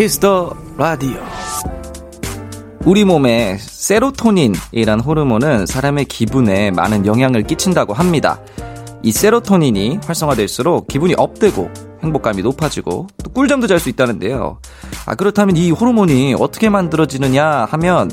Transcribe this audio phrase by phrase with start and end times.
[0.00, 1.20] Kiss the Radio
[2.86, 8.40] 우리 몸에 세로토닌이란 호르몬은 사람의 기분에 많은 영향을 끼친다고 합니다.
[9.02, 11.70] 이 세로토닌이 활성화될수록 기분이 up되고
[12.02, 14.62] 행복감이 높아지고 또 꿀잠도 잘 수 있다는데요.
[15.04, 18.10] 아, 그렇다면 이 호르몬이 어떻게 만들어지느냐 하면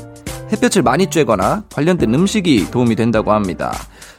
[0.52, 3.72] 햇볕을 많이 쬐거나 관련된 음식이 도움이 된다고 합니다.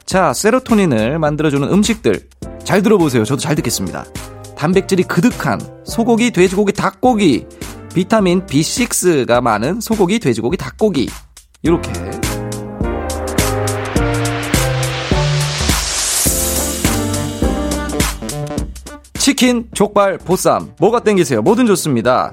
[0.07, 2.29] 자, 세로토닌을 만들어주는 음식들
[2.63, 3.25] 잘 들어보세요.
[3.25, 4.05] 저도 잘 듣겠습니다.
[4.59, 7.45] 단백질이 그득한 소고기, 돼지고기, 닭고기,
[7.95, 11.07] 비타민 B6가 많은 소고기, 돼지고기, 닭고기.
[11.63, 11.89] 이렇게
[19.13, 21.41] 치킨, 족발, 보쌈, 뭐가 땡기세요?
[21.41, 22.29] 뭐든 좋습니다.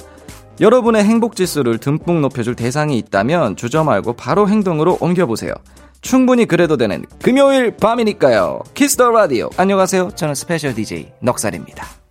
[0.61, 5.55] 여러분의 행복 지수를 듬뿍 높여줄 대상이 있다면 주저 말고 바로 행동으로 옮겨보세요.
[6.01, 8.63] 충분히 그래도 되는 금요일 밤이니까요.
[8.75, 9.49] Kiss the Radio.
[9.57, 10.11] 안녕하세요.
[10.17, 12.06] 저는 special DJ 넉살입니다.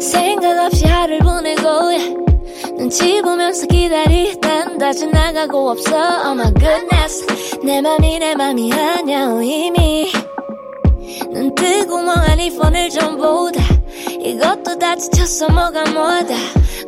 [0.00, 1.62] 생각 없이 하루를 보내고
[2.76, 5.96] 눈치 보면서 기다리다 지나가고 없어.
[6.24, 7.26] Oh my goodness.
[7.62, 10.10] 내 맘이 내 맘이 아냐 이미
[11.32, 13.60] 눈 뜨고 멍하니 폰을 좀 보다.
[14.20, 16.34] 이것도 다 지쳤어 뭐가 뭐다.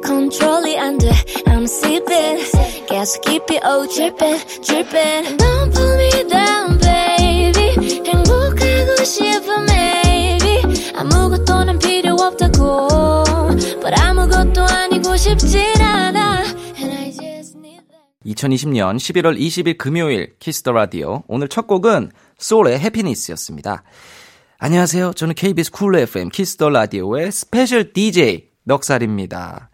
[0.05, 1.11] 컨트롤이 안돼
[1.47, 2.43] I'm sleeping.
[2.89, 8.05] 계속 깊이 oh dripping dripping Don't pull me down baby.
[8.07, 10.93] 행복하고 싶어 maybe.
[10.95, 12.89] 아무것도는 필요 없다고.
[13.81, 16.43] But 아무것도 아니고 싶진 않아.
[16.79, 18.03] And I just need that.
[18.27, 21.23] 2020년 11월 20일 금요일 Kiss the Radio.
[21.29, 23.85] 오늘 첫 곡은 소울의 Happiness였습니다.
[24.65, 25.15] 안녕하세요.
[25.15, 29.71] 저는 KBS 쿨 FM 키스터 라디오의 스페셜 DJ 넉살입니다.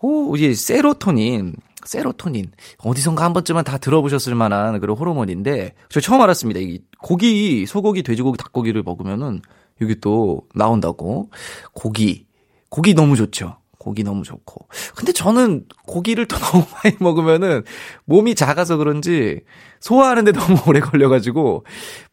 [0.00, 1.56] 오, 이 세로토닌.
[1.84, 2.52] 세로토닌.
[2.78, 6.60] 어디선가 한 번쯤은 다 들어보셨을 만한 그런 호르몬인데, 저 처음 알았습니다.
[6.60, 9.42] 이 고기, 소고기, 돼지고기, 닭고기를 먹으면은
[9.80, 11.32] 여기 또 나온다고.
[11.72, 12.28] 고기.
[12.68, 13.56] 고기 너무 좋죠.
[13.84, 14.66] 고기 너무 좋고.
[14.96, 17.62] 근데 저는 고기를 또 너무 많이 먹으면은
[18.06, 19.42] 몸이 작아서 그런지
[19.80, 21.66] 소화하는데 너무 오래 걸려가지고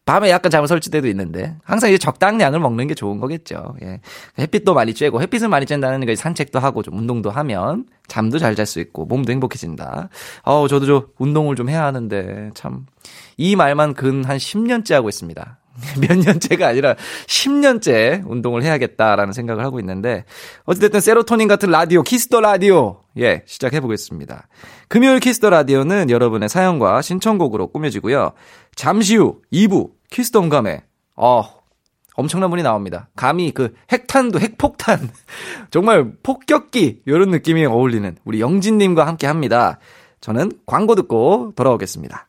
[0.04, 3.74] 밤에 약간 잠을 설치 때도 있는데 항상 이제 적당량을 먹는 게 좋은 거겠죠.
[3.82, 4.00] 예.
[4.38, 8.66] 햇빛도 많이 쬐고 햇빛을 많이 쬐다는 게 산책도 하고 좀 운동도 하면 잠도 잘 잘
[8.66, 10.10] 수 있고 몸도 행복해진다.
[10.44, 12.84] 어우, 저도 저 운동을 좀 해야 하는데 참
[13.36, 15.58] 이 말만 근 한 10년째 하고 있습니다.
[16.00, 16.94] 몇 년째가 아니라
[17.26, 20.24] 10년째 운동을 해야겠다라는 생각을 하고 있는데
[20.64, 24.48] 어찌됐든 세로토닌 같은 라디오 Kiss the Radio 예 시작해 보겠습니다.
[24.88, 28.32] 금요일 Kiss the Radio는 여러분의 사연과 신청곡으로 꾸며지고요.
[28.74, 30.82] 잠시 후 2부 Kiss the 음감에
[31.16, 31.44] 어
[32.14, 33.08] 엄청난 분이 나옵니다.
[33.16, 35.10] 감히 그 핵탄도 핵폭탄
[35.70, 39.78] 정말 폭격기 이런 느낌이 어울리는 우리 영진님과 함께 합니다.
[40.20, 42.28] 저는 광고 듣고 돌아오겠습니다.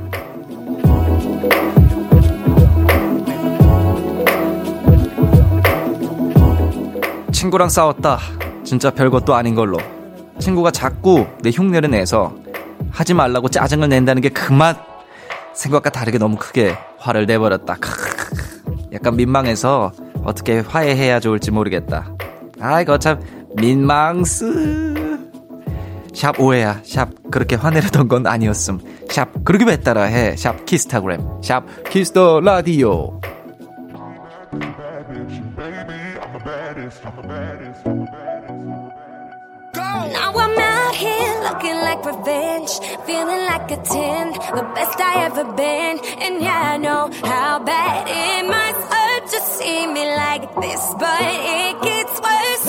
[7.41, 8.19] 친구랑 싸웠다
[8.63, 9.79] 진짜 별것도 아닌 걸로
[10.37, 12.35] 친구가 자꾸 내 흉내를 내서
[12.91, 14.75] 하지 말라고 짜증을 낸다는 게 그만
[15.55, 17.77] 생각과 다르게 너무 크게 화를 내버렸다.
[18.93, 19.91] 약간 민망해서
[20.23, 22.13] 어떻게 화해해야 좋을지 모르겠다
[22.59, 23.19] 아이고 참
[23.55, 25.09] 민망스
[26.13, 26.81] 샵 오해야.
[26.83, 28.81] 샵 그렇게 화내려던 건 아니었음.
[29.09, 30.35] 샵왜 따라 해.
[30.35, 31.21] 샵 키스타그램.
[31.41, 33.19] 샵 키스터 라디오.
[39.73, 42.71] Now I'm out here looking like revenge,
[43.05, 45.99] feeling like a 10, the best I ever been.
[46.19, 51.21] And yeah, I know how bad it must hurt to see me like this, but
[51.21, 52.65] it gets worse.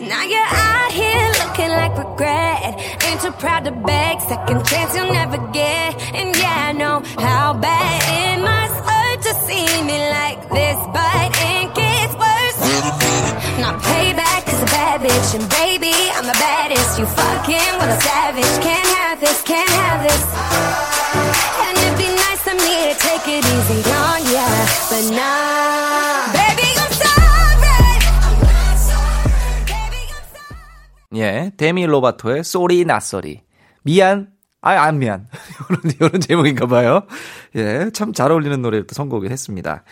[0.00, 5.12] Now you're out here looking like regret, ain't too proud to beg, second chance you'll
[5.12, 6.00] never get.
[6.14, 8.42] And yeah, I know how bad it
[15.12, 16.98] is a bad bitch, and baby, I'm the baddest.
[16.98, 18.54] You fucking with a savage.
[18.62, 20.22] Can't have this, can't have this.
[21.64, 24.46] And it'd be nice of me to take it easy on ya,
[24.90, 27.54] but nah, Baby, I'm sorry.
[29.66, 31.16] Baby, I'm sorry.
[31.16, 33.42] 예, 데미 로바토의 Sorry Not Sorry.
[33.82, 34.28] 미안.
[34.64, 35.26] 아, 안 미안.
[35.98, 37.02] 이런, 이런 제목인가 봐요.
[37.56, 39.82] 예, 참 잘 어울리는 노래를 또 선곡을 했습니다.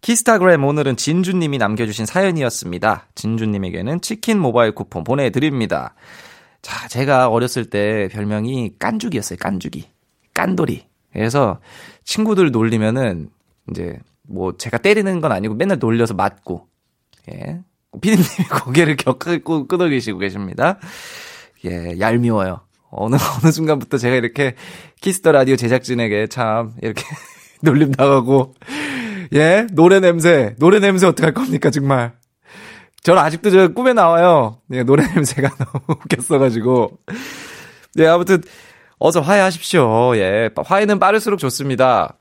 [0.00, 3.08] 키스타그램 오늘은 진주님이 남겨주신 사연이었습니다.
[3.14, 5.94] 진주님에게는 치킨 모바일 쿠폰 보내드립니다.
[6.62, 9.38] 자, 제가 어렸을 때 별명이 깐죽이었어요.
[9.38, 9.88] 깐죽이.
[10.34, 10.86] 깐돌이.
[11.12, 11.60] 그래서
[12.04, 13.30] 친구들 놀리면은
[13.70, 16.68] 이제 뭐 제가 때리는 건 아니고 맨날 놀려서 맞고
[17.30, 17.60] 예.
[18.00, 20.78] 피디님이 고개를 격하게 끄덕이시고 계십니다.
[21.64, 22.60] 예, 얄미워요.
[22.90, 24.54] 어느, 어느 순간부터 제가 이렇게
[25.00, 27.02] Kiss the Radio 제작진에게 참 이렇게
[27.60, 28.54] 놀림 당하고,
[29.34, 32.12] 예, 노래 냄새, 노래 냄새 어떡할 겁니까, 정말.
[33.02, 34.60] 저는 아직도 저 꿈에 나와요.
[34.72, 36.98] 예, 노래 냄새가 너무 웃겼어가지고.
[37.98, 38.42] 예, 아무튼,
[38.98, 40.16] 어서 화해하십시오.
[40.16, 42.16] 예, 화해는 빠를수록 좋습니다.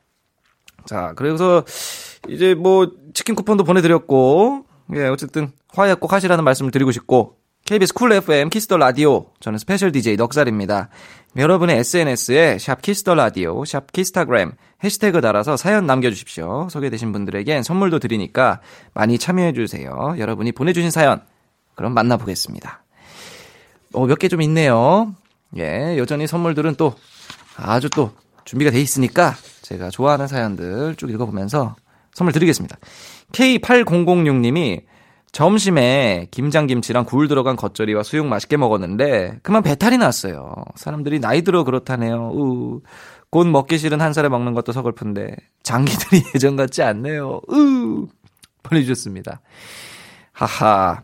[0.85, 1.63] 자, 그래서
[2.29, 4.65] 이제 뭐 치킨 쿠폰도 보내드렸고,
[4.95, 9.59] 예, 어쨌든 화해 꼭 하시라는 말씀을 드리고 싶고, KBS Cool FM Kiss the Radio, 저는
[9.59, 10.89] special DJ 넉살입니다.
[11.37, 14.53] 여러분의 SNS에 샵 Kiss the Radio, 샵 키스타그램
[14.83, 16.67] 해시태그 달아서 사연 남겨주십시오.
[16.69, 18.59] 소개되신 분들에겐 선물도 드리니까
[18.93, 20.15] 많이 참여해주세요.
[20.17, 21.21] 여러분이 보내주신 사연,
[21.75, 22.83] 그럼 만나보겠습니다.
[23.93, 25.13] 어, 몇 개 좀 있네요.
[25.57, 26.95] 예, 여전히 선물들은 또
[27.55, 28.11] 아주 또
[28.43, 31.75] 준비가 돼 있으니까 제가 좋아하는 사연들 쭉 읽어보면서
[32.13, 32.77] 선물 드리겠습니다.
[33.33, 34.81] K8006님이
[35.37, 40.51] 점심에 김장김치랑 굴 들어간 겉절이와 수육 맛있게 먹었는데 그만 배탈이 났어요.
[40.73, 42.31] 사람들이 나이 들어 그렇다네요.
[42.33, 42.81] 우.
[43.29, 47.41] 곧 먹기 싫은 한 살에 먹는 것도 서글픈데 장기들이 예전 같지 않네요.
[47.51, 48.07] 으.
[48.63, 49.41] 보내주셨습니다.
[50.31, 51.03] 하하.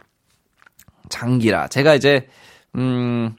[1.09, 1.67] 장기라.
[1.67, 2.27] 제가 이제
[2.75, 3.35] 음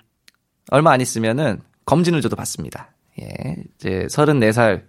[0.70, 2.94] 얼마 안 있으면은 검진을 저도 받습니다.
[3.20, 3.56] 예.
[3.74, 4.84] 이제 34살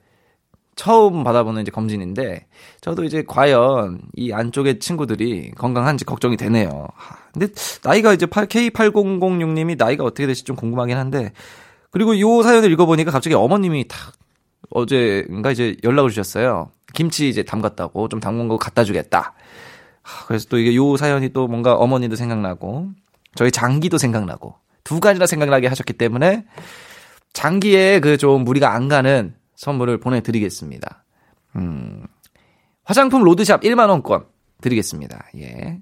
[0.75, 2.47] 처음 받아보는 이제 검진인데
[2.81, 6.87] 저도 이제 과연 이 안쪽의 친구들이 건강한지 걱정이 되네요.
[6.95, 7.47] 하, 근데
[7.83, 11.31] 나이가 이제 K8006님이 나이가 어떻게 되실지 좀 궁금하긴 한데
[11.91, 14.13] 그리고 요 사연을 읽어보니까 갑자기 어머님이 탁
[14.71, 16.71] 어제인가 이제 연락을 주셨어요.
[16.93, 19.33] 김치 이제 담갔다고 좀 담근 거 갖다 주겠다.
[20.01, 22.89] 하, 그래서 또 이게 요 사연이 또 뭔가 어머니도 생각나고
[23.35, 26.45] 저희 장기도 생각나고 두 가지나 생각나게 하셨기 때문에
[27.33, 31.03] 장기에 그 좀 무리가 안 가는 선물을 보내드리겠습니다.
[31.55, 32.05] 음,
[32.83, 34.25] 화장품 로드샵 1만원권
[34.61, 35.25] 드리겠습니다.
[35.37, 35.79] 예.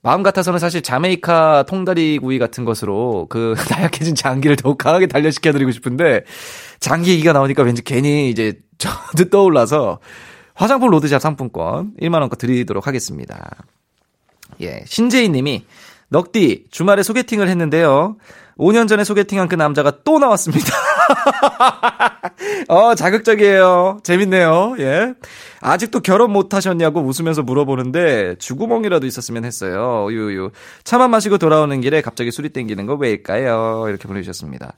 [0.00, 6.24] 마음 같아서는 사실 자메이카 통다리 구이 같은 것으로 그 나약해진 장기를 더욱 강하게 단련시켜드리고 싶은데
[6.80, 10.00] 장기 얘기가 나오니까 왠지 괜히 이제 저도 떠올라서
[10.54, 13.50] 화장품 로드샵 상품권 1만원권 드리도록 하겠습니다.
[14.60, 14.84] 예.
[14.86, 15.64] 신재희 님이
[16.08, 18.16] 넉디 주말에 소개팅을 했는데요.
[18.58, 20.66] 5년 전에 소개팅한 그 남자가 또 나왔습니다.
[22.68, 24.00] 어, 자극적이에요.
[24.02, 24.76] 재밌네요.
[24.78, 25.14] 예.
[25.60, 30.06] 아직도 결혼 못 하셨냐고 웃으면서 물어보는데 주구멍이라도 있었으면 했어요.
[30.10, 30.50] 유유.
[30.84, 33.84] 차만 마시고 돌아오는 길에 갑자기 술이 땡기는 거 왜일까요?
[33.88, 34.74] 이렇게 보내주셨습니다.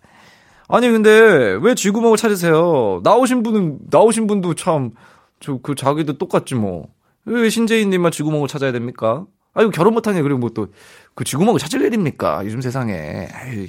[0.68, 3.00] 아니 근데 왜 쥐구멍을 찾으세요?
[3.04, 4.92] 나오신 분은 나오신 분도 참
[5.40, 6.88] 저 그 자기도 똑같지 뭐.
[7.26, 9.26] 왜 신재인님만 쥐구멍을 찾아야 됩니까?
[9.54, 10.68] 아이고 결혼 못하냐 그리고 뭐 또
[11.14, 12.42] 그 쥐구멍을 찾을 일입니까?
[12.46, 13.28] 요즘 세상에.
[13.46, 13.68] 에이,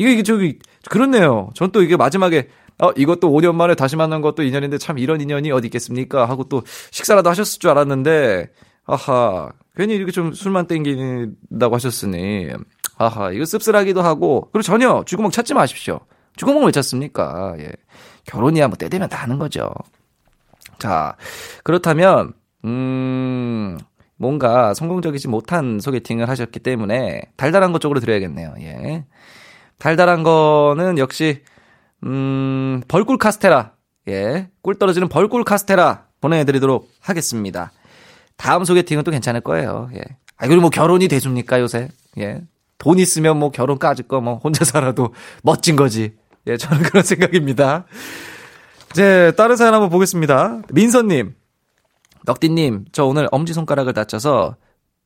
[0.00, 1.50] 이게 이게 저기 그렇네요.
[1.54, 5.50] 전 또 이게 마지막에 어 이것도 5년 만에 다시 만난 것도 인연인데 참 이런 인연이
[5.52, 6.24] 어디 있겠습니까?
[6.26, 8.48] 하고 또 식사라도 하셨을 줄 알았는데
[8.86, 12.48] 아하 괜히 이렇게 좀 술만 땡긴다고 하셨으니
[12.96, 16.00] 아하 이거 씁쓸하기도 하고 그리고 전혀 쥐구멍 찾지 마십시오.
[16.36, 17.54] 쥐구멍 왜 찾습니까?
[17.58, 17.70] 예.
[18.24, 19.70] 결혼이야 뭐 때 되면 다 하는 거죠.
[20.78, 21.16] 자
[21.64, 22.32] 그렇다면
[22.64, 23.78] 음
[24.16, 28.54] 뭔가 성공적이지 못한 소개팅을 하셨기 때문에 달달한 것 쪽으로 드려야겠네요.
[28.60, 29.04] 예.
[29.80, 31.42] 달달한 거는 역시
[32.04, 33.72] 음, 벌꿀 카스테라.
[34.08, 34.48] 예.
[34.62, 37.72] 꿀 떨어지는 벌꿀 카스테라 보내드리도록 하겠습니다.
[38.36, 39.90] 다음 소개팅은 또 괜찮을 거예요.
[39.94, 40.00] 예.
[40.36, 41.88] 아, 그리고 뭐 결혼이 되줍니까, 요새?
[42.18, 42.42] 예.
[42.78, 46.14] 돈 있으면 뭐 결혼까지 거뭐 혼자 살아도 멋진 거지.
[46.46, 47.84] 예, 저는 그런 생각입니다.
[48.90, 50.62] 이제 다른 사연 한번 보겠습니다.
[50.72, 51.34] 민서님.
[52.24, 54.56] 넉디님, 저 오늘 엄지손가락을 다쳐서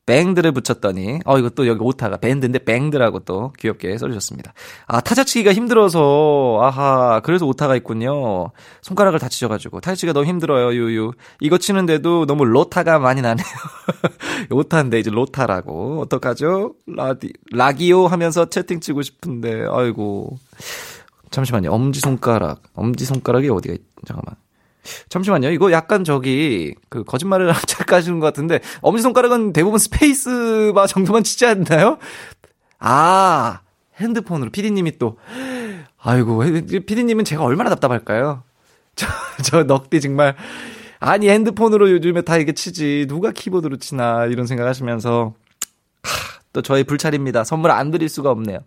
[0.05, 4.53] 뱅드를 붙였더니, 어, 이거 또 여기 오타가 밴드인데 뱅드라고 또 귀엽게 써주셨습니다.
[4.87, 8.51] 아, 타자치기가 힘들어서, 아하, 그래서 오타가 있군요.
[8.81, 9.81] 손가락을 다치셔가지고.
[9.81, 11.13] 타자치기가 너무 힘들어요, 유유.
[11.39, 13.45] 이거 치는데도 너무 로타가 많이 나네요.
[14.51, 16.01] 오타인데, 이제 로타라고.
[16.01, 16.75] 어떡하죠?
[16.85, 20.37] 라디, 라기오 하면서 채팅 치고 싶은데, 아이고.
[21.31, 21.71] 잠시만요.
[21.71, 22.61] 엄지 손가락.
[22.75, 24.35] 엄지 손가락이 어디가 있, 잠깐만.
[25.09, 25.51] 잠시만요.
[25.51, 31.97] 이거 약간 저기 그 거짓말을 착각하시는 것 같은데 엄지손가락은 대부분 스페이스바 정도만 치지 않나요?
[32.79, 33.61] 아
[33.99, 35.17] 핸드폰으로 피디님이 또
[35.97, 36.43] 아이고
[36.85, 38.43] 피디님은 제가 얼마나 답답할까요?
[38.95, 39.07] 저,
[39.43, 40.35] 저 넉디 정말
[40.99, 43.05] 아니, 핸드폰으로 요즘에 다 이게 치지.
[43.07, 44.25] 누가 키보드로 치나.
[44.25, 45.33] 이런 생각 하시면서.
[46.01, 47.43] 하, 또 저희 불찰입니다.
[47.43, 48.59] 선물 안 드릴 수가 없네요.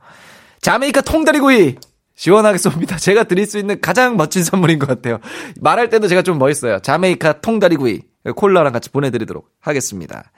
[0.61, 1.77] 자메이카 통다리구이!
[2.19, 2.99] 시원하게 쏩니다.
[3.01, 5.21] 제가 드릴 수 있는 가장 멋진 선물인 것 같아요.
[5.61, 6.81] 말할 때도 제가 좀 멋있어요.
[6.81, 8.03] 자메이카 통다리구이.
[8.35, 10.33] 콜라랑 같이 보내드리도록 하겠습니다.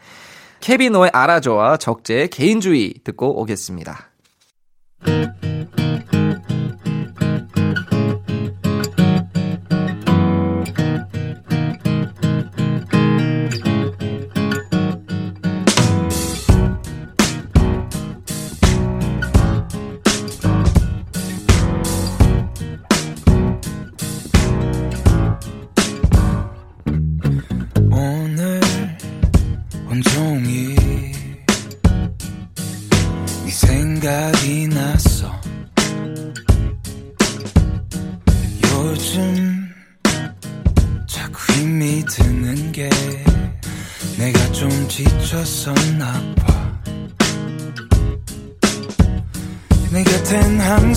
[0.61, 4.11] 케비노의 알아줘와 적재의 개인주의 듣고 오겠습니다.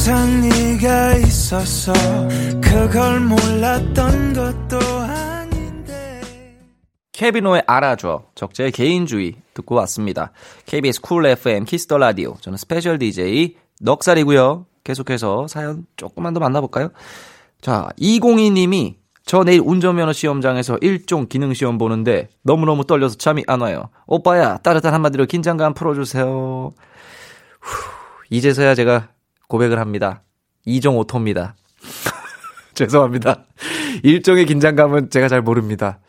[0.05, 1.93] 항상 네가 있었어
[2.61, 6.21] 그걸 몰랐던 것도 아닌데
[7.13, 10.33] 케비노의 알아줘, 적재의 개인주의 듣고 왔습니다.
[10.65, 12.35] KBS Cool FM Kiss the Radio.
[12.41, 14.65] 저는 special DJ 넉살이고요.
[14.83, 16.89] 계속해서 사연 조금만 더 만나볼까요?
[17.61, 18.95] 자, 202님이
[19.25, 23.87] 저 내일 운전면허 시험장에서 일종 기능 시험 보는데 너무너무 떨려서 잠이 안 와요.
[24.05, 26.25] 오빠야, 따뜻한 한마디로 긴장감 풀어주세요.
[27.61, 27.91] 후,
[28.29, 29.13] 이제서야 제가
[29.53, 30.23] 고백을 합니다.
[30.65, 31.55] 이종 오토입니다.
[32.73, 33.45] 죄송합니다.
[34.01, 35.99] 일종의 긴장감은 제가 잘 모릅니다.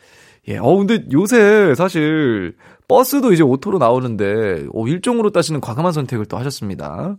[0.48, 2.56] 예, 어, 근데 요새 사실
[2.88, 7.18] 버스도 이제 오토로 나오는데, 어, 일종으로 따시는 과감한 선택을 또 하셨습니다.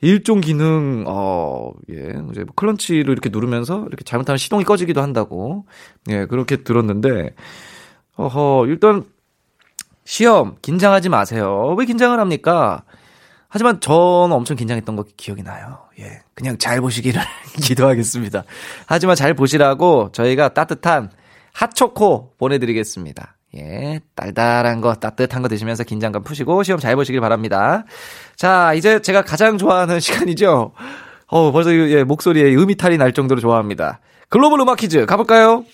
[0.00, 5.66] 일종 기능, 어, 예, 이제 뭐 클러치를 이렇게 누르면서 이렇게 잘못하면 시동이 꺼지기도 한다고,
[6.08, 7.34] 예, 그렇게 들었는데,
[8.16, 9.04] 어허, 일단,
[10.04, 11.74] 시험, 긴장하지 마세요.
[11.78, 12.82] 왜 긴장을 합니까?
[13.50, 15.80] 하지만 저는 엄청 긴장했던 거 기억이 나요.
[15.98, 16.20] 예.
[16.34, 17.20] 그냥 잘 보시기를
[17.60, 18.44] 기도하겠습니다.
[18.86, 21.10] 하지만 잘 보시라고 저희가 따뜻한
[21.52, 23.36] 핫초코 보내드리겠습니다.
[23.56, 24.00] 예.
[24.14, 27.84] 달달한 거, 따뜻한 거 드시면서 긴장감 푸시고 시험 잘 보시길 바랍니다.
[28.36, 30.72] 자, 이제 제가 가장 좋아하는 시간이죠.
[31.26, 33.98] 어, 벌써 예, 목소리에 음이탈이 날 정도로 좋아합니다.
[34.28, 35.64] 글로벌 음악 퀴즈 가볼까요?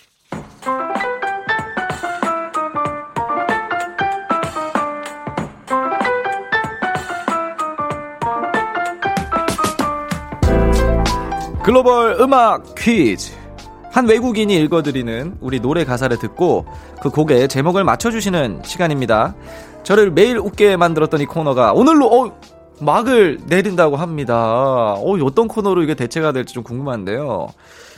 [11.67, 13.33] 글로벌 음악 퀴즈.
[13.91, 16.65] 한 외국인이 읽어드리는 우리 노래 가사를 듣고
[17.03, 19.35] 그 곡의 제목을 맞춰주시는 시간입니다.
[19.83, 22.41] 저를 매일 웃게 만들었던 이 코너가 오늘로 어,
[22.81, 24.93] 막을 내린다고 합니다.
[24.93, 27.49] 어, 어떤 코너로 이게 대체가 될지 좀 궁금한데요.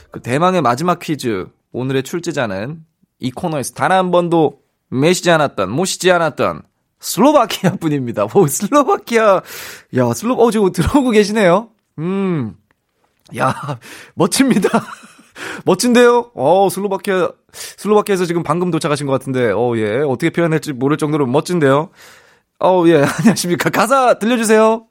[0.09, 2.79] 그 대망의 마지막 퀴즈 오늘의 출제자는
[3.19, 6.63] 이 코너에서 단 한 번도 매시지 않았던 모시지 않았던
[7.01, 8.25] 슬로바키아 분입니다.
[8.33, 9.43] 오 슬로바키아
[9.97, 11.69] 야 슬로 어 지금 들어오고 계시네요.
[11.99, 12.55] 음.
[13.37, 13.79] 야,
[14.15, 14.69] 멋집니다.
[15.65, 16.31] 멋진데요?
[16.35, 19.99] 어, 슬로바키아, 슬로바키아에서 지금 방금 도착하신 것 같은데, 어, 예.
[19.99, 21.89] 어떻게 표현할지 모를 정도로 멋진데요?
[22.59, 23.03] 어, 예.
[23.19, 23.69] 안녕하십니까.
[23.69, 24.85] 가사 들려주세요.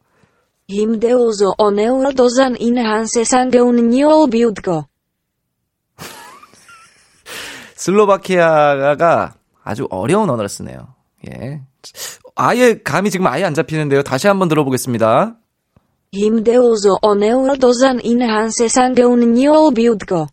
[0.68, 3.90] 힘대어서 오늘 도산 인한 세상에 오는
[4.30, 4.84] 비웃고
[7.74, 10.94] 슬로바키아가 아주 어려운 언어를 쓰네요.
[11.28, 11.62] 예.
[12.34, 14.02] 아예 감이 지금 아예 안 잡히는데요.
[14.02, 15.36] 다시 한번 들어보겠습니다.
[17.02, 19.34] 오늘 도산 인한 세상에 오는
[19.74, 20.26] 비웃고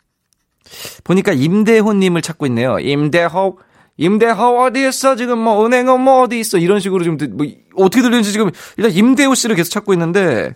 [1.03, 2.79] 보니까 임대호님을 찾고 있네요.
[2.79, 3.58] 임대호,
[3.98, 5.15] 임대호 어디 있어?
[5.15, 6.58] 지금 뭐 은행은 뭐 어디 있어?
[6.58, 10.53] 이런 식으로 지금 들- 뭐 어떻게 들리는지 지금 일단 임대호 씨를 계속 찾고 있는데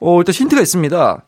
[0.00, 1.24] 어 일단 힌트가 있습니다.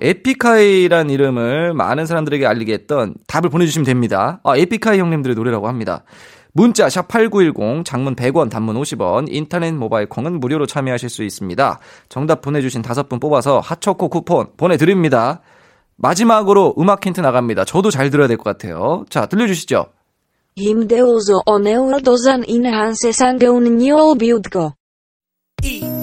[0.00, 4.40] 에픽하이란 이름을 많은 사람들에게 알리게 했던 답을 보내주시면 됩니다.
[4.44, 6.04] 아, 에픽하이 형님들의 노래라고 합니다.
[6.52, 11.78] 문자 샵 8910 장문 100원 단문 50원 인터넷 모바일 콩은 무료로 참여하실 수 있습니다.
[12.08, 15.40] 정답 보내주신 다섯 분 뽑아서 핫초코 쿠폰 보내드립니다.
[15.96, 17.64] 마지막으로 음악 힌트 나갑니다.
[17.64, 19.04] 저도 잘 들어야 될 것 같아요.
[19.10, 19.86] 자 들려주시죠.
[20.56, 23.78] 힘대어서 오늘 도산 인한 세상에 오는
[24.18, 24.72] 비웃고
[25.62, 25.99] 힘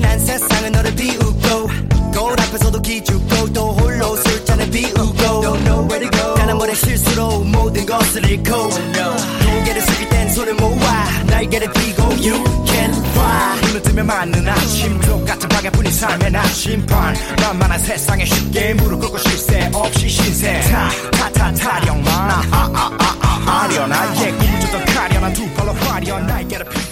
[0.00, 1.68] 잔인한 세상은 너를 비우고
[2.12, 6.34] 거울 앞에서도 기죽고 또 홀로 술잔을 비우고 Don't know where to go.
[6.34, 12.92] 단한 번의 실수로 모든 것을 잃고 고개를 숙일 땐 손을 모아 날개를 펴고 You can
[12.92, 13.60] fly.
[13.62, 15.00] 눈을 뜨면 맞는 아침.
[15.00, 17.14] 똑같은 방향뿐인 삶의 나침반.
[17.40, 22.08] 만만한 세상에 쉽게 무릎 꿇고 쉴새 없이 신세 타타타 타령만.
[22.52, 26.89] 아아아아 아련한 예 꿈을 쫓던 가련한 두 발로 화려한 날개를 펴고 You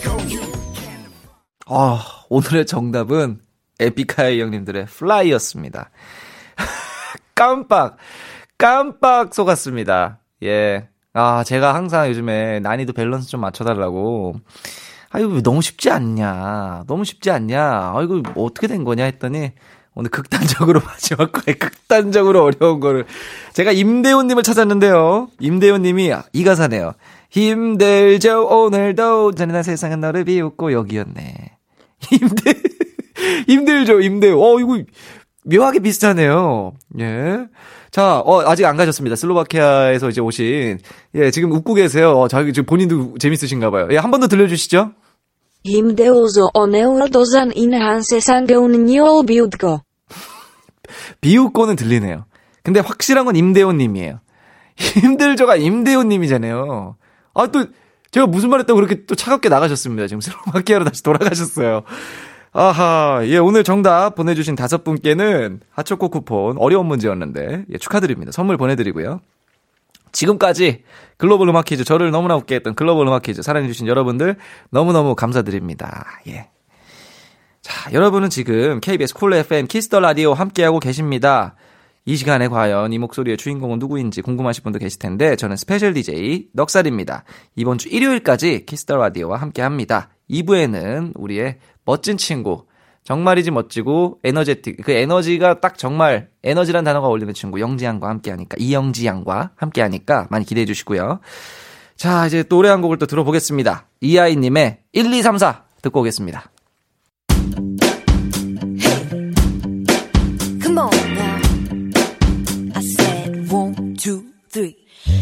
[1.70, 3.40] 아, 오늘의 정답은
[3.78, 5.90] 에픽하이 형님들의 Fly였습니다.
[7.34, 7.98] 깜빡,
[8.56, 10.20] 깜빡 속았습니다.
[10.44, 10.88] 예.
[11.12, 14.36] 아, 제가 항상 요즘에 난이도 밸런스 좀 맞춰달라고.
[15.10, 16.84] 아, 이거 너무 쉽지 않냐.
[16.86, 17.62] 너무 쉽지 않냐.
[17.62, 19.52] 아, 이거 뭐 어떻게 된 거냐 했더니,
[19.94, 23.04] 오늘 극단적으로 마지막 거에 극단적으로 어려운 거를.
[23.52, 25.28] 제가 임대훈님을 찾았는데요.
[25.38, 26.94] 임대훈님이 이 가사네요.
[27.28, 29.32] 힘들죠, 오늘도.
[29.32, 31.57] 잔인한 세상은 너를 비웃고 여기였네.
[32.16, 32.54] 힘들,
[33.48, 34.38] 힘들죠, 임대훈.
[34.40, 34.82] 어, 이거
[35.44, 36.74] 묘하게 비슷하네요.
[37.00, 37.46] 예.
[37.90, 39.16] 자, 어, 아직 안 가셨습니다.
[39.16, 40.78] 슬로바키아에서 이제 오신.
[41.14, 42.18] 예, 지금 웃고 계세요.
[42.18, 43.88] 어, 자기 지금 본인도 재밌으신가 봐요.
[43.90, 44.92] 예, 한 번 더 들려주시죠.
[45.64, 49.80] 힘들어서 오늘 도전 인한 세상 배우는 요 비웃고.
[51.20, 52.24] 비웃고는 들리네요.
[52.62, 54.20] 근데 확실한 건 임대훈 님이에요.
[54.76, 56.96] 힘들죠가 임대훈 님이잖아요.
[57.34, 57.66] 아, 또,
[58.10, 60.06] 제가 무슨 말 했다고 그렇게 또 차갑게 나가셨습니다.
[60.06, 61.82] 지금 슬로바키아로 다시 돌아가셨어요.
[62.52, 68.32] 아하, 예, 오늘 정답 보내주신 다섯 분께는 핫초코 쿠폰, 어려운 문제였는데, 예, 축하드립니다.
[68.32, 69.20] 선물 보내드리고요.
[70.12, 70.84] 지금까지
[71.18, 74.36] 글로벌 음악 퀴즈, 저를 너무나 웃게 했던 글로벌 음악 퀴즈 사랑해주신 여러분들
[74.70, 76.06] 너무너무 감사드립니다.
[76.28, 76.48] 예.
[77.60, 81.54] 자, 여러분은 지금 KBS Cool FM Kiss the Radio 함께하고 계십니다.
[82.08, 87.24] 이 시간에 과연 이 목소리의 주인공은 누구인지 궁금하신 분도 계실 텐데 저는 special DJ 넉살입니다.
[87.54, 90.08] 이번 주 일요일까지 Kiss the Radio와 함께 합니다.
[90.30, 92.64] 2부에는 우리의 멋진 친구
[93.04, 98.56] 정말이지 멋지고 energetic 그 에너지가 딱 정말 에너지란 단어가 어울리는 친구 영지 양과 함께 하니까
[98.58, 101.20] 이영지 양과 함께 하니까 많이 기대해 주시고요.
[101.94, 103.86] 자, 이제 노래 한 곡을 또 들어보겠습니다.
[104.00, 106.50] 이하이 님의 1 2 3 4 듣고 오겠습니다.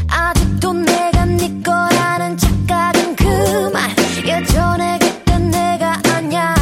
[0.08, 3.90] 아직도 내가 네 거라는 착각은 그만.
[4.24, 6.54] 예전에 그땐 내가 아냐.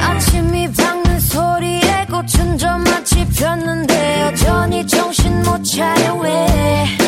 [0.00, 6.99] 아침이 밝는 소리에 꽃은 좀 마치 폈는데 여전히 정신 못 차려 왜.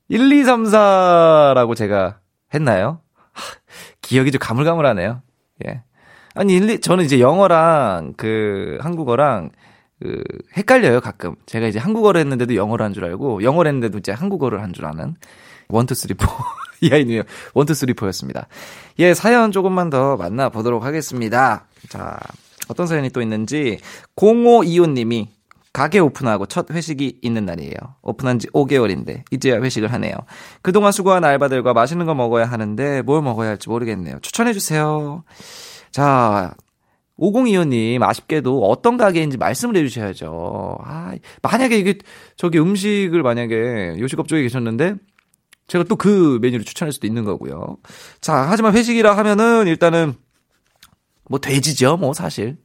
[0.08, 2.18] 1, 2, 3, 4라고 제가
[2.54, 3.00] 했나요?
[3.32, 3.42] 하,
[4.00, 5.20] 기억이 좀 가물가물하네요.
[5.66, 5.82] 예.
[6.34, 9.50] 아니, 1, 2, 저는 이제 영어랑 그 한국어랑
[10.00, 10.22] 그
[10.56, 11.34] 헷갈려요, 가끔.
[11.46, 15.16] 제가 이제 한국어를 했는데도 영어를 한 줄 알고, 영어를 했는데도 이제 한국어를 한 줄 아는
[15.70, 16.26] 1, 2, 3, 4.
[16.82, 18.46] 이아이님, 1, 2, 3, 4였습니다.
[19.00, 21.66] 예, 사연 조금만 더 만나보도록 하겠습니다.
[21.90, 22.18] 자,
[22.68, 23.78] 어떤 사연이 또 있는지,
[24.16, 25.28] 0525님이
[25.76, 27.74] 가게 오픈하고 첫 회식이 있는 날이에요.
[28.00, 30.14] 오픈한 지 5개월인데 이제야 회식을 하네요.
[30.62, 34.18] 그동안 수고한 알바들과 맛있는 거 먹어야 하는데 뭘 먹어야 할지 모르겠네요.
[34.22, 35.22] 추천해 주세요.
[35.90, 36.54] 자,
[37.18, 40.78] 5025님 아쉽게도 어떤 가게인지 말씀을 해주셔야죠.
[40.82, 41.98] 아, 만약에 이게
[42.38, 44.94] 저기 음식을 만약에 요식업종에 계셨는데
[45.66, 47.76] 제가 또 그 메뉴를 추천할 수도 있는 거고요.
[48.22, 50.14] 자, 하지만 회식이라 하면은 일단은
[51.28, 52.56] 뭐 돼지죠, 뭐 사실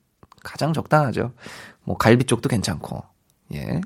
[0.43, 1.33] 가장 적당하죠.
[1.83, 3.03] 뭐 갈비 쪽도 괜찮고,
[3.55, 3.81] 예.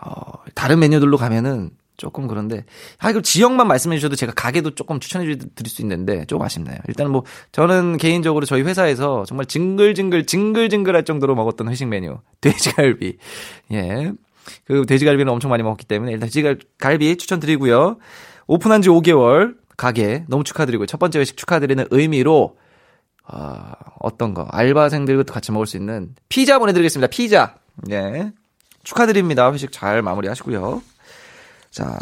[0.00, 2.64] 어, 다른 메뉴들로 가면은 조금 그런데,
[2.98, 6.76] 아, 이거 지역만 말씀해 주셔도 제가 가게도 조금 추천해 드릴 수 있는데, 조금 아쉽네요.
[6.88, 13.16] 일단 뭐, 저는 개인적으로 저희 회사에서 정말 징글징글, 징글징글 할 정도로 먹었던 회식 메뉴, 돼지갈비.
[13.72, 14.12] 예.
[14.64, 17.96] 그 돼지갈비는 엄청 많이 먹었기 때문에 일단 돼지갈비 추천드리고요.
[18.46, 20.86] 오픈한 지 5개월 가게 너무 축하드리고요.
[20.86, 22.56] 첫 번째 회식 축하드리는 의미로
[23.26, 27.08] 아, 어떤 거 알바생들도 같이 먹을 수 있는 피자 보내드리겠습니다.
[27.08, 27.56] 피자.
[27.76, 28.32] 네.
[28.84, 29.50] 축하드립니다.
[29.52, 30.82] 회식 잘 마무리하시고요.
[31.70, 31.98] 자,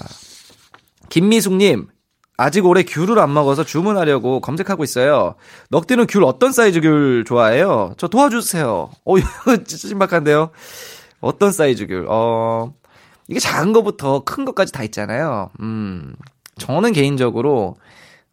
[1.08, 1.88] 김미숙님.
[2.36, 5.36] 아직 올해 귤을 안 먹어서 주문하려고 검색하고 있어요.
[5.70, 7.94] 넉디는 귤 어떤 사이즈 귤 좋아해요?
[7.96, 8.90] 저 도와주세요.
[9.04, 9.14] 어,
[9.64, 10.50] 진짜 신박한데요.
[11.20, 12.06] 어떤 사이즈 귤?
[12.08, 12.74] 어,
[13.28, 15.50] 이게 작은 거부터 큰 것까지 다 있잖아요.
[15.60, 16.16] 음,
[16.58, 17.76] 저는 개인적으로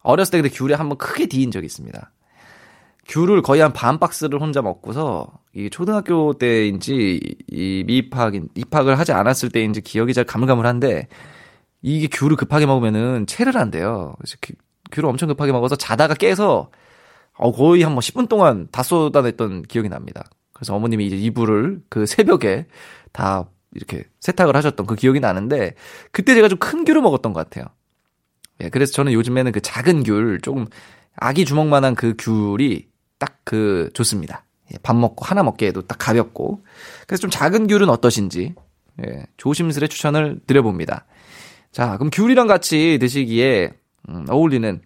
[0.02, 2.12] 어렸을 때 근데 귤에 한번 크게 디인 적이 있습니다.
[3.12, 7.20] 귤을 거의 한 반 박스를 혼자 먹고서 이 초등학교 때인지
[7.50, 11.08] 이 미입학 입학을 하지 않았을 때인지 기억이 잘 가물가물한데
[11.84, 14.16] 이게 귤을 급하게 먹으면은 체를 한대요.
[14.20, 14.56] 그래서 귤,
[14.92, 16.72] 귤을 엄청 급하게 먹어서 자다가 깨서
[17.38, 20.24] 어, 거의 한 뭐 10분 동안 다 쏟아냈던 기억이 납니다.
[20.54, 22.68] 그래서 어머님이 이제 이불을 그 새벽에
[23.14, 25.76] 다 이렇게 세탁을 하셨던 그 기억이 나는데
[26.12, 27.66] 그때 제가 좀 큰 귤을 먹었던 것 같아요.
[28.62, 30.68] 예, 그래서 저는 요즘에는 그 작은 귤, 조금
[31.16, 32.91] 아기 주먹만한 그 귤이
[33.22, 34.46] 딱 그 좋습니다.
[34.72, 36.64] 예, 밥 먹고 하나 먹기에도 딱 가볍고.
[37.06, 38.56] 그래서 좀 작은 귤은 어떠신지,
[39.06, 41.06] 예, 조심스레 추천을 드려봅니다.
[41.74, 43.74] 자, 그럼 귤이랑 같이 드시기에,
[44.08, 44.82] 음, 어울리는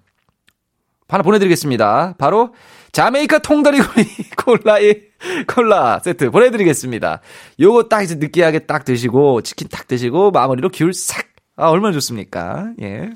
[1.08, 2.16] 하나 보내드리겠습니다.
[2.18, 2.56] 바로
[2.92, 4.06] 자메이카 통다리구이
[4.44, 5.10] 콜라의
[5.48, 7.22] 콜라 세트 보내드리겠습니다.
[7.60, 11.28] 요거 딱 이제 느끼하게 딱 드시고 치킨 딱 드시고 마무리로 귤 싹.
[11.56, 12.74] 아 얼마나 좋습니까?
[12.82, 13.12] 예.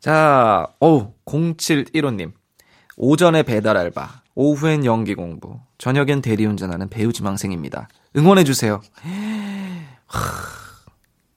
[0.00, 2.32] 자, 어우 0715님
[2.96, 7.88] 오전에 배달 알바, 오후엔 연기 공부, 저녁엔 대리운전하는 배우 지망생입니다.
[8.16, 8.80] 응원해 주세요.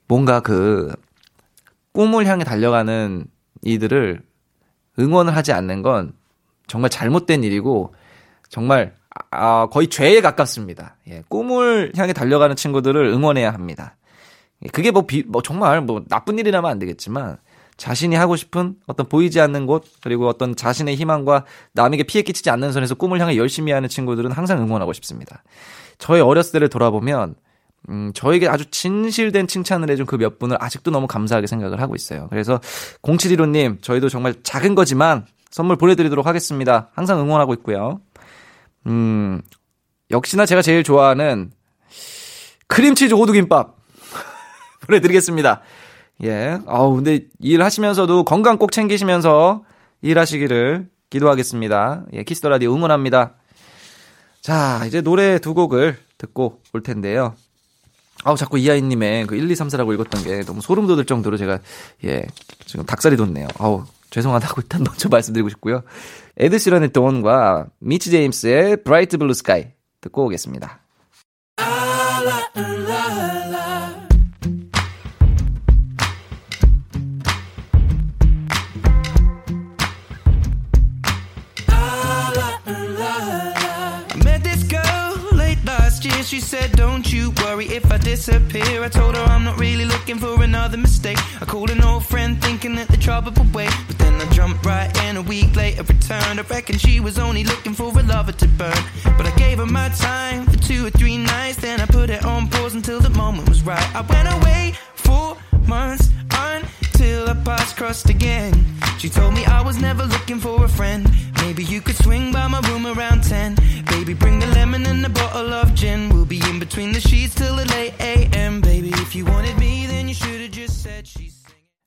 [0.08, 0.94] 뭔가 그
[1.92, 3.26] 꿈을 향해 달려가는
[3.62, 4.22] 이들을
[4.98, 6.14] 응원을 하지 않는 건
[6.68, 7.94] 정말 잘못된 일이고
[8.48, 8.96] 정말
[9.32, 10.96] 아, 거의 죄에 가깝습니다.
[11.10, 13.98] 예, 꿈을 향해 달려가는 친구들을 응원해야 합니다.
[14.72, 17.38] 그게 뭐, 비, 뭐 정말 뭐 나쁜 일이라면 안 되겠지만
[17.80, 22.74] 자신이 하고 싶은 어떤 보이지 않는 곳 그리고 어떤 자신의 희망과 남에게 피해 끼치지 않는
[22.74, 25.44] 선에서 꿈을 향해 열심히 하는 친구들은 항상 응원하고 싶습니다.
[25.98, 27.36] 저의 어렸을 때를 돌아보면
[27.88, 32.28] 음, 저에게 아주 진실된 칭찬을 해준 그 몇 분을 아직도 너무 감사하게 생각을 하고 있어요.
[32.30, 32.60] 그래서
[33.02, 36.90] 0715님, 저희도 정말 작은 거지만 선물 보내드리도록 하겠습니다.
[36.94, 38.02] 항상 응원하고 있고요.
[38.88, 39.42] 음,
[40.12, 41.52] 역시나 제가 제일 좋아하는
[42.68, 43.78] 크림치즈 호두김밥
[44.86, 45.62] 보내드리겠습니다.
[46.24, 46.60] 예.
[46.66, 49.64] 아우, 근데 일하시면서도 건강 꼭 챙기시면서
[50.02, 52.06] 일하시기를 기도하겠습니다.
[52.14, 53.36] 예, Kiss the Radio 응원합니다.
[54.42, 57.36] 자, 이제 노래 두 곡을 듣고 올 텐데요.
[58.24, 61.38] 아우, 자꾸 이하이 님의 그 1, 2, 3, 4라고 읽었던 게 너무 소름 돋을 정도로
[61.38, 61.60] 제가,
[62.04, 62.26] 예,
[62.66, 63.48] 지금 닭살이 돋네요.
[63.58, 65.84] 아우, 죄송하다고 일단 먼저 말씀드리고 싶고요.
[66.38, 69.68] 에드 시런의 Don't과 미치 제임스의 Bright Blue Sky
[70.02, 70.79] 듣고 오겠습니다.
[87.60, 88.86] Worry if I disappear.
[88.86, 91.18] I told her I'm not really looking for another mistake.
[91.42, 93.74] I called an old friend thinking that the trouble would wait.
[93.86, 96.40] But then I jumped right in a week later, returned.
[96.40, 98.82] I reckon she was only looking for a lover to burn.
[99.18, 101.58] But I gave her my time for two or three nights.
[101.58, 103.88] Then I put it on pause until the moment was right.
[103.94, 105.36] I went away for
[105.68, 108.54] months until our paths crossed again.
[109.00, 111.12] She told me I was never looking for a friend.
[111.42, 113.56] Maybe you could swing by my room around 10.
[113.88, 116.19] Baby, bring the lemon and a bottle of gin.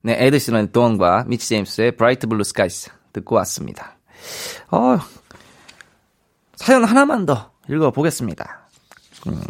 [0.03, 3.97] 네, 에드 시런의 Don't과 미치 제임스의 Bright Blue Skies 듣고 왔습니다.
[4.71, 4.99] 어,
[6.57, 8.69] 사연 하나만 더 읽어보겠습니다.
[9.29, 9.41] 음,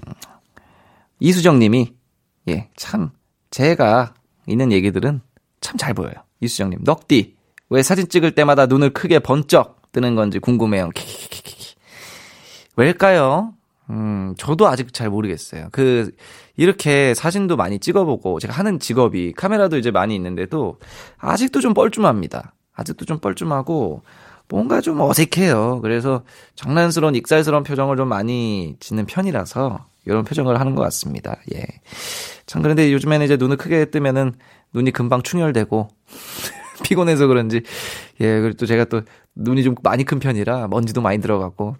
[1.20, 1.94] 이수정 님이,
[2.48, 3.10] 예, 참,
[3.50, 4.14] 제가
[4.46, 5.22] 있는 얘기들은
[5.60, 6.14] 참 잘 보여요.
[6.40, 7.36] 이수정 님, 넉디,
[7.70, 10.90] 왜 사진 찍을 때마다 눈을 크게 번쩍 뜨는 건지 궁금해요.
[10.90, 11.74] 키키키키키.
[12.76, 13.54] 왜일까요?
[13.90, 15.68] 음, 저도 아직 잘 모르겠어요.
[15.72, 16.12] 그,
[16.56, 20.78] 이렇게 사진도 많이 찍어보고, 제가 하는 직업이 카메라도 이제 많이 있는데도,
[21.18, 22.54] 아직도 좀 뻘쭘합니다.
[22.74, 24.02] 아직도 좀 뻘쭘하고,
[24.48, 25.80] 뭔가 좀 어색해요.
[25.82, 26.22] 그래서
[26.54, 31.36] 장난스러운, 익살스러운 표정을 좀 많이 짓는 편이라서, 이런 표정을 하는 것 같습니다.
[31.54, 31.62] 예.
[32.46, 34.32] 참, 그런데 요즘에는 이제 눈을 크게 뜨면은,
[34.74, 35.88] 눈이 금방 충혈되고,
[36.84, 37.62] 피곤해서 그런지,
[38.20, 39.02] 예, 그리고 또 제가 또
[39.34, 41.76] 눈이 좀 많이 큰 편이라 먼지도 많이 들어가고,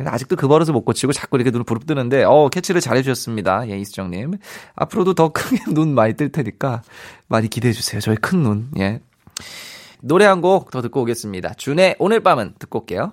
[0.00, 3.68] 근데 아직도 그 버릇을 못 고치고 자꾸 이렇게 눈을 부릅뜨는데, 어, 캐치를 잘 해 주셨습니다.
[3.68, 4.38] 예, 이수정님.
[4.74, 6.80] 앞으로도 더 크게 눈 많이 뜰 테니까
[7.28, 8.00] 많이 기대해 주세요.
[8.00, 8.70] 저희 큰 눈.
[8.78, 9.00] 예.
[10.00, 11.52] 노래 한 곡 더 듣고 오겠습니다.
[11.52, 13.12] 준의 오늘 밤은 듣고 올게요.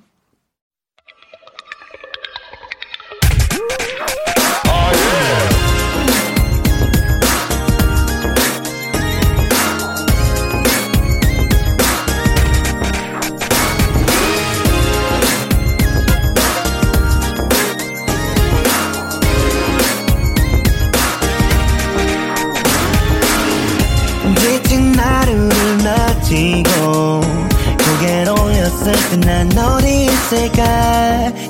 [30.27, 30.63] 있을까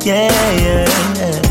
[0.06, 0.30] yeah,
[0.62, 1.42] yeah.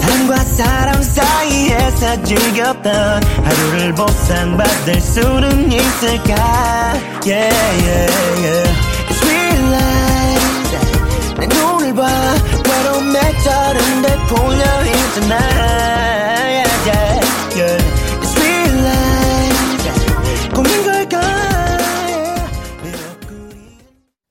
[0.00, 6.34] 삶과 사람 사이에서 즐겼던 하루를 보상받을 수는 있을까
[7.24, 7.50] yeah,
[7.84, 8.68] yeah, yeah.
[9.08, 12.04] It's real life 내 눈을 봐
[12.68, 15.38] 외로움에 절은데 풀려 있잖아
[16.44, 17.20] yeah, yeah,
[17.56, 17.78] yeah.
[18.20, 21.20] It's real life 고민 걸까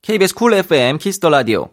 [0.03, 1.69] KBS Cool FM Kiss the Radio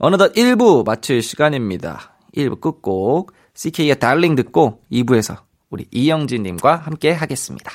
[0.00, 2.16] 어느덧 1부 마칠 시간입니다.
[2.36, 5.38] 1부 끝곡 CK의 Darling 듣고 2부에서
[5.70, 7.72] 우리 이영지님과 함께 하겠습니다.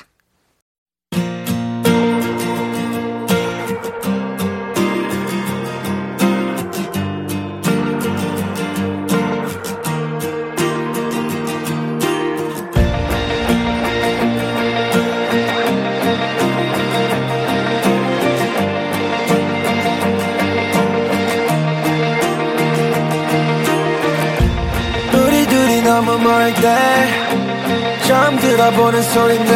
[28.24, 29.52] 처음 들어보는 소린데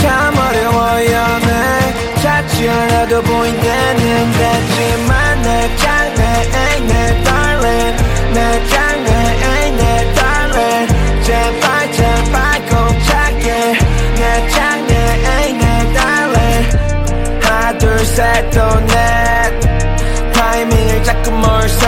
[0.00, 6.22] 참 어려워요 내 찾지 않아도 보이는 데지만 내 장래
[6.86, 9.10] 내 darling 내 장래
[9.76, 10.88] 내 darling
[11.22, 13.76] 제발 제발 꼭 찾게
[14.14, 16.64] 내 장래 내 darling
[17.42, 19.60] 하나 둘셋또넷.
[20.32, 21.86] 타이밍을 자꾸 몰세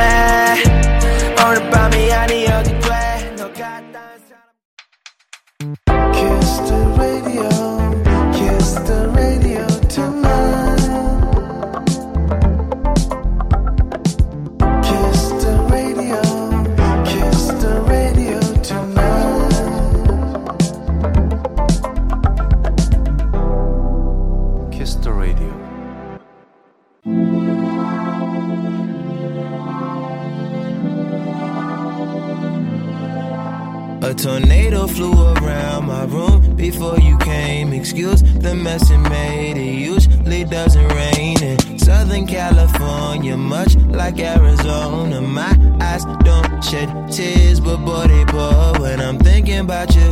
[34.94, 37.72] flew around my room before you came.
[37.72, 39.56] Excuse the mess it made.
[39.56, 45.20] It usually doesn't rain in Southern California, much like Arizona.
[45.20, 50.10] My eyes don't shed tears, but boy, they pour when I'm thinking about you.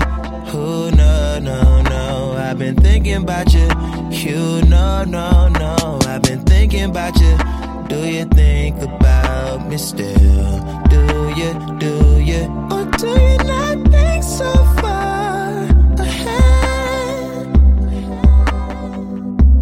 [0.50, 2.34] Who, no, no, no.
[2.38, 3.68] I've been thinking about you.
[4.10, 5.98] You, no, no, no.
[6.06, 7.36] I've been thinking about you.
[7.88, 10.87] Do you think about me still?
[11.38, 12.42] You, do you?
[12.74, 14.50] Or do you not think so
[14.82, 15.54] far
[16.02, 17.46] ahead?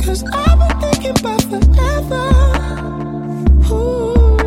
[0.01, 2.29] Cause I've been thinking about forever.
[3.69, 4.41] Ooh.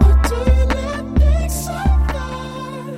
[0.00, 1.76] Or do you not think so
[2.08, 2.96] far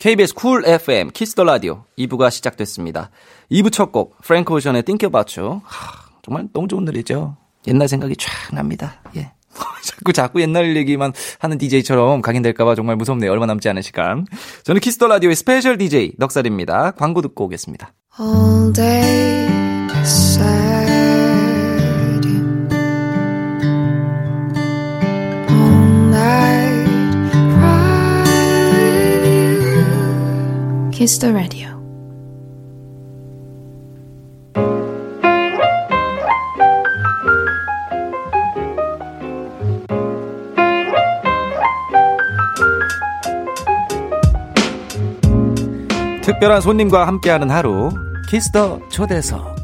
[0.00, 3.10] KBS 쿨 FM 키스 더 라디오 2부가 시작됐습니다.
[3.52, 5.60] 2부 첫 곡 프랭크 오션의 Thinkin Bout You.
[5.64, 7.36] 하, 정말 너무 좋은 노래죠.
[7.66, 9.00] 옛날 생각이 쫙 납니다.
[9.16, 9.32] 예.
[9.84, 13.30] 자꾸 자꾸 옛날 얘기만 하는 DJ처럼 각인될까봐 정말 무섭네요.
[13.30, 14.26] 얼마 남지 않은 시간.
[14.64, 16.92] 저는 Kiss the Radio의 special DJ 넉살입니다.
[16.92, 17.92] 광고 듣고 오겠습니다.
[18.20, 19.48] All day
[20.02, 20.84] sad
[25.50, 26.88] All night
[29.34, 31.73] you Kiss the radio
[46.24, 47.90] 특별한 손님과 함께하는 하루
[48.30, 49.54] 키스 더 초대석.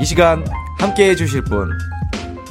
[0.00, 0.42] 이 시간
[0.78, 1.68] 함께 해주실 분.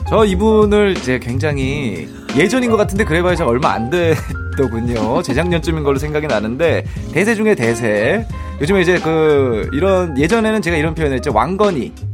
[0.07, 5.23] 저 이분을 이제 굉장히 예전인 것 같은데 그래봐야 저 얼마 안 됐더군요.
[5.23, 8.27] 재작년쯤인 걸로 생각이 나는데 대세 중에 대세.
[8.61, 11.33] 요즘에 이제 그 이런 예전에는 제가 이런 표현을 했죠.
[11.33, 12.10] 왕건이.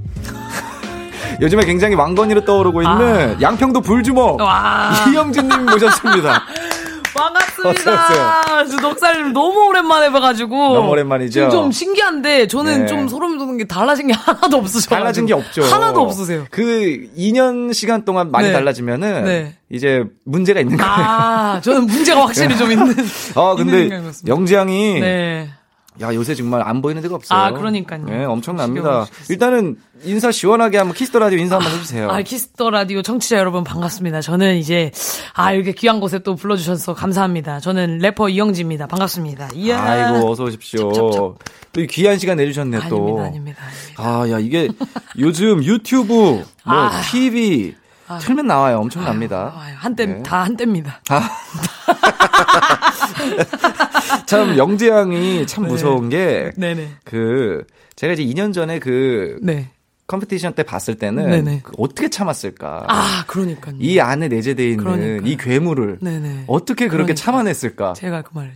[1.40, 4.92] 요즘에 굉장히 왕건이로 떠오르고 있는 양평도 불주먹 와.
[5.12, 6.44] 이영진님 모셨습니다.
[7.14, 8.44] 반갑습니다.
[8.82, 10.56] 넉살님 너무 오랜만에 봐가지고.
[10.76, 11.50] 너무 오랜만이죠?
[11.50, 12.86] 좀 신기한데, 저는 네.
[12.86, 14.90] 좀 소름 돋는 게 달라진 게 하나도 없으셔.
[14.90, 15.64] 달라진 게 없죠.
[15.64, 16.46] 하나도 없으세요.
[16.52, 18.54] 그 2년 시간 동안 많이 네.
[18.54, 19.56] 달라지면은 네.
[19.72, 20.92] 이제 문제가 있는 거예요.
[20.94, 22.96] 아, 저는 문제가 확실히 좀 있는.
[23.36, 24.28] 아, 근데 생각인 것 같습니다.
[24.36, 25.50] 영지 양이 네.
[26.02, 27.40] 야 요새 정말 안 보이는 데가 없어요.
[27.40, 28.06] 아, 그러니까요.
[28.06, 29.08] 네, 엄청납니다.
[29.30, 32.10] 일단은 인사 시원하게 한번 Kiss the Radio 인사 한번 해주세요.
[32.10, 34.22] 아, Kiss the Radio 청취자 여러분 반갑습니다.
[34.22, 34.92] 저는 이제,
[35.34, 37.60] 아, 이렇게 귀한 곳에 또 불러주셔서 감사합니다.
[37.60, 38.86] 저는 래퍼 이영지입니다.
[38.88, 39.50] 반갑습니다.
[39.56, 39.82] 이야.
[39.82, 41.36] 아이고 어서 오십시오.
[41.74, 43.20] 또이 귀한 시간 내주셨네 또.
[43.20, 44.04] 아닙니다, 아닙니다, 아닙니다.
[44.04, 44.68] 아, 야, 이게
[45.18, 47.02] 요즘 유튜브, 뭐, 아.
[47.12, 47.76] TV,
[48.22, 48.78] 틀면 나와요.
[48.80, 49.54] 엄청납니다.
[49.58, 50.24] 아유, 한때, 네.
[50.24, 51.02] 다 한때입니다.
[54.26, 56.88] 참, 영재 양이 참 무서운 게, 네네.
[57.04, 59.70] 그, 제가 이제 2년 전에 그, 네.
[60.08, 61.60] 컴피티션 때 봤을 때는.
[61.64, 62.86] 그 어떻게 참았을까.
[62.88, 63.76] 아, 그러니까요.
[63.80, 65.30] 이 안에 내재되어 있는 그러니까요.
[65.30, 66.46] 이 괴물을, 네네.
[66.48, 67.14] 어떻게 그렇게 그러니까.
[67.16, 67.94] 참아냈을까.
[67.94, 68.54] 제가 그 말을.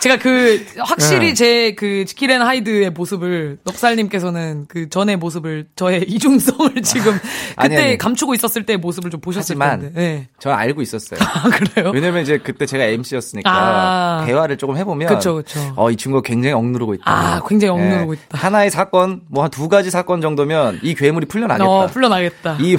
[0.00, 1.34] 제가 그 확실히 네.
[1.34, 7.22] 제그 지킬앤 하이드의 모습을 넉살님께서는 그 전의 모습을 저의 이중성을 지금 그때
[7.56, 7.98] 아니, 아니.
[7.98, 9.90] 감추고 있었을 때의 모습을 좀 보셨을 텐데.
[9.94, 10.28] 네.
[10.38, 11.18] 저는 알고 있었어요.
[11.24, 11.90] 아 그래요?
[11.92, 14.24] 왜냐면 이제 그때 제가 MC였으니까 아.
[14.26, 15.58] 대화를 조금 해보면 그쵸, 그쵸.
[15.76, 17.02] 어, 이 친구가 굉장히 억누르고 있다.
[17.06, 18.18] 아, 굉장히 억누르고 예.
[18.26, 18.38] 있다.
[18.38, 21.68] 하나의 사건, 뭐 한 두 가지 사건 정도면 이 괴물이 풀려나겠다.
[21.68, 22.58] 어, 풀려나겠다.
[22.60, 22.76] 이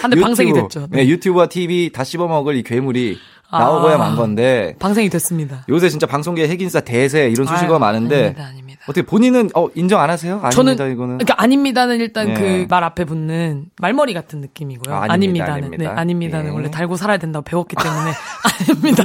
[0.00, 0.86] 한대 방생이 됐죠.
[0.90, 1.06] 네.
[1.08, 3.31] 유튜브와 TV 다 씹어먹을 이 괴물이 아.
[3.58, 5.64] 나오고야 만 건데 방생이 됐습니다.
[5.68, 8.61] 요새 진짜 방송계 핵인싸 대세 이런 수식어가 아유, 많은데 아닙니다, 아닙니다.
[8.84, 10.40] 어떻게 본인은 어, 인정 안 하세요?
[10.42, 11.18] 아닙니다 저는 이거는.
[11.18, 12.34] 그러니까 아닙니다는 일단 예.
[12.34, 14.94] 그말 앞에 붙는 말머리 같은 느낌이고요.
[14.94, 15.84] 아, 아, 아닙니다, 닙니다는 아닙니다.
[15.94, 16.54] 네, 아닙니다는 예.
[16.54, 18.12] 원래 달고 살아야 된다고 배웠기 때문에
[18.68, 19.04] 아닙니다.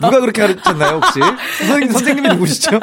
[0.00, 1.20] 누가 그렇게 가르쳤나요 혹시?
[1.58, 2.78] 선생님, 선생님이 누구시죠?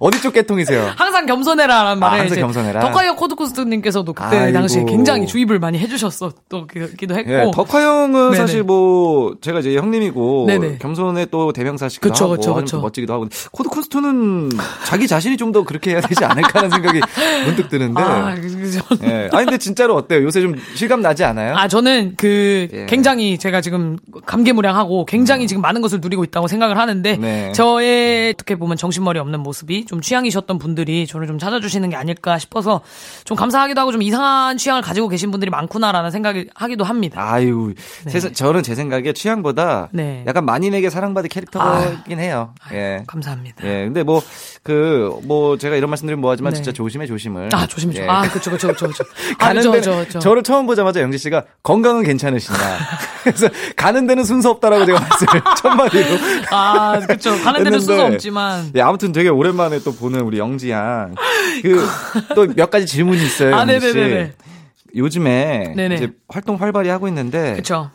[0.00, 0.90] 어디 쪽 계통이세요?
[0.96, 2.80] 항상 겸손해라라는 말을 항상 이제 겸손해라.
[2.80, 4.52] 덕화이어 코드코스트님께서도 그때 아이고.
[4.58, 6.66] 당시에 굉장히 주입을 많이 해주셨었기도
[7.14, 7.30] 했고.
[7.30, 8.36] 예, 덕화 형은 네네.
[8.36, 10.78] 사실 뭐 제가 이제 형님이고 네네.
[10.78, 12.76] 겸손의 또 대명사시기도 그쵸, 하고 그쵸, 그쵸.
[12.78, 14.50] 또 멋지기도 하고 코드 쿤스트는
[14.84, 17.00] 자기 자신이 좀더 그렇게 해야 되지 않을까 하는 생각이
[17.44, 18.00] 문득 드는데.
[18.02, 18.80] 아, 그- 그죠.
[19.04, 19.28] 예.
[19.32, 20.22] 아니 근데 진짜로 어때요?
[20.22, 21.56] 요새 좀 실감 나지 않아요?
[21.56, 22.86] 아, 저는 그 예.
[22.86, 27.20] 굉장히 제가 지금 감개무량하고 굉장히 지금 많은 것을 누리고 있다고 생각을 하는데 음.
[27.20, 27.52] 네.
[27.52, 32.80] 저의 어떻게 보면 정신머리 없는 모습이 좀 취향이셨던 분들이 저를 좀 찾아주시는 게 아닐까 싶어서
[33.24, 37.20] 좀 감사하기도 하고 좀 이상한 취향을 가지고 계신 분들이 많구나라는 생각이 하기도 합니다.
[37.32, 37.74] 아유,
[38.06, 40.24] 세- 저는 제 생각에 취향보다 네.
[40.26, 42.54] 약간 만인에게 사랑받을 캐릭터긴 해요.
[42.72, 43.02] 예.
[43.06, 43.64] 감사합니다.
[43.66, 44.22] 예, 근데 뭐,
[44.62, 46.56] 그, 뭐, 제가 이런 말씀드리면 뭐하지만 네.
[46.56, 47.48] 진짜 조심해, 조심을.
[47.52, 48.04] 아, 조심해, 조심.
[48.04, 48.08] 예.
[48.10, 49.04] 아, 그쵸, 그쵸, 그쵸, 그쵸.
[49.38, 50.18] 아, 가는 그쵸.
[50.20, 52.58] 저를 처음 보자마자 영지 씨가 건강은 괜찮으시냐.
[53.24, 56.06] 그래서 가는 데는 순서 없다라고 제가 말씀을 첫 마디로.
[56.50, 57.36] 아, 그쵸.
[57.42, 58.70] 가는 데는 순서 없지만.
[58.74, 61.14] 예, 아무튼 되게 오랜만에 또 보는 우리 영지 양.
[61.62, 61.86] 그,
[62.34, 63.54] 또 몇 가지 질문이 있어요.
[63.54, 63.64] 아.
[63.64, 64.32] 네네네네.
[64.96, 65.94] 요즘에 네네.
[65.94, 67.90] 이제 활동 활발히 하고 있는데 그쵸.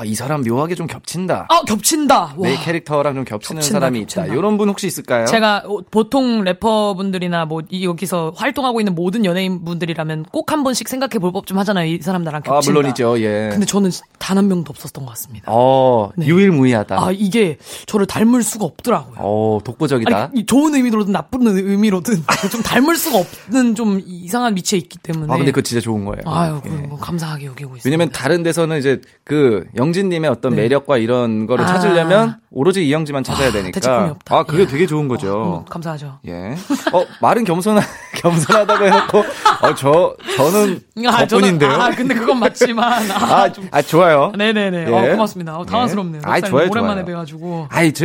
[0.00, 1.46] 아, 이 사람 묘하게 좀 겹친다.
[1.50, 2.34] 아, 겹친다.
[2.38, 2.60] 내 와.
[2.62, 4.26] 캐릭터랑 좀 겹치는 겹친다, 사람이 겹친다.
[4.28, 4.34] 있다.
[4.34, 5.26] 이런 분 혹시 있을까요?
[5.26, 11.18] 제가 어, 보통 래퍼분들이나 뭐 이- 여기서 활동하고 있는 모든 연예인분들이라면 꼭 한 번씩 생각해
[11.20, 11.86] 볼 법 좀 하잖아요.
[11.86, 12.72] 이 사람 나랑 아, 겹친다.
[12.80, 13.20] 물론이죠.
[13.20, 13.48] 예.
[13.52, 15.44] 근데 저는 단 한 명도 없었던 것 같습니다.
[15.52, 16.26] 어, 네.
[16.26, 16.96] 유일무이하다.
[17.04, 19.16] 아, 이게 저를 닮을 수가 없더라고요.
[19.18, 20.16] 어, 독보적이다.
[20.32, 22.14] 아니, 이 좋은 의미로든 나쁜 의미로든
[22.50, 25.32] 좀 닮을 수가 없는 좀 이상한 위치에 있기 때문에.
[25.32, 26.22] 아, 근데 그거 진짜 좋은 거예요.
[26.26, 26.70] 아유, 예.
[26.70, 27.84] 그거 감사하게 여기고 있습니다.
[27.84, 30.62] 왜냐면 다른 데서는 이제 그 영 진님의 어떤 네.
[30.62, 31.68] 매력과 이런 거를 아.
[31.68, 34.16] 찾으려면 오로지 이영지만 찾아야 아, 되니까.
[34.28, 34.68] 아, 그게 이야.
[34.68, 35.28] 되게 좋은 어, 거죠.
[35.28, 36.18] 너무 감사하죠.
[36.26, 36.54] 예.
[36.92, 37.80] 어, 말은 겸손하,
[38.16, 41.70] 겸손하다고 해놓고, 어, 저, 저는 아, 저는- 덕분인데요.
[41.72, 43.10] 아, 근데 그건 맞지만.
[43.10, 44.32] 아, 아, 아, 좋아요.
[44.36, 44.86] 네네네.
[44.88, 44.92] 예.
[44.92, 45.58] 어, 고맙습니다.
[45.58, 46.22] 어, 당황스럽네요.
[46.22, 46.28] 네.
[46.30, 47.04] 아이, 넉살님 좋아요, 오랜만에 좋아요.
[47.06, 47.66] 뵈가지고.
[47.70, 48.04] 아이, 저,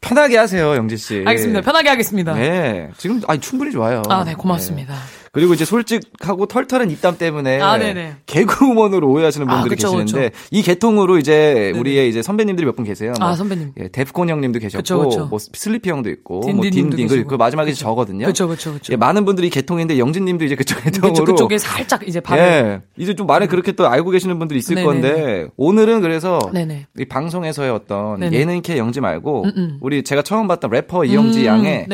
[0.00, 1.24] 편하게 하세요, 영지 씨.
[1.26, 1.60] 알겠습니다.
[1.60, 2.32] 편하게 하겠습니다.
[2.34, 2.90] 네.
[2.96, 4.02] 지금, 아니, 충분히 좋아요.
[4.08, 4.94] 아, 네, 고맙습니다.
[4.94, 5.17] 네.
[5.32, 7.78] 그리고 이제 솔직하고 털털한 입담 때문에 아.
[8.26, 10.48] 개그우먼으로 오해하시는 아, 분들이 그쵸, 계시는데 그쵸.
[10.50, 11.78] 이 계통으로 이제 네네.
[11.78, 13.12] 우리의 이제 선배님들이 몇 분 계세요.
[13.20, 13.72] 아, 선배님.
[13.80, 15.26] 예, 데프콘 형님도 계셨고 그쵸, 그쵸.
[15.26, 17.28] 뭐 슬리피 형도 있고 뭐 딘딘님도 딘딘 계시고.
[17.28, 18.26] 그 마지막에 저거든요.
[18.26, 18.92] 그쵸, 그쵸, 그쵸.
[18.92, 22.42] 예, 많은 분들이 개통인데 영진님도 이제 그쪽 개통으로 그쪽, 그쪽에 살짝 이제 발을.
[22.44, 24.86] 예, 이제 좀 말을 그렇게 또 알고 계시는 분들이 있을 네네.
[24.86, 26.86] 건데 오늘은 그래서 네네.
[26.98, 28.32] 이 방송에서의 어떤.
[28.32, 29.78] 예능캐 영지 말고 음, 음.
[29.80, 31.86] 우리 제가 처음 봤던 래퍼 이영지 음, 양의.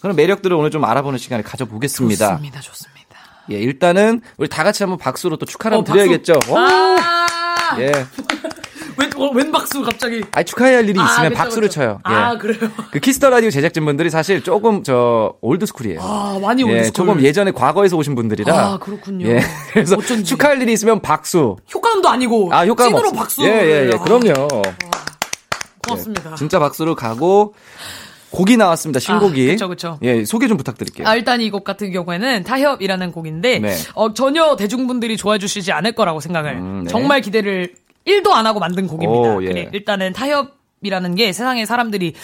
[0.00, 2.30] 그런 매력들을 오늘 좀 알아보는 시간을 가져보겠습니다.
[2.30, 2.81] 좋습니다, 좋습니다.
[3.50, 6.34] 예, 일단은 우리 다 같이 한번 박수로 또 축하를 어, 드려야겠죠.
[6.48, 6.56] 오!
[6.56, 7.26] 아!
[7.78, 7.92] 예.
[8.98, 10.22] 웬, 어, 웬 박수 갑자기.
[10.32, 11.80] 아 축하해야 할 일이 아, 있으면 그쵸, 박수를 그쵸.
[11.80, 11.90] 쳐요.
[12.08, 12.12] 예.
[12.12, 12.70] 아, 그래요?
[12.90, 15.98] 그 Kiss the Radio 제작진 분들이 사실 조금 저 old school이에요.
[16.02, 16.92] 아, 많이 예, old school.
[17.06, 18.54] 조금 예전에 과거에서 오신 분들이라.
[18.54, 19.26] 아, 그렇군요.
[19.28, 19.40] 예.
[19.72, 20.24] 그래서 어쩐지.
[20.24, 21.56] 축하할 일이 있으면 박수.
[21.72, 22.50] 효과음도 아니고.
[22.52, 23.42] 아, 효과음 찐으로 없- 박수.
[23.42, 23.94] 예, 예, 예.
[23.94, 24.46] 아, 그럼요.
[25.86, 26.34] 고맙습니다.
[26.36, 27.54] 진짜 박수로 가고
[28.32, 28.98] 곡이 나왔습니다.
[28.98, 29.56] 신곡이.
[29.60, 29.98] 아, 그쵸.
[30.02, 31.06] 예, 소개 좀 부탁드릴게요.
[31.06, 33.76] 아, 일단 이 곡 같은 경우에는 타협이라는 곡인데, 네.
[33.94, 36.90] 어, 전혀 대중분들이 좋아해 주시지 않을 거라고 생각을, 음, 네.
[36.90, 37.74] 정말 기대를
[38.06, 39.34] 1도 안 하고 만든 곡입니다.
[39.36, 39.48] 오, 예.
[39.48, 42.14] 그래, 일단은 타협, 이라는 게 세상의 사람들이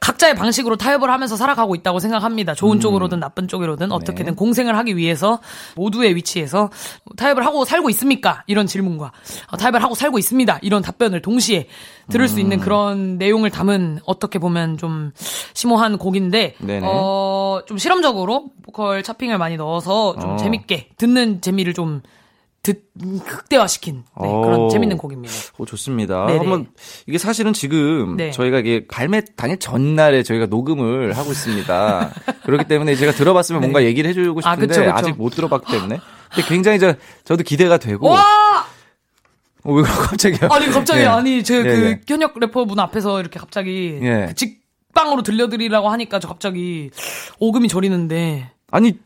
[0.00, 2.52] 각자의 방식으로 타협을 하면서 살아가고 있다고 생각합니다.
[2.52, 2.54] 음.
[2.54, 3.94] 좋은 쪽으로든 나쁜 쪽으로든 네.
[3.94, 5.40] 어떻게든 공생을 하기 위해서
[5.76, 6.70] 모두의 위치에서
[7.16, 8.42] 타협을 하고 살고 있습니까?
[8.46, 9.12] 이런 질문과
[9.50, 10.58] 어, 타협을 하고 살고 있습니다.
[10.62, 11.68] 이런 답변을 동시에
[12.10, 12.40] 들을 수 음.
[12.40, 15.12] 있는 그런 내용을 담은 어떻게 보면 좀
[15.54, 16.56] 심오한 곡인데.
[16.82, 20.36] 어, 좀 실험적으로 보컬 차핑을 많이 넣어서 좀 어.
[20.36, 22.02] 재밌게 듣는 재미를 좀
[22.64, 22.82] 듣,
[23.26, 24.68] 극대화시킨 네, 그런 오.
[24.70, 25.32] 재밌는 곡입니다.
[25.58, 26.26] 오, 좋습니다.
[26.26, 26.38] 네네.
[26.38, 26.66] 한번
[27.06, 28.30] 이게 사실은 지금 네.
[28.32, 32.10] 저희가 이게 발매 당일 전날에 저희가 녹음을 하고 있습니다.
[32.42, 34.92] 그렇기 때문에 제가 들어봤으면 뭔가 얘기를 해주고 아, 싶은데 그쵸, 그쵸.
[34.96, 36.00] 아직 못 들어봤기 때문에
[36.34, 36.94] 근데 굉장히 저
[37.24, 38.66] 저도 기대가 되고 와!
[39.62, 40.48] 어, 왜 갑자기요?
[40.50, 41.06] 아니 갑자기 예.
[41.06, 42.00] 아니 제그 예, 예.
[42.08, 44.26] 현역 래퍼 분 앞에서 이렇게 갑자기 예.
[44.28, 46.90] 그 직방으로 들려드리라고 하니까 저 갑자기
[47.38, 48.98] 오금이 저리는데 아니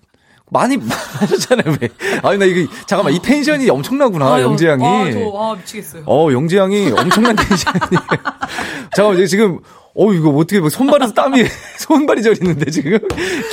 [0.51, 0.77] 많이
[1.21, 1.89] 하셨잖아요 왜?
[2.23, 4.85] 아니 나 이거 잠깐만 이 텐션이 엄청나구나 아유, 영재 양이.
[4.85, 6.03] 아, 저, 아 미치겠어요.
[6.07, 7.79] 어 영재 양이 엄청난 텐션이.
[8.95, 9.61] 잠깐만 지금
[10.01, 11.45] 어, 이거 어떻게, 뭐 손발에서 땀이,
[11.81, 13.01] 손발이 저리는데 지금?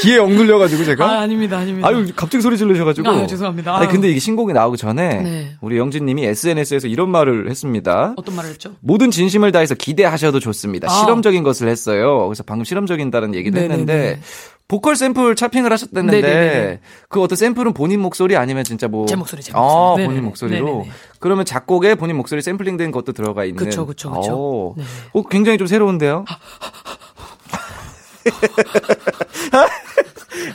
[0.01, 1.03] 귀에 억눌려 가지고 제가?
[1.03, 1.87] 아, 아닙니다, 아닙니다.
[1.87, 3.09] 아유, 갑자기 소리 지르셔 가지고.
[3.09, 3.75] 아유, 죄송합니다.
[3.75, 3.87] 아니.
[3.87, 5.21] 근데 이게 신곡이 나오기 전에.
[5.23, 5.55] 네.
[5.61, 8.13] 우리 영진님이 SNS에서 이런 말을 했습니다.
[8.15, 8.75] 어떤 말을 했죠?
[8.81, 10.87] 모든 진심을 다해서 기대하셔도 좋습니다.
[10.87, 10.93] 아.
[10.99, 12.27] 실험적인 것을 했어요.
[12.27, 13.73] 그래서 방금 실험적인다는 얘기도 네네네.
[13.73, 14.19] 했는데.
[14.67, 16.79] 보컬 샘플 차핑을 하셨다는데 네네네.
[17.09, 19.93] 그 어떤 샘플은 본인 목소리 아니면 진짜 뭐 제 목소리, 제 아, 목소리.
[19.95, 20.21] 본인 네네네.
[20.27, 20.89] 목소리로 네네네.
[21.19, 23.87] 그러면 작곡에 본인 목소리 샘플링된 것도 들어가 있는 그쵸.
[24.31, 24.73] 오.
[24.77, 24.83] 네.
[25.13, 26.25] 어, 굉장히 좀 새로운데요.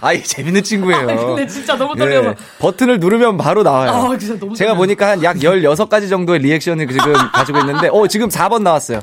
[0.02, 1.08] 아이 재밌는 친구예요.
[1.10, 2.34] 아, 근데 진짜 너무 예, 떨려서.
[2.58, 3.90] 버튼을 누르면 바로 나와요.
[3.90, 4.76] 아, 제가 떨려요.
[4.76, 9.00] 보니까 한 약 16가지 정도의 리액션을 지금 가지고 있는데, 어, 지금 4번 나왔어요.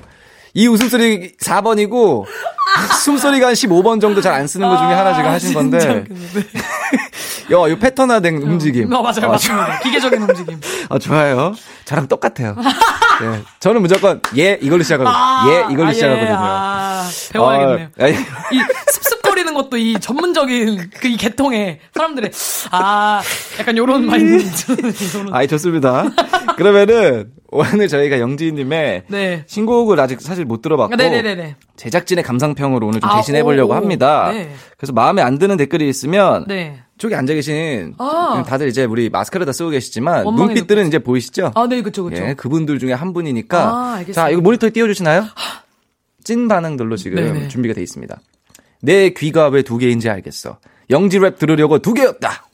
[0.53, 2.25] 이 웃음소리 4번이고,
[3.03, 6.05] 숨소리가 한 15번 정도 잘 안 쓰는 것 중에 하나 지금 하신 아, 건데,
[7.51, 8.91] 야, 이 패턴화된 움직임.
[8.93, 9.79] 어, 맞아요, 아, 맞습니다.
[9.79, 10.59] 기계적인 움직임.
[10.89, 11.53] 아, 좋아요.
[11.85, 12.55] 저랑 똑같아요.
[13.23, 13.41] 예.
[13.59, 16.35] 저는 무조건, 예, 이걸로 시작하고, 예, 이걸로 아, 시작하거든요.
[16.37, 17.87] 아, 배워야겠네요.
[17.99, 18.61] 아, 아니, 이
[18.91, 22.31] 습습거리는 것도 이 전문적인 그이 계통의 사람들의
[22.71, 23.21] 아
[23.59, 24.43] 약간 요런 마인드
[25.31, 26.05] 아이, 좋습니다.
[26.57, 29.43] 그러면은, 오늘 저희가 영지님의 네.
[29.47, 31.55] 신곡을 아직 사실 못 들어봤고, 네네네네.
[31.77, 34.29] 제작진의 감상평으로 오늘 좀 아, 대신해 보려고 오, 합니다.
[34.31, 34.51] 네.
[34.77, 36.83] 그래서 마음에 안 드는 댓글이 있으면, 네.
[36.97, 38.43] 저기 앉아 계신, 아.
[38.47, 41.51] 다들 이제 우리 마스크를 다 쓰고 계시지만, 눈빛들은 이제 보이시죠?
[41.55, 42.23] 아, 네, 그쵸, 그쵸.
[42.23, 43.59] 예, 그분들 중에 한 분이니까.
[43.63, 44.03] 아.
[44.13, 45.25] 자, 이거 모니터에 띄워 주시나요?
[46.23, 47.47] 찐 반응들로 지금 네네.
[47.49, 48.19] 준비가 돼 있습니다.
[48.81, 50.57] 내 귀가 왜 두 개인지 알겠어.
[50.89, 52.46] 영지 랩 들으려고 두 개였다.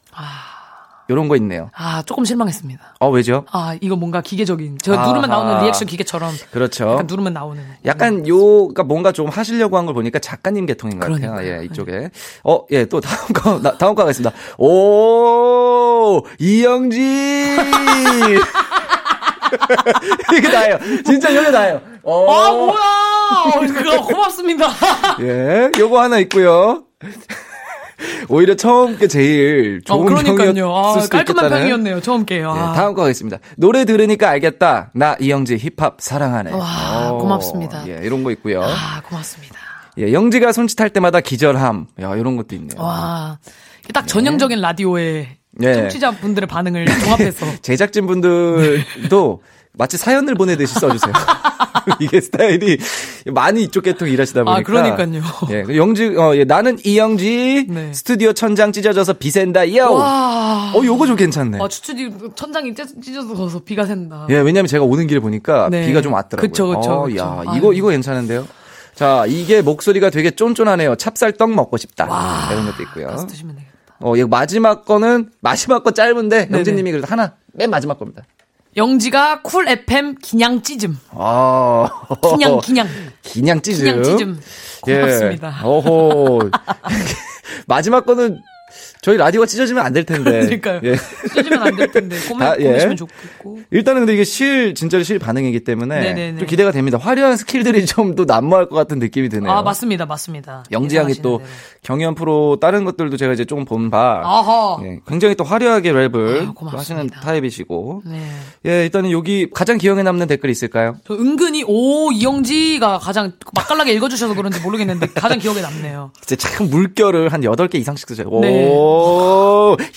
[1.09, 1.69] 요런 거 있네요.
[1.75, 2.95] 아, 조금 실망했습니다.
[2.99, 3.45] 어, 왜죠?
[3.51, 4.77] 아, 이거 뭔가 기계적인.
[4.81, 5.07] 저 아하.
[5.07, 6.31] 누르면 나오는 리액션 기계처럼.
[6.51, 6.91] 그렇죠.
[6.93, 7.61] 약간 누르면 나오는.
[7.85, 11.31] 약간 요가 뭔가 좀 하시려고 한 걸 보니까 작가님 계통인 것 같아요.
[11.33, 11.61] 그러니까요.
[11.61, 12.09] 예, 이쪽에.
[12.45, 14.31] 어, 예, 또 다음 거, 나- 다음 거 가겠습니다.
[14.57, 17.57] 오, 이영지!
[20.37, 20.79] 이게 나예요.
[21.05, 21.81] 진짜 이게 나예요.
[22.03, 23.67] 어, 아, 뭐야!
[23.67, 24.67] 그거 고맙습니다.
[25.21, 26.83] 예, 요거 하나 있고요.
[28.29, 30.53] 오히려 처음 게 제일 어, 좋은 그러니까요.
[30.53, 31.63] 평이었을 아, 수도 깔끔한 있겠다는.
[31.63, 32.01] 평이었네요.
[32.01, 32.53] 처음 게요.
[32.55, 32.73] 예, 아.
[32.73, 33.39] 다음 거 가겠습니다.
[33.57, 34.91] 노래 들으니까 알겠다.
[34.93, 36.51] 나 이영지 힙합 사랑하네.
[36.51, 37.87] 와, 어, 고맙습니다.
[37.87, 38.61] 예, 이런 거 있고요.
[38.63, 39.55] 아, 고맙습니다.
[39.99, 41.87] 예, 영지가 손짓할 때마다 기절함.
[42.01, 42.81] 야, 이런 것도 있네요.
[42.81, 43.37] 와.
[43.93, 45.27] 딱 전형적인 라디오의
[45.61, 45.73] 예.
[45.73, 47.45] 청취자분들의 반응을 종합해서.
[47.61, 49.41] 제작진 분들도
[49.75, 51.13] 마치 사연을 보내듯이 써주세요.
[51.99, 52.77] 이게 스타일이
[53.31, 54.59] 많이 이쪽 계통 일하시다 보니까.
[54.59, 55.21] 아, 그러니까요.
[55.49, 57.65] 예, 그 영지, 어, 예, 나는 이영지.
[57.69, 57.91] 네.
[57.93, 59.73] 스튜디오 천장 찢어져서 비 샌다.
[59.75, 59.91] 요.
[59.93, 60.71] 와.
[60.75, 61.57] 어, 요거 좀 괜찮네.
[61.61, 64.27] 아, 추추디 천장이 찢- 찢어져서 비가 샌다.
[64.29, 65.87] 예, 왜냐면 제가 오는 길에 보니까 네.
[65.87, 66.49] 비가 좀 왔더라고요.
[66.49, 67.17] 그쵸, 그쵸, 어, 그쵸.
[67.17, 67.57] 야, 아유.
[67.57, 68.47] 이거, 이거 괜찮은데요?
[68.95, 70.95] 자, 이게 목소리가 되게 쫀쫀하네요.
[70.95, 72.05] 찹쌀떡 먹고 싶다.
[72.05, 72.47] 와.
[72.51, 73.07] 이런 것도 있고요.
[73.07, 73.73] 가서 드시면 되겠다.
[73.99, 76.49] 어, 이거 마지막 거는, 마지막 거 짧은데.
[76.51, 78.21] 영지님이 그래도 하나, 맨 마지막 겁니다.
[78.75, 80.97] 영지가 Cool FM 기냥 찢음.
[81.11, 81.87] 아.
[82.21, 82.87] 기냥, 기냥.
[83.21, 83.83] 기냥 찢음.
[83.85, 84.39] 기냥 찢음.
[84.81, 85.47] 고맙습니다.
[85.61, 85.65] 예.
[85.65, 86.49] 어호.
[87.67, 88.41] 마지막 거는
[89.03, 90.31] 저희 라디오가 찢어지면 안 될 텐데.
[90.47, 90.79] 그러니까요.
[90.83, 90.95] 예.
[91.29, 92.15] 찢어지면 안 될 텐데.
[92.17, 92.63] 다, 고마, 예.
[92.63, 93.59] 고마시면 좋겠고.
[93.69, 96.39] 일단은 근데 이게 실, 진짜로 실 반응이기 때문에 네네네.
[96.39, 96.97] 좀 기대가 됩니다.
[96.99, 99.51] 화려한 skill들이 좀 또 난무할 것 같은 느낌이 드네요.
[99.51, 100.05] 아, 맞습니다.
[100.05, 100.63] 맞습니다.
[100.71, 101.49] 영지 양이 예상하시는 또 대로.
[101.83, 104.21] 경연 프로 다른 것들도 제가 이제 조금 본 바.
[104.23, 104.77] 아하.
[104.83, 106.77] 예, 굉장히 또 화려하게 랩을 아.
[106.77, 108.03] 하시는 타입이시고.
[108.05, 108.21] 네.
[108.65, 110.95] 예, 일단은 여기 가장 기억에 남는 댓글이 있을까요?
[111.07, 116.11] 저 은근히 오 이영지가 가장 맛깔나게 읽어주셔서 그런지 모르겠는데 가장 기억에 남네요.
[116.25, 118.29] 진짜 참 물결을 한 8개 이상씩 쓰죠.
[118.41, 118.69] 네.
[118.69, 118.92] 오,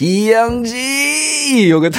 [0.01, 1.71] 이영지!
[1.71, 1.91] 요게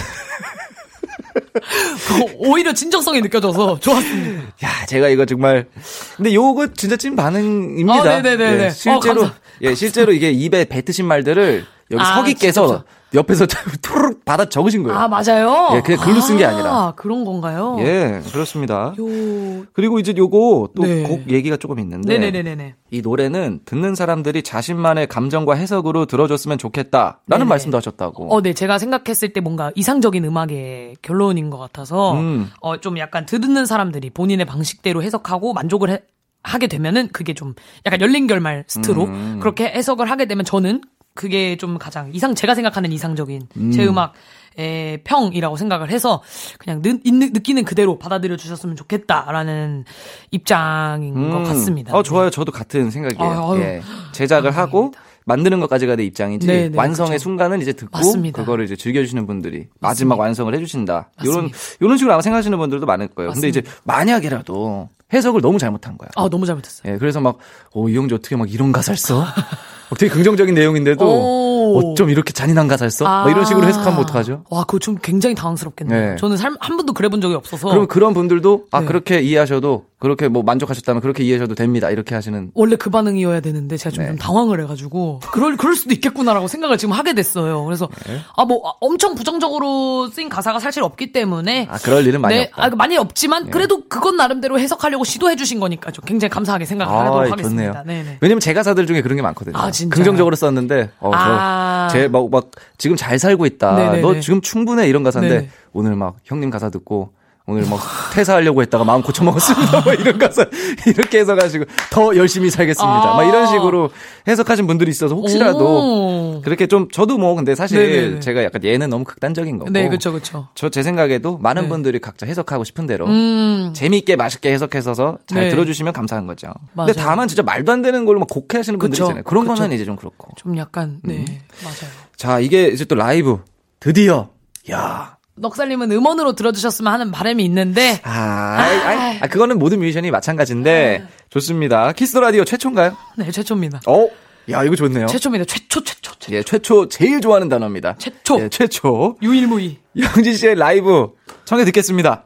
[2.38, 4.44] 오히려 진정성이 느껴져서 좋았습니다.
[4.64, 5.68] 야, 제가 이거 정말.
[6.16, 8.02] 근데 요거 진짜 찐 반응입니다.
[8.02, 8.66] 아, 네네네네.
[8.66, 9.32] 예, 실제로, 어,
[9.62, 12.84] 예, 실제로 이게 입에 뱉으신 말들을 여기 아, 서기께서.
[13.18, 13.46] 옆에서
[13.82, 14.98] 투르륵 받아 적으신 거예요.
[14.98, 15.70] 아 맞아요.
[15.76, 16.70] 예, 그냥 글로 쓴 게 아니라.
[16.72, 17.76] 아, 그런 건가요?
[17.80, 18.94] 예, 그렇습니다.
[19.00, 19.66] 요.
[19.74, 21.04] 그리고 이제 요거 또 네.
[21.04, 22.18] 곡 얘기가 조금 있는데.
[22.18, 22.76] 네네네네.
[22.92, 27.44] 이 노래는 듣는 사람들이 자신만의 감정과 해석으로 들어줬으면 좋겠다라는 네네.
[27.46, 28.34] 말씀도 하셨다고.
[28.34, 28.54] 어, 네.
[28.54, 32.50] 제가 생각했을 때 뭔가 이상적인 음악의 결론인 것 같아서, 음.
[32.62, 36.02] 어, 좀 약간 듣는 사람들이 본인의 방식대로 해석하고 만족을 해-
[36.44, 37.56] 하게 되면은 그게 좀
[37.86, 39.40] 약간 열린 결말 스트로 음.
[39.42, 40.82] 그렇게 해석을 하게 되면 저는
[41.18, 44.14] 그게 좀 가장 이상, 제가 생각하는 이상적인 제 음악
[44.60, 46.24] 의 평이라고 생각을 해서
[46.58, 49.86] 그냥 느, 느끼는 그대로 받아들여 주셨으면 좋겠다라는
[50.32, 51.44] 입장인 것 음.
[51.44, 51.96] 같습니다.
[51.96, 52.32] 어, 좋아요.
[52.32, 53.32] 저도 같은 생각이에요.
[53.32, 53.62] 아유, 아유.
[53.62, 53.82] 예.
[54.14, 54.94] 제작을 하고
[55.26, 57.24] 만드는 것까지가 내 입장이지 네, 네, 완성의 그렇죠.
[57.24, 58.42] 순간은 이제 듣고 맞습니다.
[58.42, 61.12] 그거를 이제 즐겨주시는 분들이 마지막 완성을 해주신다.
[61.22, 61.58] 이런 맞습니다.
[61.80, 63.34] 이런 식으로 아마 생각하시는 분들도 많을 거예요.
[63.34, 66.10] 근데 이제 만약이라도 해석을 너무 잘못한 거야.
[66.16, 66.94] 아, 너무 잘못했어요.
[66.94, 67.38] 예, 그래서 막,
[67.74, 69.24] 오, 이영지 어떻게 막 이런 가사를 써?
[69.90, 71.80] 막 되게 긍정적인 내용인데도, 오.
[71.80, 73.06] 어쩜 이렇게 잔인한 써?
[73.06, 74.44] 막 이런 식으로 해석하면 어떡하죠?
[74.50, 76.12] 와, 그거 좀 굉장히 당황스럽겠네요.
[76.12, 76.16] 네.
[76.18, 77.70] 저는 삶, 한 번도 그래 본 적이 없어서.
[77.70, 78.86] 그럼 그런 분들도, 아, 네.
[78.86, 81.90] 그렇게 이해하셔도 그렇게 뭐 만족하셨다면 그렇게 이해하셔도 됩니다.
[81.90, 82.52] 이렇게 하시는.
[82.54, 84.10] 원래 그 반응이어야 되는데 제가 좀, 네.
[84.10, 87.66] 좀 당황을 해가지고 그럴 그럴 수도 있겠구나라고 생각을 지금 하게 됐어요.
[87.66, 87.90] 그래서
[88.36, 92.64] 아 뭐 엄청 부정적으로 쓰인 가사가 사실 없기 때문에 아, 그럴 일은 많이 네, 없다.
[92.64, 92.68] 예.
[92.68, 97.30] 아, 많이 없지만 그래도 그건 나름대로 해석하려고 시도해 주신 거니까 좀 굉장히 감사하게 생각하도록 아이,
[97.32, 97.84] 하겠습니다.
[97.84, 98.18] 네네.
[98.22, 99.58] 왜냐면 제 가사들 중에 그런 게 많거든요.
[99.58, 99.96] 아, 진짜요?
[99.96, 101.88] 긍정적으로 썼는데, 어, 아.
[101.92, 103.76] 저, 제, 막, 막, 지금 잘 살고 있다.
[103.76, 104.02] 네네네.
[104.02, 104.88] 너 지금 충분해.
[104.88, 105.50] 이런 가사인데, 네네.
[105.74, 107.12] 오늘 막, 형님 가사 듣고,
[107.50, 107.80] 오늘 막,
[108.14, 109.80] 퇴사하려고 했다가 마음 고쳐먹었습니다.
[109.88, 110.46] 뭐 이런 가사,
[110.86, 113.14] 이렇게 해서 가지고, 더 열심히 살겠습니다.
[113.14, 113.48] 막 이런 아.
[113.48, 113.90] 식으로
[114.28, 116.42] 해석하신 분들이 있어서 혹시라도, 오.
[116.42, 118.20] 그렇게 좀, 저도 뭐, 근데 사실, 네네네.
[118.20, 119.72] 제가 약간 얘는 너무 극단적인 거고.
[119.72, 120.50] 네, 그쵸, 그쵸.
[120.56, 121.70] 저제 생각에도 많은 네.
[121.70, 123.72] 분들이 각자 해석하고 싶은 대로 음.
[123.74, 125.50] 재미있게 맛있게 해석해서서 잘 네.
[125.50, 126.48] 들어주시면 감사한 거죠.
[126.74, 126.88] 맞아요.
[126.88, 129.24] 근데 다만 진짜 말도 안 되는 걸로 막 곡해하시는 분들 있잖아요.
[129.24, 129.56] 그런 그쵸.
[129.56, 130.28] 거는 이제 좀 그렇고.
[130.36, 131.40] 좀 약간 네 음.
[131.64, 131.92] 맞아요.
[132.18, 133.40] 자 이게 이제 또 라이브
[133.80, 134.30] 드디어
[134.72, 135.17] 야.
[135.38, 141.92] 넉살님은 음원으로 들어주셨으면 하는 바람이 있는데 아, 아, 아, 아, 그거는 모든 뮤지션이 마찬가지인데 좋습니다.
[141.94, 142.96] 키스 라디오 최초인가요?
[143.18, 143.82] 네 최초입니다.
[143.88, 144.08] 어,
[144.50, 145.08] 야 이거 좋네요.
[145.08, 145.46] 최초입니다.
[145.46, 146.34] 최초 최초 최초.
[146.36, 147.96] 예, 최초 제일 좋아하는 단어입니다.
[147.98, 148.40] 최초.
[148.42, 149.16] 예, 최초.
[149.22, 149.78] 유일무이.
[150.00, 151.10] 영지 씨의 라이브
[151.46, 152.24] 청해 듣겠습니다.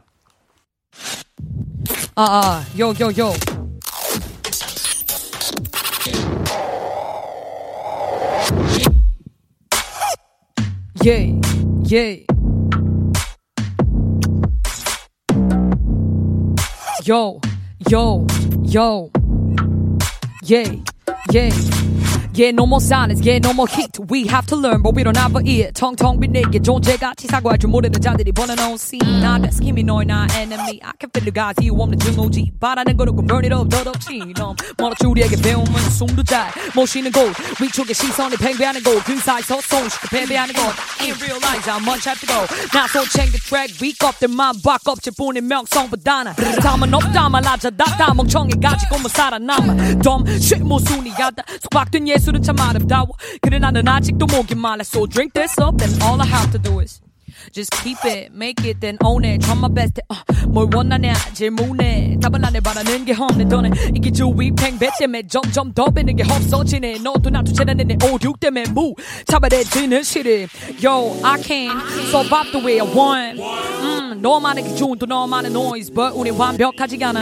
[2.16, 3.34] 아, 아, 요, 요, 요.
[11.06, 11.34] 예,
[11.92, 12.24] 예.
[17.04, 17.40] Yo,
[17.90, 18.28] yo,
[18.64, 19.10] yo.
[20.44, 20.84] Yay,
[21.32, 21.50] yeah.
[22.34, 24.00] Yeah, no more silence, yeah, no more heat.
[24.08, 25.72] We have to learn, but we don't have a ear.
[25.74, 29.20] 텅텅 빈 내게 존재같이 사과할 줄 모르는 자들이 번어놓은 scene.
[29.22, 30.80] 나 스키미 너의 나 enemy.
[30.82, 32.54] I can feel the guys 이유 없는 증오지.
[32.58, 34.20] 바라는 거 놓고 burn it up, 더덥지.
[34.36, 37.34] 넌 멀었지 우리에게 배움은 숨도 잘 모시는 곳.
[37.60, 39.04] 위쪽의 시선이 팽배하는 곳.
[39.04, 40.62] 그 사이서 손쉽게 패배하는 것.
[41.02, 42.48] In real life, I'm much have to go.
[42.72, 46.32] 나손 챙겨 track, weak up the만 바껍질 뿐인 명성보다는.
[46.64, 50.00] 담은 없다 말하자 다 멍청해 가지고 뭐 살아남아.
[50.02, 51.44] 덤, shit 모순이야다.
[51.64, 53.09] 속박된 예 술은 참 아름다워.
[53.41, 54.83] 그래 나는 아직도 목이 말라.
[54.83, 57.01] So drink this up, then all I have to do is.
[57.53, 59.43] Just keep it, make it, then own it.
[59.43, 60.01] Try my best.
[60.11, 60.17] Uh,
[60.49, 65.91] 뭘 원하냐 질문에 답을 안 해바라는 게 없는 너네 이게 주위 팽배 때문에 점점 더
[65.91, 66.99] 배는 게 없어지네.
[66.99, 68.95] 너도 나도 재난의 내 오륙 때문에 무
[69.27, 70.47] 차별해지는 시리.
[70.83, 71.71] Yo, I can
[72.11, 73.41] survive the way I want.
[73.41, 77.21] 음, 너만의 기준도 너만의 noise, but 우리 완벽하지 않아.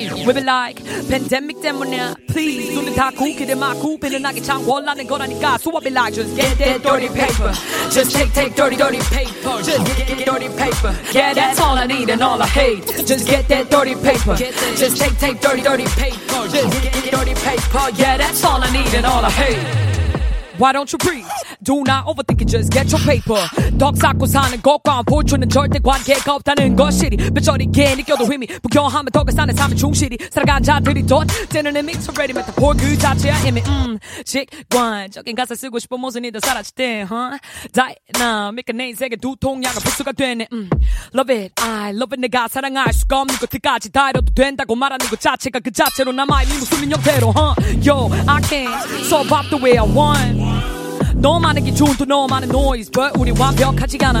[0.00, 5.80] We be like pandemic 때문에 please 눈을 닫고 기대 막고 비난하게 창궐하는 거라니까 So I
[5.84, 7.52] be like just get that dirty paper
[7.92, 10.95] Just take take dirty dirty paper Just get, get dirty paper.
[11.11, 12.85] Yeah that's all I need and all I hate.
[13.05, 14.35] Just get that dirty paper.
[14.35, 16.47] Just take take dirty dirty paper.
[16.49, 17.89] Just get, get dirty paper.
[17.95, 19.94] Yeah that's all I need and all I hate
[20.57, 21.27] Why don't you breathe?
[21.61, 23.39] Do not overthink it, just get your paper.
[23.77, 27.17] 덕 쌓고 사는 것과 보초는 절대 관계가 없다는 것이리.
[27.31, 30.17] 뼈저리게 느껴도 힘이 부겨하면 덕을 쌓는 삶의 충실히.
[30.31, 35.99] 살아간 자들이 돈 때는 의미 already metaphor 그 자체야 이미 음 직관적인 가사 쓰고 싶은
[35.99, 37.39] 모습이 더 사라질 때 huh?
[37.73, 40.69] 다이나믹한 내 인생의 두통약은 필수가 되네 음.
[41.13, 45.19] Love it, I love it 내가 사랑할 수가 없는 것들까지 다 이뤄도 된다고 말하는 것
[45.19, 47.89] 자체가 그 자체로 남아있는 무수민 형태로 huh?
[47.89, 48.71] Yo, I can
[49.03, 50.44] survive the way I want
[51.14, 54.20] 너만의 기준도 너만의 noise but 우리 완벽하지 않아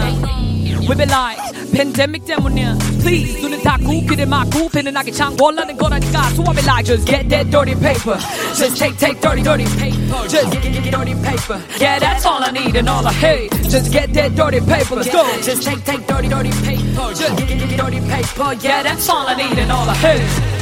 [0.80, 1.38] We be like
[1.72, 7.06] pandemic 때문이야 Please 눈을 닫고 귀를 막고 배는하게 창궐하는 거라니까 So I be like just
[7.06, 8.18] get that dirty paper
[8.56, 12.42] Just take take dirty dirty paper Just get, get, get dirty paper Yeah that's all
[12.42, 15.84] I need and all I hate Just get that dirty paper Let's go Just take
[15.84, 19.58] take dirty dirty paper Just get, get, get dirty paper Yeah that's all I need
[19.58, 20.60] and all I hate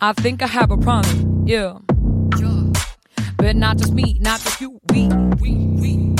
[0.00, 1.78] I think I have a problem, yeah
[3.41, 5.07] but not just me, not just you, we,
[5.41, 6.15] we, we.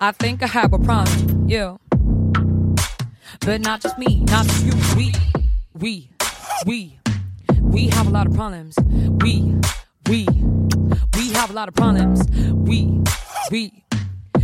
[0.00, 1.76] I think I have a problem, yeah.
[3.40, 5.14] But not just me, not just you, we,
[5.74, 6.10] we,
[6.66, 6.98] we.
[7.60, 8.74] We have a lot of problems.
[9.22, 9.54] We,
[10.08, 10.26] we,
[11.16, 12.28] we have a lot of problems.
[12.52, 13.04] We,
[13.52, 13.84] we,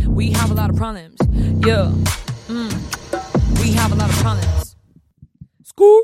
[0.07, 1.17] we have a lot of problems.
[1.67, 1.91] Yeah,
[2.47, 3.61] mm.
[3.61, 4.77] We have a lot of problems.
[5.63, 6.01] School.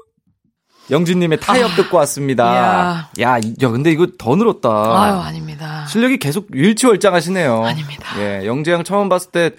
[0.92, 2.46] 영진님의 타협 듣고 왔습니다.
[2.46, 3.30] 아, 이야.
[3.36, 4.70] 야, 이- 야, 근데 이거 더 늘었다.
[4.70, 5.86] 아유, 아닙니다.
[5.88, 7.64] 실력이 계속 일치월장하시네요.
[7.66, 8.06] 아닙니다.
[8.20, 9.52] 예, 영재양 처음 봤을 때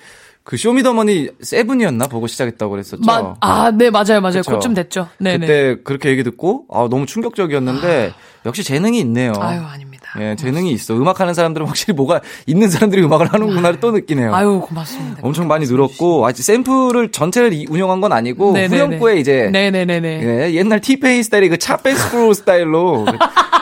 [0.44, 3.02] 그 쇼미더머니 세븐이었나 보고 시작했다고 그랬었죠.
[3.06, 4.38] 마, 아, 네, 맞아요, 맞아요.
[4.38, 4.56] 그쵸?
[4.56, 5.08] 그쯤 됐죠.
[5.18, 5.38] 네네.
[5.38, 8.12] 그때 그렇게 얘기 듣고 아, 너무 충격적이었는데
[8.44, 9.34] 역시 재능이 있네요.
[9.38, 9.91] 아유, 아닙니다.
[10.20, 10.94] 예, 재능이 있어.
[10.94, 14.34] 음악하는 사람들은 확실히 뭐가 있는 사람들이 음악을 하는구나를 또 느끼네요.
[14.34, 15.20] 아유, 고맙습니다.
[15.22, 18.76] 엄청 많이 늘었고 아직 샘플을 전체를 이- 운영한 건 아니고 네네네.
[18.76, 20.22] 후렴구에 이제 네네네네.
[20.22, 23.06] 예, 옛날 티페인 스타일의 그 차페스크루 스타일로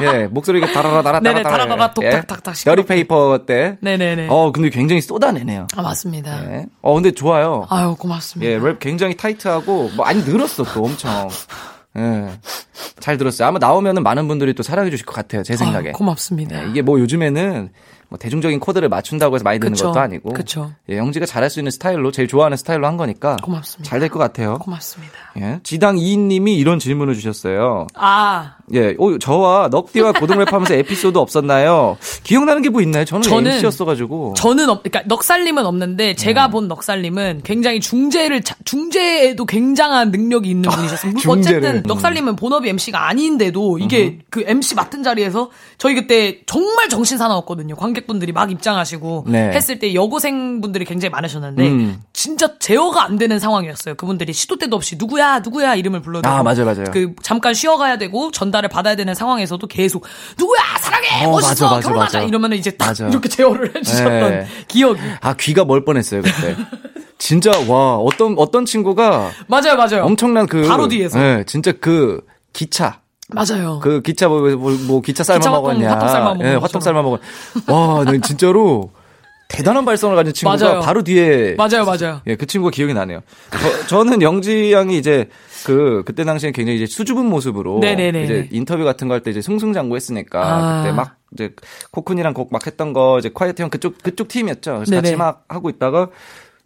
[0.02, 3.76] 예, 목소리가 다라라 다라 다라 다라다라 똑딱딱딱 더리 페이퍼 때.
[3.80, 4.26] 네네네.
[4.30, 5.66] 어, 근데 굉장히 쏟아내네요.
[5.76, 6.42] 아, 맞습니다.
[6.52, 6.66] 예.
[6.82, 7.66] 어, 근데 좋아요.
[7.70, 8.50] 아유, 고맙습니다.
[8.50, 11.28] 예, 랩 굉장히 타이트하고 뭐 많이 늘었어 또 엄청.
[11.96, 12.30] 예.
[13.00, 13.48] 잘 들었어요.
[13.48, 15.42] 아마 나오면은 많은 분들이 또 사랑해 주실 것 같아요.
[15.42, 15.88] 제 생각에.
[15.88, 16.60] 아유, 고맙습니다.
[16.62, 17.70] 네, 이게 뭐 요즘에는
[18.08, 19.86] 뭐 대중적인 코드를 맞춘다고 해서 많이 듣는 그쵸.
[19.86, 20.32] 것도 아니고.
[20.32, 20.72] 그쵸.
[20.88, 23.36] 예, 영지가 잘할 수 있는 스타일로 제일 좋아하는 스타일로 한 거니까.
[23.42, 23.88] 고맙습니다.
[23.88, 24.58] 잘 될 것 같아요.
[24.58, 25.12] 고맙습니다.
[25.38, 25.60] 예.
[25.62, 27.86] 지당 이인님이 이런 질문을 주셨어요.
[27.94, 31.96] 아, 예, 오, 저와 넉디와 고등랩하면서 에피소드 없었나요?
[32.22, 33.04] 기억나는 게 뭐 있나요?
[33.04, 34.34] 저는, 저는- MC였어가지고.
[34.36, 40.70] 저는 없, 그러니까 넉살님은 없는데 제가 본 넉살님은 굉장히 중재를 자- 중재에도 굉장한 능력이 있는
[40.70, 41.12] 분이셨어요.
[41.12, 41.58] 뭐 중재를.
[41.58, 41.82] 어쨌든 음.
[41.86, 47.74] 넉살님은 본업이 MC가 아닌데도 이게 그 MC 맡은 자리에서 저희 그때 정말 정신 사나웠거든요.
[47.74, 49.50] 관객분들이 막 입장하시고 네.
[49.50, 52.00] 했을 때 여고생분들이 굉장히 많으셨는데 음.
[52.12, 53.96] 진짜 제어가 안 되는 상황이었어요.
[53.96, 56.84] 그분들이 시도 때도 없이 누구야 누구야 이름을 불러도 아, 맞아요, 맞아요.
[56.92, 60.04] 그 잠깐 쉬어가야 되고 전달 을 받아야 되는 상황에서도 계속
[60.38, 62.28] 누구야 사랑해 어, 멋있어 맞아, 맞아, 결혼하자 맞아.
[62.28, 63.08] 이러면은 이제 딱 맞아.
[63.08, 64.46] 이렇게 제어를 해주셨던 네.
[64.68, 66.56] 기억이 아, 귀가 멀 뻔했어요, 그때.
[67.18, 70.66] 진짜, 와, 어떤, 어떤 친구가 맞아요 맞아요 엄청난 그.
[70.66, 71.18] 바로 뒤에서.
[71.22, 72.20] 예, 진짜 그
[72.52, 73.00] 기차.
[73.32, 75.90] 맞아요 그 기차 뭐, 뭐, 뭐 기차 화통, 먹었냐.
[75.90, 76.62] 화통 삶아 먹은 예, 것처럼.
[76.64, 77.18] 화통 삶아 먹은.
[77.68, 78.90] 와, 나 진짜로
[79.50, 80.80] 대단한 발성을 가진 친구가 맞아요.
[80.80, 83.20] 바로 뒤에 맞아요 맞아요 예, 그 친구가 기억이 나네요.
[83.88, 85.28] 저, 는 영지 양이 이제
[85.64, 88.24] 그 그때 당시엔 굉장히 이제 수줍은 모습으로 네네네.
[88.24, 90.82] 이제 인터뷰 같은 거 할 때 이제 승승장구했으니까 아.
[90.82, 91.50] 그때 막 이제
[91.92, 94.74] 코쿤이랑 곡 막 했던 거 이제 콰이트 형 그쪽 그쪽 팀이었죠.
[94.76, 95.16] 그래서 같이.
[95.16, 96.08] 막 하고 있다가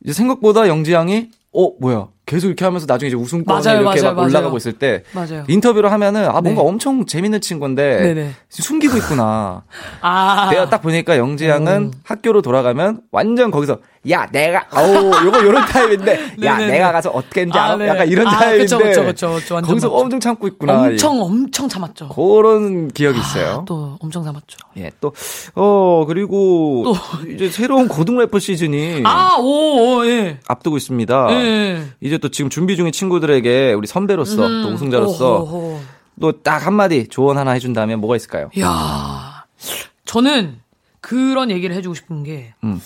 [0.04, 4.14] 이제 생각보다 영지 양이 어 뭐야 계속 이렇게 하면서 나중에 이제 우승권에 맞아요, 이렇게 맞아요,
[4.14, 4.56] 막 올라가고 맞아요.
[4.56, 6.68] 있을 때 맞아요 인터뷰를 하면은 아 뭔가 네.
[6.68, 8.30] 엄청 재밌는 친구인데 네네.
[8.48, 9.62] 숨기고 있구나.
[10.00, 13.78] 아 내가 딱 보니까 영지 양은 학교로 돌아가면 완전 거기서
[14.10, 16.58] 야 내가 어우 요거 요런 타입인데 야.
[16.58, 17.76] 내가 가서 어떻게 했는지 아, 알아?
[17.76, 17.88] 네.
[17.88, 19.04] 약간 이런 아, 타입인데 그쵸, 그쵸,
[19.34, 19.94] 그쵸, 거기서 맞죠.
[19.94, 20.82] 엄청 참고 있구나.
[20.82, 23.60] 엄청 엄청 참았죠 그런 기억이 있어요.
[23.60, 25.12] 아, 또 엄청 참았죠 예, 또,
[25.54, 26.84] 어, 그리고,
[27.32, 31.28] 이제 새로운 고등 래퍼 시즌이 아오예 앞두고 있습니다.
[31.30, 31.82] 예.
[32.00, 35.42] 이제 또 지금 준비 중인 친구들에게 우리 선배로서, 또 우승자로서, 음.
[35.42, 35.80] 오호호.
[36.20, 38.48] 또 딱 한마디 조언 하나 해준다면 뭐가 있을까요?
[38.60, 39.44] 야
[40.04, 40.60] 저는
[41.00, 42.80] 그런 얘기를 해주고 싶은 게 음.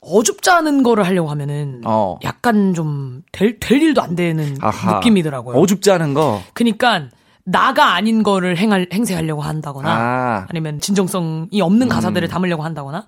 [0.00, 2.18] 어줍지 않은 거를 하려고 하면은 어.
[2.24, 4.96] 약간 좀 될 될 일도 안 되는 아하.
[4.96, 5.56] 느낌이더라고요.
[5.56, 6.42] 어줍지 않은 거.
[6.52, 7.08] 그니까
[7.50, 10.38] 나가 아닌 거를 행할 행세하려고 한다거나 아.
[10.42, 10.46] 음.
[10.50, 13.06] 아니면 진정성이 없는 가사들을 담으려고 한다거나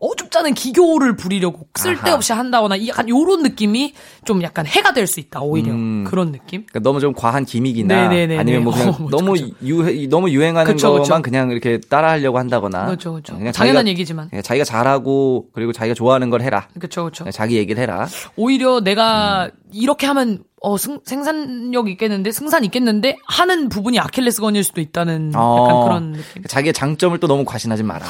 [0.00, 3.92] 어줍지 않은 기교를 부리려고 쓸데없이 한다거나 이 약간 요런 느낌이
[4.24, 6.04] 좀 약간 해가 될 수 있다 오히려 음.
[6.08, 6.64] 그런 느낌.
[6.66, 8.38] 그러니까 너무 좀 과한 기믹이나 네네네네.
[8.38, 9.46] 아니면 뭐 그냥 어, 너무 그쵸.
[9.62, 11.22] 유해 너무 유행하는 그쵸, 것만 그쵸.
[11.22, 13.34] 그냥 이렇게 따라하려고 한다거나 그렇죠, 그렇죠.
[13.52, 14.30] 당연한 자기가- 얘기지만.
[14.32, 16.66] 예, 자기가 잘하고 그리고 자기가 좋아하는 걸 해라.
[16.78, 17.30] 그렇죠, 그렇죠.
[17.30, 18.06] 자기 얘기를 해라.
[18.36, 19.50] 오히려 내가 음.
[19.72, 25.84] 이렇게 하면 어 승, 생산력 있겠는데 승산 있겠는데 하는 부분이 아킬레스건일 수도 있다는 약간 어,
[25.84, 26.44] 그런 느낌.
[26.46, 28.06] 자기의 장점을 또 너무 과신하지 마라.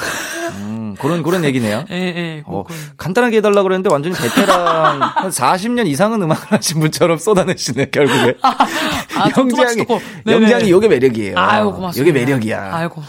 [0.58, 1.84] 음, 그런 그런 얘기네요.
[1.90, 2.42] 예, 예.
[2.44, 2.64] 어.
[2.98, 8.34] 간단하게 해달라 그랬는데 완전히 베테랑 한 40년 이상은 음악을 하신 분처럼 쏟아내시네 결국에.
[8.42, 9.86] 아, 좀 영장이.
[10.26, 10.42] 네네.
[10.42, 11.38] 영장이 요게 매력이에요.
[11.38, 12.00] 아유 고맙습니다.
[12.00, 12.70] 요게 매력이야.
[12.74, 13.02] 아이고.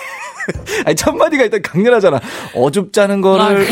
[0.86, 2.18] 아니 첫 마디가 일단 강렬하잖아.
[2.54, 3.66] 어줍잖은 거를.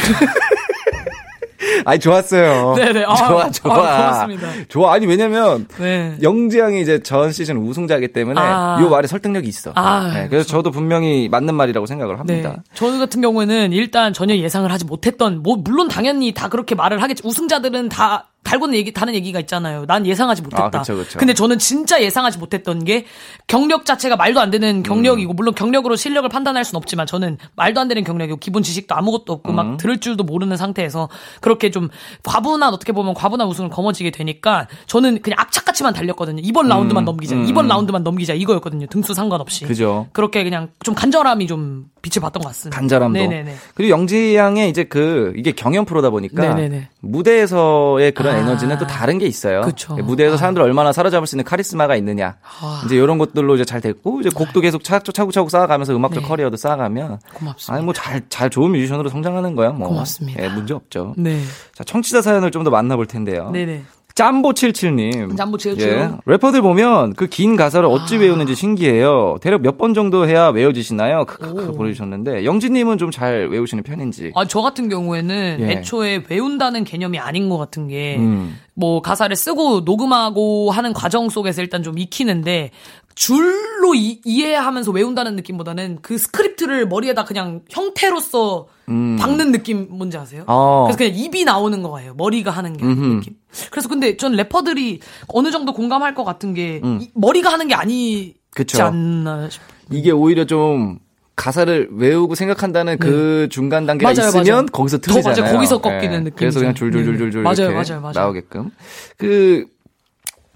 [1.85, 2.74] 아, 아니 좋았어요.
[2.76, 3.05] 네네.
[3.09, 3.74] 아, 좋아 아, 좋아.
[3.74, 4.49] 고맙습니다.
[4.68, 6.16] 좋아 아니 왜냐면 네.
[6.22, 8.79] 영지양이 이제 전 시즌 우승자이기 때문에 아.
[8.81, 9.72] 요 말에 설득력이 있어.
[9.74, 12.18] 아, 네, 그래서 저도 분명히 맞는 말이라고 생각을 네.
[12.18, 12.62] 합니다.
[12.74, 17.22] 저 같은 경우에는 일단 전혀 예상을 하지 못했던, 뭐, 물론 당연히 다 그렇게 말을 하겠지.
[17.24, 19.84] 우승자들은 다 달고는 얘기, 다른 얘기가 있잖아요.
[19.86, 20.64] 난 예상하지 못했다.
[20.64, 21.18] 아, 그쵸, 그쵸.
[21.18, 23.05] 근데 저는 진짜 예상하지 못했던 게
[23.47, 27.89] 경력 자체가 말도 안 되는 경력이고, 물론 경력으로 실력을 판단할 수는 없지만 저는 말도 안
[27.89, 29.57] 되는 경력이고, 기본 지식도 아무것도 없고, 음.
[29.57, 31.11] 막 들을 줄도 모르는 상태에서
[31.41, 31.91] 그렇게 좀
[32.24, 36.41] 과분한, 어떻게 보면 과분한 우승을 거머쥐게 되니까 저는 그냥 악착같이만 달렸거든요.
[36.43, 37.34] 이번 라운드만 넘기자.
[37.34, 37.68] 음, 이번 음.
[37.68, 38.32] 라운드만 넘기자.
[38.32, 38.86] 이거였거든요.
[38.86, 39.66] 등수 상관없이.
[39.66, 40.09] 그죠.
[40.12, 42.78] 그렇게 그냥 좀 간절함이 좀 빛을 봤던 것 같습니다.
[42.78, 43.18] 간절함도.
[43.18, 43.55] 네네네.
[43.74, 46.88] 그리고 영지 양의 이제 그 이게 경연 프로다 보니까 네네네.
[47.01, 48.38] 무대에서의 그런 아.
[48.38, 49.62] 에너지는 또 다른 게 있어요.
[49.62, 49.96] 그쵸.
[49.96, 50.36] 무대에서 아.
[50.38, 52.36] 사람들 을 얼마나 사로잡을 수 있는 카리스마가 있느냐.
[52.61, 52.82] 아.
[52.84, 56.28] 이제 이런 것들로 이제 잘 됐고 이제 곡도 계속 차- 차곡 차곡 쌓아가면서 음악적 네.
[56.28, 57.74] 커리어도 쌓아가면 고맙습니다.
[57.74, 59.70] 아니 뭐 잘 잘 좋은 뮤지션으로 성장하는 거야.
[59.70, 59.88] 뭐.
[59.88, 60.42] 고맙습니다.
[60.42, 61.14] 예, 문제 없죠.
[61.16, 61.40] 네.
[61.74, 63.51] 자, 청취자 사연을 좀 더 만나볼 텐데요.
[63.53, 63.82] 네네.
[64.19, 65.37] 짬보77님.
[65.37, 65.81] 짬보77.
[65.81, 66.11] 예.
[66.27, 68.21] 래퍼들 보면 그 긴 가사를 어찌 아.
[68.21, 69.37] 외우는지 신기해요.
[69.41, 71.25] 대략 몇 번 정도 해야 외워지시나요?
[71.27, 71.73] 크크크 오.
[71.73, 74.33] 보내주셨는데, 영지님은 좀 잘 외우시는 편인지.
[74.35, 75.71] 아, 저 같은 경우에는 예.
[75.71, 78.59] 애초에 외운다는 개념이 아닌 것 같은 게, 음.
[78.75, 82.71] 뭐, 가사를 쓰고 녹음하고 하는 과정 속에서 일단 좀 익히는데,
[83.19, 90.43] 줄로 이, 이해하면서 외운다는 느낌보다는 그 스크립트를 머리에다 그냥 형태로서 박는 느낌 뭔지 아세요?
[90.43, 90.47] 음.
[90.47, 90.85] 어.
[90.87, 92.14] 그래서 그냥 입이 나오는 거예요.
[92.14, 93.05] 머리가 하는 게 음흠.
[93.16, 93.35] 느낌.
[93.73, 97.01] 그래서 근데 전 래퍼들이 어느 정도 공감할 것 같은 게 음.
[97.03, 98.85] 이- 머리가 하는 게 아니지 그쵸.
[98.85, 99.69] 않나 싶어요.
[99.91, 101.01] 이게 오히려 좀,
[101.35, 104.21] 가사를 외우고 생각한다는 그 중간 단계가 네.
[104.21, 104.66] 맞아요, 있으면 맞아요.
[104.66, 105.41] 거기서 더 틀리잖아요.
[105.43, 105.55] 맞아요.
[105.55, 106.19] 거기서 꺾이는 예.
[106.21, 106.35] 느낌이죠.
[106.37, 107.45] 그래서 그냥 줄줄줄줄줄 네.
[107.45, 108.12] 맞아요, 이렇게 맞아요, 맞아요.
[108.14, 108.71] 나오게끔.
[109.16, 109.66] 그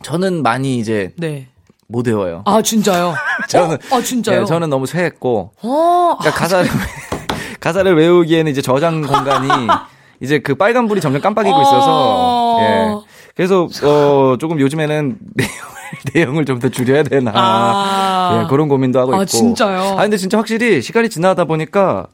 [0.02, 1.48] 저는 많이 이제 네.
[1.92, 2.42] 못 외워요.
[2.46, 3.14] 아, 진짜요?
[3.48, 3.96] 저는 어?
[3.96, 4.40] 아, 진짜요?
[4.40, 6.68] 예, 저는 너무 쇠했고 어, 그러니까 가사를
[7.60, 9.48] 가사를 외우기에는 이제 저장 공간이
[10.20, 12.58] 이제 그 빨간 불이 점점 깜빡이고 있어서 어.
[12.60, 13.12] 예.
[13.36, 15.72] 그래서 어 조금 요즘에는 내용을
[16.14, 18.42] 내용을 좀 더 줄여야 되나 아.
[18.44, 19.24] 예, 그런 고민도 하고 아, 있고.
[19.26, 19.80] 진짜요?
[19.98, 22.06] 아 근데 진짜 확실히 시간이 지나다 보니까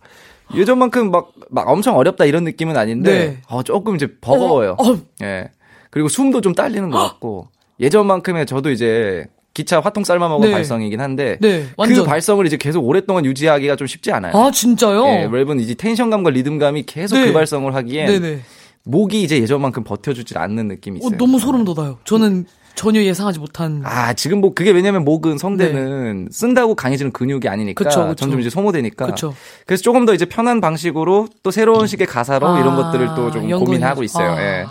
[0.54, 3.38] 예전만큼 막, 막 엄청 어렵다 이런 느낌은 아닌데, 네.
[3.48, 4.76] 어, 조금 이제 버거워요.
[4.78, 4.98] 어, 어.
[5.22, 5.50] 예.
[5.90, 7.48] 그리고 숨도 좀 딸리는 것 같고,
[7.80, 9.26] 예전만큼의 저도 이제
[9.59, 10.52] 기차 화통 삶아 먹은 네.
[10.52, 12.04] 발성이긴 한데, 네, 그.
[12.04, 14.32] 발성을 이제 계속 오랫동안 유지하기가 좀 쉽지 않아요.
[14.36, 15.04] 아, 진짜요?
[15.06, 17.26] 예, 랩은 이제 텐션감과 리듬감이 계속 네.
[17.26, 18.40] 그 발성을 하기엔 네네.
[18.84, 21.18] 목이 이제 예전만큼 버텨주질 않는 느낌이 어, 있어요.
[21.18, 21.98] 너무 소름 돋아요.
[22.04, 22.46] 저는
[22.76, 23.82] 전혀 예상하지 못한.
[23.84, 27.88] 아, 지금 뭐 그게 왜냐면 목은 성대는 쓴다고 강해지는 근육이 아니니까 네.
[27.90, 28.14] 그쵸, 그쵸.
[28.14, 29.06] 점점 이제 소모되니까.
[29.06, 29.34] 그쵸.
[29.66, 33.50] 그래서 조금 더 이제 편한 방식으로 또 새로운 식의 가사로 아, 이런 것들을 또 좀
[33.50, 34.04] 고민하고.
[34.04, 34.30] 있어요.
[34.30, 34.40] 아.
[34.40, 34.64] 예.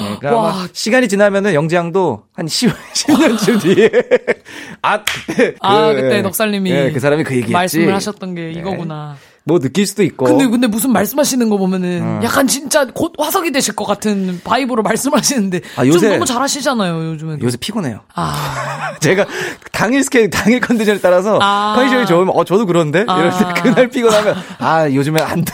[0.00, 0.50] 예, 그러니까 와.
[0.52, 3.90] 아마 시간이 지나면은 영지양도 한 10, 10년쯤 뒤에
[4.82, 6.22] 아 그때 아, 그, 그때 예.
[6.22, 7.52] 넉살님이 예, 그 사람이 그 얘기했지.
[7.52, 9.16] 말씀을 하셨던 게 이거구나.
[9.42, 10.26] 뭐 느낄 수도 있고.
[10.26, 12.20] 근데 근데 무슨 말씀하시는 거 보면은 어.
[12.22, 17.46] 약간 진짜 곧 화석이 되실 것 같은 vibe로 말씀하시는데 아, 요새- 좀 너무 잘하시잖아요 요즘에도.
[17.46, 18.00] 요새 피곤해요.
[18.14, 19.26] 아, 제가
[19.72, 21.72] 당일 스케일, 당일 컨디션에 따라서 아.
[21.74, 23.18] 컨디션이 좋으면 어 저도 그런데 아.
[23.18, 25.52] 이럴 때 그날 피곤하면 아 요즘에 안 돼.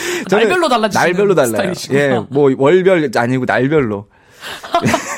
[0.28, 1.72] 저는 날별로 달라지시는 날별로 달라요.
[1.92, 4.06] 예, 뭐 월별 아니고 날별로.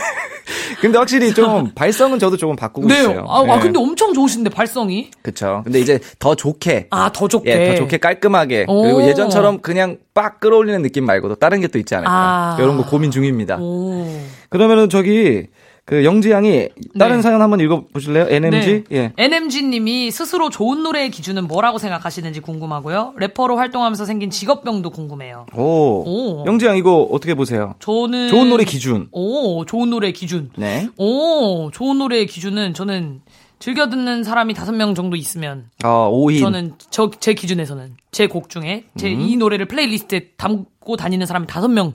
[0.80, 2.98] 근데 확실히 좀 발성은 저도 조금 바꾸고 네.
[3.00, 3.24] 있어요.
[3.28, 3.60] 아, 아, 예.
[3.60, 5.12] 근데 엄청 좋으신데 발성이.
[5.22, 5.60] 그쵸.
[5.62, 6.88] 근데 이제 더 좋게.
[6.90, 7.50] 아, 더 좋게.
[7.50, 8.64] 예, 더 좋게 깔끔하게.
[8.66, 8.82] 오.
[8.82, 12.10] 그리고 예전처럼 그냥 빡 끌어올리는 느낌 말고도 다른 게 또 있지 않을까.
[12.12, 12.56] 아.
[12.58, 13.58] 이런 거 고민 중입니다.
[13.60, 14.06] 오.
[14.48, 15.46] 그러면은 저기
[15.84, 17.22] 그 영지 양이 다른 네.
[17.22, 18.26] 사연 한번 읽어 보실래요?
[18.28, 18.84] NMG?
[18.92, 19.12] 예.
[19.18, 23.14] NMG님이 스스로 좋은 노래의 기준은 뭐라고 생각하시는지 궁금하고요.
[23.16, 25.46] 래퍼로 활동하면서 생긴 직업병도 궁금해요.
[25.56, 25.62] 오.
[25.62, 26.44] 오.
[26.46, 27.74] 영지 양 이거 어떻게 보세요?
[27.80, 29.08] 저는 좋은 노래 기준.
[29.10, 30.50] 오, 좋은 노래 기준.
[30.56, 30.88] 네.
[30.98, 33.20] 오, 좋은 노래의 기준은 저는
[33.58, 36.40] 즐겨 듣는 사람이 다섯 명 정도 있으면 아, 5인.
[36.40, 39.20] 저는 저 제 기준에서는 제 곡 중에 제 음.
[39.20, 41.94] 이 노래를 playlist에 담고 다니는 사람이 다섯 명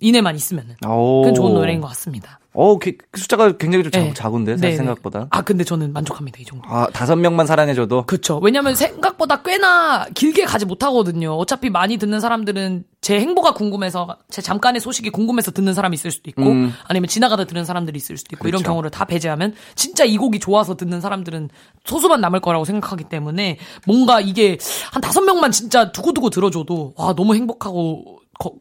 [0.00, 1.22] 이내만 있으면은 오.
[1.22, 2.38] 그건 좋은 노래인 것 같습니다.
[2.56, 4.14] 어, 그, 그 숫자가 굉장히 좀 작, 네.
[4.14, 4.76] 작 은데 네, 네.
[4.76, 5.26] 생각보다.
[5.30, 6.62] 아 근데 저는 만족합니다 이 정도.
[6.68, 8.04] 아, 다섯 명만 사랑해줘도.
[8.06, 8.38] 그쵸.
[8.42, 11.32] 왜냐면 생각보다 꽤나 길게 가지 못하거든요.
[11.34, 16.30] 어차피 많이 듣는 사람들은 제 행보가 궁금해서, 제 잠깐의 소식이 궁금해서 듣는 사람이 있을 수도
[16.30, 16.72] 있고, 음.
[16.86, 18.70] 아니면 지나가다 들은 사람들이 있을 수도 있고, 이런 그쵸.
[18.70, 21.50] 경우를 다 배제하면, 진짜 이 곡이 좋아서 듣는 사람들은
[21.84, 24.56] 소수만 남을 거라고 생각하기 때문에, 뭔가 이게
[24.92, 28.54] 한 다섯 명만 진짜 두고두고 들어줘도, 와, 너무 행복하고, 거-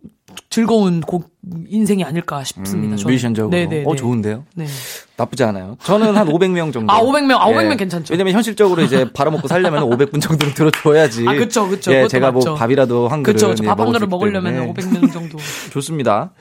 [0.49, 1.31] 즐거운 곡,
[1.67, 2.93] 인생이 아닐까 싶습니다.
[2.93, 3.11] 음, 저는.
[3.11, 3.49] 뮤지션적으로.
[3.51, 3.83] 네네.
[3.85, 4.45] 어, 좋은데요?
[4.55, 4.65] 네.
[5.17, 5.77] 나쁘지 않아요.
[5.83, 6.91] 저는 한 500명 정도.
[6.91, 8.13] 아, 500명, 아, 500명 괜찮죠.
[8.13, 11.25] 왜냐면 현실적으로 이제 벌어먹고 살려면 500분 정도는 들어줘야지.
[11.27, 11.93] 아, 그쵸, 그쵸.
[11.93, 12.51] 예, 제가 맞죠.
[12.51, 13.33] 뭐 밥이라도 한 그릇.
[13.35, 13.63] 그쵸, 그쵸.
[13.63, 14.73] 예, 밥한 먹을 수 그릇 먹으려면 때문에.
[14.73, 15.37] 500명 정도.
[15.71, 16.31] 좋습니다.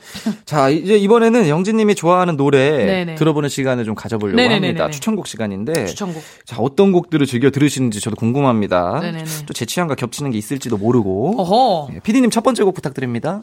[0.45, 3.15] 자, 이제 이번에는 영진님이 좋아하는 노래 네네.
[3.15, 4.67] 들어보는 시간을 좀 가져보려고 네네네네네.
[4.67, 4.89] 합니다.
[4.89, 5.85] 추천곡 시간인데.
[5.85, 6.23] 추천곡.
[6.45, 8.99] 자, 어떤 곡들을 즐겨 들으시는지 저도 궁금합니다.
[9.01, 9.25] 네네네.
[9.47, 11.35] 또제 취향과 겹치는 게 있을지도 모르고.
[11.41, 11.89] 어허.
[11.95, 13.41] 예, PD님 첫 번째 곡 부탁드립니다.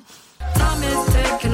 [0.54, 0.99] Ticking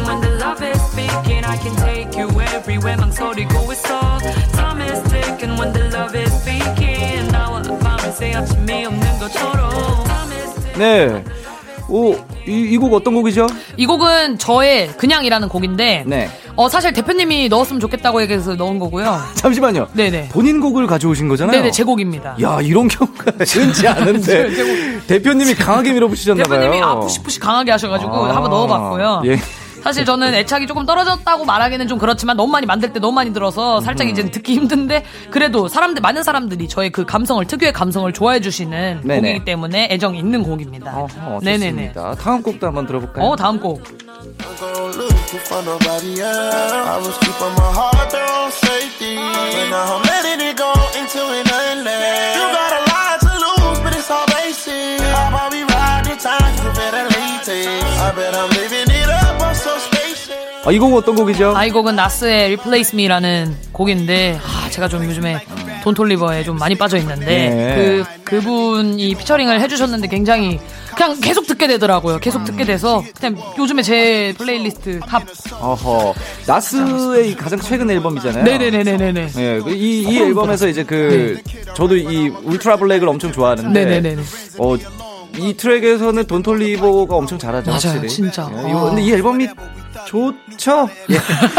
[0.07, 1.45] when the love is speaking.
[1.45, 2.97] I can take you everywhere.
[2.97, 4.19] 망설이고 있어.
[4.53, 7.31] Time is ticking when the love is speaking.
[7.33, 9.71] 나와 밤을 새 아침이 없는 것처럼.
[10.79, 11.25] 네.
[11.89, 12.15] 오,
[12.49, 13.47] 이, 이 곡 어떤 곡이죠?
[13.77, 16.29] 이 곡은 저의 그냥이라는 곡인데 네.
[16.57, 19.21] 어 사실 대표님이 넣었으면 좋겠다고 얘기해서 넣은 거고요.
[19.35, 19.87] 잠시만요.
[19.93, 20.31] 네네.
[20.31, 21.57] 본인 곡을 가져오신 거잖아요.
[21.57, 22.37] 네네 제 곡입니다.
[22.43, 24.49] 야, 이런 경우가 흔치 않은데.
[25.07, 26.61] 대표님이 강하게 밀어붙이셨나봐요.
[26.61, 29.23] 대표님이 아 푸시푸시 강하게 하셔가지고 아, 한번 넣어봤고요.
[29.27, 29.39] 예.
[29.87, 33.81] 사실 저는 애착이 조금 떨어졌다고 말하기는 좀 그렇지만 너무 많이 만들 때 너무 많이 들어서
[33.81, 39.03] 살짝 이제 듣기 힘든데 그래도 사람들 많은 사람들이 저의 그 감성을 특유의 감성을 좋아해 주시는
[39.05, 39.21] 네네.
[39.21, 41.07] 곡이기 때문에 애정이 있는 곡입니다.
[41.41, 41.93] 네네네.
[42.19, 43.27] 다음 곡도 한번 들어볼까요?
[43.27, 43.85] 어 다음 곡.
[57.99, 58.86] I bet I'm living
[60.67, 61.57] 아, 이 곡은 어떤 곡이죠?
[61.57, 65.39] 아, 이 곡은 나스의 Replace Me라는 곡인데, 아, 제가 좀 요즘에
[65.85, 67.75] 돈톨리버에 좀 많이 빠져 있는데, 네.
[67.77, 70.59] 그, 그분이 피처링을 해주셨는데 굉장히
[70.97, 72.19] 그냥 계속 듣게 되더라고요.
[72.19, 75.23] 계속 듣게 돼서, 그냥 요즘에 제 플레이리스트 탑.
[75.61, 76.15] 어허.
[76.49, 78.43] 나스의 이 가장 최근 앨범이잖아요.
[78.43, 79.29] 네네네네네.
[79.37, 81.41] 예, 그 이, 이 앨범에서 이제 그,
[81.77, 83.85] 저도 이 Ultra Black을 엄청 좋아하는데.
[83.85, 84.23] 네네네네.
[84.59, 84.77] 어,
[85.39, 88.09] 이 트랙에서는 돈톨리버가 엄청 잘하죠, 맞아요, 확실히.
[88.09, 88.51] 진짜.
[88.65, 88.85] 예, 이거- 아.
[88.91, 89.49] 근데 이 앨범이
[90.07, 90.89] 좋죠?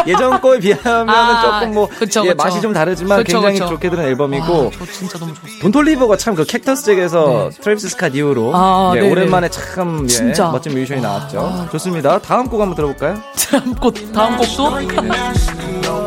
[0.07, 2.43] 예, 전 거에 비하면 아, 조금 뭐, 그쵸, 예, 그쵸.
[2.43, 3.69] 맛이 좀 다르지만 그쵸, 굉장히 그쵸.
[3.71, 4.71] 좋게 들은 앨범이고.
[4.73, 5.61] 아, 저 진짜 너무 좋습니다.
[5.61, 9.01] 돈톨리버가 참 그 Cactus Jack에서 트래비스 스캇 이후로 아, 예.
[9.01, 10.49] 오랜만에 참 예, 진짜.
[10.49, 11.67] 멋진 뮤지션이 나왔죠.
[11.71, 12.19] 좋습니다.
[12.19, 13.21] 다음 곡 한번 들어볼까요?
[13.51, 16.07] 다음 곡, 다음 곡도?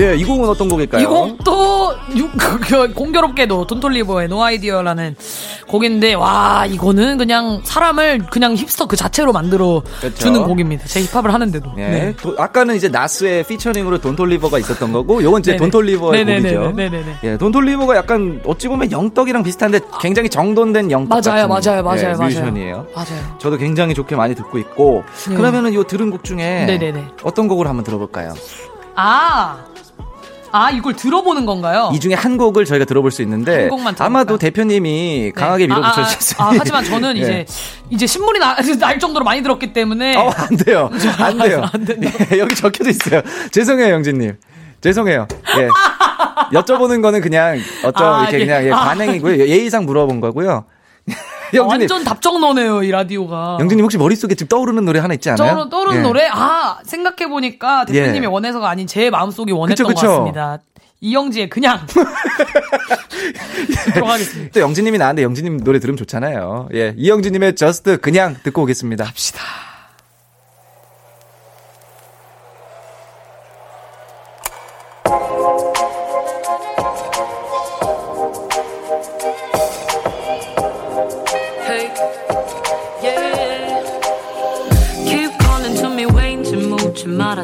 [0.00, 1.02] 네, 이 곡은 어떤 곡일까요?
[1.02, 5.16] 이 곡도 유- 그, 공교롭게도 돈톨리버의 No Idea라는
[5.68, 10.16] 곡인데 와 이거는 그냥 사람을 그냥 힙스터 그 자체로 만들어 그렇죠.
[10.18, 10.86] 주는 곡입니다.
[10.86, 11.72] 제 힙합을 하는데도.
[11.78, 11.80] 예.
[11.88, 12.16] 네.
[12.16, 15.56] 도- 아까는 이제 나스의 피처링으로 돈톨리버가 있었던 거고, 요건 이제.
[15.56, 16.24] 돈톨리버의.
[16.24, 16.72] 곡이죠.
[16.72, 17.16] 네네네.
[17.24, 22.04] 예, 돈톨리버가 약간 어찌 보면 영떡이랑 비슷한데 굉장히 정돈된 영떡 맞아요, 같은 맞아요, 맞아요, 예,
[22.12, 22.18] 맞아요.
[22.24, 22.86] 뮤지션이에요.
[22.94, 23.36] 맞아요.
[23.38, 25.34] 저도 굉장히 좋게 많이 듣고 있고, 네.
[25.36, 27.04] 그러면은 요 들은 곡 중에 네네네.
[27.22, 28.34] 어떤 곡을 한번 들어볼까요?
[28.96, 29.56] 아,
[30.52, 31.90] 아 이걸 들어보는 건가요?
[31.94, 34.06] 이 중에 한 곡을 저희가 들어볼 수 있는데 한 곡만 들어볼까요?
[34.06, 35.74] 아마도 대표님이 강하게 네.
[35.74, 36.48] 아, 밀어붙여 아, 아, 주셨어요.
[36.48, 37.46] 아, 하지만 저는 이제
[37.90, 40.90] 이제 신문이 나, 날 정도로 많이 들었기 때문에 어, 안 돼요.
[41.18, 41.68] 안 돼요.
[41.72, 41.86] 안.
[42.32, 43.22] 예, 여기 적혀져 있어요.
[43.50, 44.36] 죄송해요, 영진님.
[44.80, 45.28] 죄송해요.
[45.58, 45.68] 예.
[46.58, 48.46] 여쭤보는 거는 그냥 어떤 아, 이렇게 예.
[48.46, 48.76] 그냥 예, 아.
[48.86, 49.38] 관행이고요.
[49.46, 50.64] 예의상 물어본 거고요.
[51.54, 51.80] 영진님.
[51.90, 53.56] 완전 답정너네요 이 라디오가.
[53.60, 55.54] 영진님 혹시 머릿속에 지금 떠오르는 노래 하나 있지 않아요?
[55.54, 56.02] 떠오르, 떠오르는 예.
[56.02, 56.28] 노래?
[56.30, 58.28] 아, 생각해보니까 대표님이 예.
[58.28, 60.06] 원해서가 아닌 제 마음속이 원했던 그쵸, 그쵸.
[60.06, 60.58] 것 같습니다.
[61.00, 61.80] 이영지의 그냥.
[63.94, 64.52] 들어가겠습니다.
[64.52, 66.68] 또 영진님이 나왔는데 영진님 노래 들으면 좋잖아요.
[66.74, 66.94] 예.
[66.96, 69.04] 이영진님의 저스트 그냥 듣고 오겠습니다.
[69.04, 69.40] 갑시다.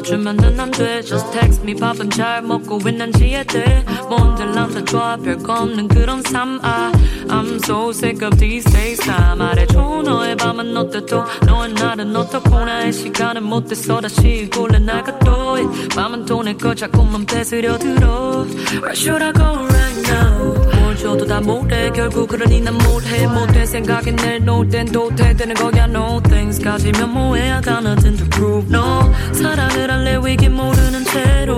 [0.07, 1.01] 주면은 안 돼.
[1.01, 3.83] Just text me 밥은 잘 먹고 있는지 해대.
[4.07, 6.59] 뭔들 난다 좋아 별거 없는 그런 삶.
[6.63, 6.93] 아,
[7.27, 9.01] I'm so sick of these days.
[9.01, 15.19] 다 말해줘 너의 밤은 어때 또 너의 날은 어떻고 나의 시간은 못됐어 다시 골래 나가
[15.19, 15.57] 또
[15.93, 18.45] 밤은 또내거 자꾸만 뺏으려 들어.
[18.79, 20.66] Where should I go right now?
[20.97, 21.91] 뭘 줘도 다 못해.
[21.93, 23.27] 결국 그러니 난 못해.
[23.27, 25.85] 못해 생각에 내놓을 땐 도태되는 거야.
[25.85, 26.59] No thanks.
[26.63, 29.13] 가지면 뭐해 I got nothing to prove no.
[29.33, 30.19] 사랑을 할래?
[30.23, 31.57] 위기 모르는 채로.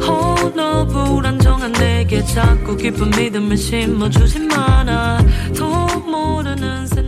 [0.00, 0.86] Oh no.
[0.88, 5.22] 불안정한 내게 자꾸 깊은 믿음을 심어주지 마나
[5.56, 7.07] 더 모르는 들여놓고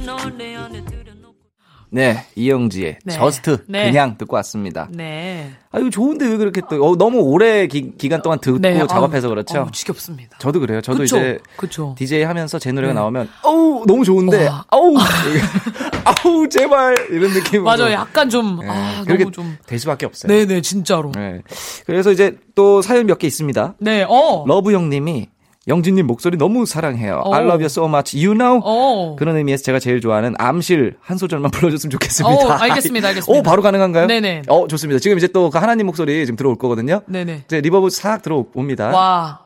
[1.90, 2.24] 네.
[2.36, 3.12] 이영지의 네.
[3.14, 3.84] 저스트 네.
[3.90, 4.88] 그냥 듣고 왔습니다.
[4.92, 5.50] 네.
[5.72, 8.84] 아유, 좋은데 왜 그렇게 또, 어, 너무 오래 기, 간 동안 듣고 네.
[8.86, 9.58] 작업해서 아우, 그렇죠?
[9.58, 10.38] 아우, 지겹습니다.
[10.38, 10.80] 저도 그래요.
[10.80, 11.16] 저도 그쵸?
[11.18, 11.94] 이제 그쵸.
[11.98, 12.98] DJ 하면서 제 노래가 네.
[13.00, 14.64] 나오면 어우 너무 좋은데 와.
[14.68, 14.94] 아우
[16.04, 17.92] 아우 제발 이런 느낌으로 맞아요.
[17.92, 19.56] 약간 좀, 네, 아, 그렇게 너무 좀.
[19.66, 20.32] 될 수밖에 없어요.
[20.32, 21.12] 네네, 진짜로.
[21.12, 21.40] 네.
[21.86, 23.74] 그래서 이제 또 사연 몇 개 있습니다.
[23.78, 24.44] 네, 어.
[24.46, 25.28] 러브 형님이
[25.68, 27.20] 영지님 목소리 너무 사랑해요.
[27.24, 27.34] 어.
[27.34, 28.16] I love you so much.
[28.16, 28.60] You know.
[28.64, 29.14] 어.
[29.18, 32.34] 그런 의미에서 제가 제일 좋아하는 암실 한 소절만 불러줬으면 좋겠습니다.
[32.46, 33.38] 어, 알겠습니다, 알겠습니다.
[33.38, 34.06] 오, 바로 가능한가요?
[34.06, 34.42] 네네.
[34.48, 34.98] 어, 좋습니다.
[34.98, 37.02] 지금 이제 또 그 하나님 목소리 지금 들어올 거거든요.
[37.06, 37.42] 네네.
[37.44, 38.88] 이제 reverb 싹 들어옵니다.
[38.90, 39.40] 와,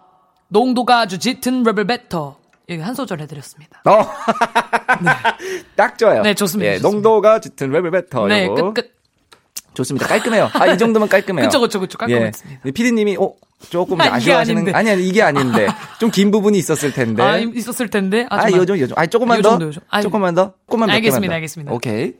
[0.48, 2.36] 농도가 아주 짙은 랩을 뱉어.
[2.68, 3.82] 여기 한 소절 해드렸습니다.
[3.84, 4.06] 어.
[5.76, 6.22] 딱 좋아요.
[6.22, 6.88] 네, 좋습니다, 예, 좋습니다.
[7.08, 8.26] 농도가 짙은 랩을 뱉어.
[8.28, 8.48] 네.
[8.48, 8.94] 끝, 끝.
[9.74, 10.06] 좋습니다.
[10.06, 10.48] 깔끔해요.
[10.52, 11.46] 아, 이 정도면 깔끔해요.
[11.46, 11.98] 그쵸, 그쵸, 그쵸.
[11.98, 12.60] 깔끔했습니다.
[12.64, 12.70] 예.
[12.70, 13.32] 피디님이, 어,
[13.70, 14.74] 조금 아, 아쉬워하시는.
[14.74, 15.66] 아니, 아니, 이게 아닌데.
[15.98, 17.22] 좀 긴 부분이 있었을 텐데.
[17.22, 18.26] 아, 있었을 텐데.
[18.30, 18.94] 아, 하지만 요즘, 요즘.
[18.98, 19.58] 아, 조금만 요 더.
[19.58, 19.70] 정도,
[20.02, 20.52] 조금만 더.
[20.66, 21.34] 조금만 몇 알겠습니다, 더.
[21.34, 21.72] 알겠습니다.
[21.72, 22.12] 오케이.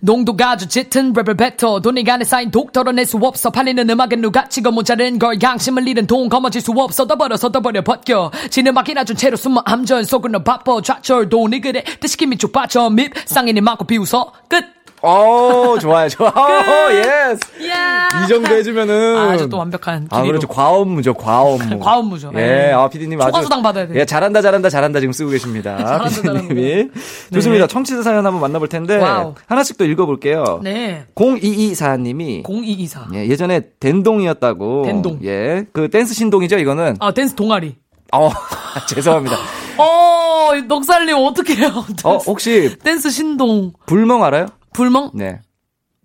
[0.00, 4.48] 농도가 아주 짙은 랩을 뱉어 돈이 간에 쌓인 독 털어낼 수 없어 팔리는 음악은 누가
[4.48, 9.62] 찍어 모자른 걸 양심을 잃은 돈 거머쥘 수 없어 더서더 벗겨 진음악이 낮은 채로 숨어
[9.66, 14.64] 암전 속은 바빠 좌철 돈이 그래 뜻시킴이 쭉 빠져 밉 쌍인이 많고 비웃어 끝
[15.02, 16.28] 어, 좋아요, 좋아.
[16.28, 17.40] 어, yes.
[17.62, 18.08] 이야.
[18.24, 19.16] 이 정도 해주면은.
[19.16, 20.38] 아주 또 완벽한 아, 길이로.
[20.38, 20.48] 그렇죠.
[20.48, 21.78] 과업무죠, 과업무.
[21.80, 22.32] 과업무죠.
[22.36, 22.72] 예, 예.
[22.72, 23.28] 아, 피디님 아주.
[23.30, 23.98] 초과수당 받아야 돼요.
[24.00, 25.76] 예, 잘한다, 잘한다, 잘한다 지금 쓰고 계십니다.
[25.78, 26.08] 잘한다.
[26.08, 26.88] 피디님이.
[27.32, 27.66] 좋습니다.
[27.66, 28.96] 청취자 사연 한번 만나볼 텐데.
[28.96, 29.34] wow.
[29.46, 30.60] 하나씩 또 읽어볼게요.
[30.62, 32.42] 네 0224님이.
[32.48, 34.82] 0224 예, 예전에 댄동이었다고.
[34.84, 35.20] 댄동.
[35.24, 35.64] 예.
[35.72, 36.96] 그 댄스 신동이죠, 이거는.
[37.00, 37.76] 아 댄스 동아리
[38.12, 38.30] 어,
[38.88, 39.36] 죄송합니다.
[39.76, 41.68] 어 넉살님 어떡해요
[42.04, 44.46] 어, 혹시 댄스 신동 불멍 알아요?
[44.72, 45.40] 불멍 네.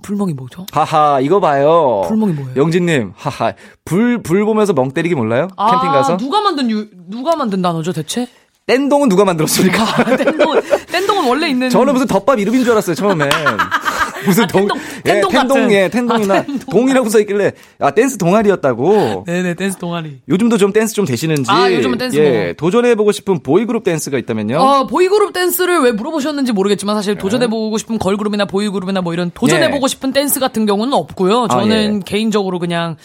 [0.02, 2.04] 불멍이 뭐죠 하하, 이거 봐요.
[2.08, 2.54] 불멍이 뭐예요?
[2.58, 3.54] 영진님, 하하.
[3.86, 5.48] 불, 불 보면서 멍 때리기 몰라요?
[5.56, 6.18] 아, 캠핑 가서?
[6.18, 8.28] 누가 만든 유, 누가 만든 단어죠 대체?
[8.66, 10.16] 댄동은 누가 만들었습니까?
[10.18, 13.30] 댄동은 댄동은 원래 있는 저는 무슨 덮밥 이름인 줄 알았어요, 처음엔.
[14.28, 15.72] 무슨 동, 텐동, 예, 텐동 텐동, 같은.
[15.72, 16.70] 예, 텐동이나, 아, 텐동.
[16.70, 19.24] 동이라고 써 있길래, 아, 댄스 동아리였다고.
[19.28, 20.20] 네네 댄스 동아리.
[20.28, 21.50] 요즘도 좀 댄스 좀 되시는지.
[21.52, 22.54] 아, 요즘은 댄스 예, 뭐.
[22.58, 24.58] 도전해보고 싶은 보이그룹 댄스가 있다면요.
[24.60, 29.88] 어 보이그룹 댄스를 왜 물어보셨는지 모르겠지만 사실 도전해보고 싶은 걸그룹이나 보이그룹이나 뭐 이런 도전해보고 예.
[29.88, 31.44] 싶은 댄스 같은 경우는 없고요.
[31.46, 32.00] 아, 저는 예.
[32.06, 32.96] 개인적으로 그냥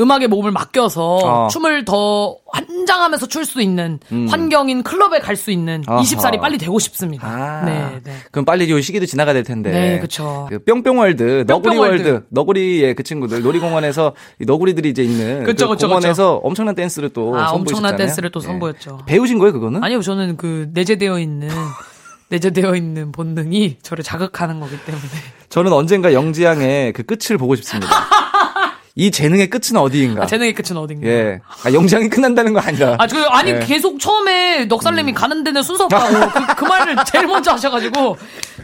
[0.00, 1.48] 음악에 몸을 맡겨서 어.
[1.48, 3.98] 춤을 더 환장하면서 출 수 있는
[4.28, 5.92] 환경인 클럽에 갈 수 있는 음.
[5.92, 6.00] 아하.
[6.02, 7.26] 20살이 빨리 되고 싶습니다.
[7.28, 8.12] 아, 네, 네.
[8.30, 9.70] 그럼 빨리 요 시기도 지나가야 될 텐데.
[9.70, 10.48] 네, 그쵸.
[10.58, 12.08] 그 뿅뿅월드, 너구리 뿅뿅월드.
[12.08, 17.10] 월드, 너구리의 그 친구들, 놀이공원에서 이 너구리들이 이제 있는 그쵸, 그 그쵸, 공원에서 엄청난 댄스를
[17.10, 17.50] 또 아.
[17.50, 18.46] 엄청난 댄스를 또 예.
[18.46, 19.00] 선보였죠.
[19.06, 19.82] 배우신 거예요, 그거는?
[19.82, 21.48] 아니요, 저는 그 내재되어 있는
[22.30, 25.04] 내재되어 있는 본능이 저를 자극하는 거기 때문에.
[25.48, 27.90] 저는 언젠가 영지양의 그 끝을 보고 싶습니다.
[28.96, 30.22] 이 재능의 끝은 어디인가?
[30.22, 31.08] 아, 재능의 끝은 어딘가.
[31.08, 31.40] 예.
[31.64, 32.94] 아, 영장이 끝난다는 거 아니라.
[32.98, 33.58] 아, 저, 아니, 예.
[33.58, 38.16] 계속 처음에 넉살님이 가는 데는 순서 없다고 그, 그 말을 제일 먼저 하셔가지고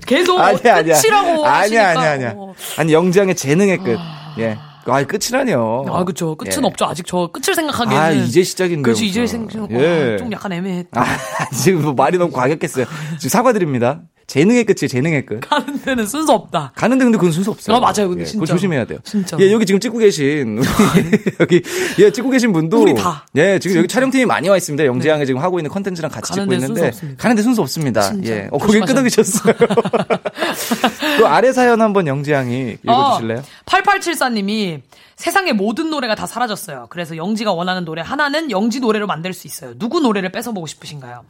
[0.07, 0.95] 계속 아니야, 아니야.
[1.01, 1.89] 끝이라고 아니야.
[1.89, 2.33] 아니야, 아니야.
[2.37, 2.55] 어.
[2.79, 3.99] 아니, 영장의 재능의 끝.
[4.39, 4.57] 예.
[4.87, 5.87] 아, 끝이라뇨.
[5.89, 6.37] 아, 그쵸.
[6.37, 6.67] 끝은 예.
[6.67, 6.85] 없죠.
[6.87, 8.01] 아직 저 끝을 생각하기에는.
[8.01, 8.83] 아, 이제 시작인데.
[8.83, 10.13] 그렇지, 이제 생각, 예.
[10.13, 11.01] 와, 좀 약간 애매했다.
[11.01, 11.05] 아,
[11.53, 12.87] 지금 뭐 말이 너무 과격했어요.
[13.19, 14.03] 지금 사과드립니다.
[14.31, 15.41] 재능의 끝이에요, 재능의 끝.
[15.41, 16.71] 가는 데는 순서 없다.
[16.77, 17.77] 가는 데는 그건 순서 없어요.
[17.77, 18.09] 아, 맞아요.
[18.11, 18.47] 근데 예, 진짜.
[18.47, 19.01] 조심해야 돼요.
[19.03, 19.37] 진짜.
[19.41, 20.63] 예, 여기 지금 찍고 계신,
[21.41, 21.61] 여기,
[21.99, 22.81] 예, 찍고 계신 분도.
[22.81, 23.27] 우리 다.
[23.35, 24.87] 예, 지금 여기 촬영팀이 많이 와 있습니다.
[24.87, 26.93] 영지양이 지금 하고 있는 컨텐츠랑 같이 찍고 있는데.
[26.93, 27.17] 순서.
[27.17, 28.03] 가는 데 순서 없습니다.
[28.03, 28.31] 진짜.
[28.33, 28.49] 예.
[28.53, 29.53] 어, 고개 끄덕이셨어요.
[31.19, 33.39] 그 아래 사연 한번 영지양이 읽어주실래요?
[33.39, 34.81] 어, 8874님이
[35.17, 36.87] 세상의 모든 노래가 다 사라졌어요.
[36.89, 39.77] 그래서 영지가 원하는 노래 하나는 영지 노래로 만들 수 있어요.
[39.79, 41.25] 누구 노래를 뺏어보고 싶으신가요?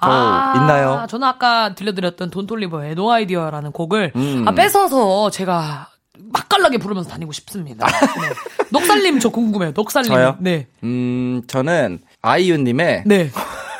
[0.00, 1.06] 아, 어, 있나요?
[1.08, 4.44] 저는 아까 들려드렸던 돈톨리버의 No Idea라는 곡을 음.
[4.48, 5.88] 아, 뺏어서 제가
[6.32, 7.86] 맛깔나게 부르면서 다니고 싶습니다.
[7.90, 8.66] 네.
[8.70, 9.72] 넉살님 저 궁금해요.
[9.74, 10.10] 넉살님.
[10.10, 10.36] 저요?
[10.40, 10.66] 네.
[10.82, 13.02] 음, 저는 아이유님의.
[13.06, 13.30] 네.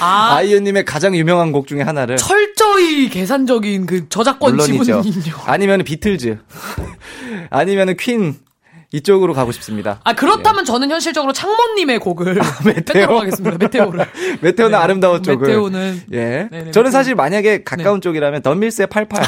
[0.00, 2.16] 아, 아이유님의 가장 유명한 곡 중에 하나를.
[2.16, 5.02] 철저히 계산적인 그 저작권 물론이죠.
[5.02, 5.34] 지분인요.
[5.46, 6.38] 아니면 비틀즈.
[7.50, 8.36] 아니면 퀸.
[8.92, 10.00] 이쪽으로 가고 싶습니다.
[10.02, 12.34] 아 그렇다면 저는 현실적으로 창모님의 곡을
[12.84, 13.56] 뺏도록 하겠습니다.
[13.56, 14.04] 메테오를.
[14.40, 14.82] 메테오는 네.
[14.82, 15.46] 아름다운 쪽을.
[15.46, 16.48] 메테오는 예.
[16.50, 16.90] 네네, 저는 메테오.
[16.90, 19.22] 사실 만약에 가까운 쪽이라면 던밀스의 88.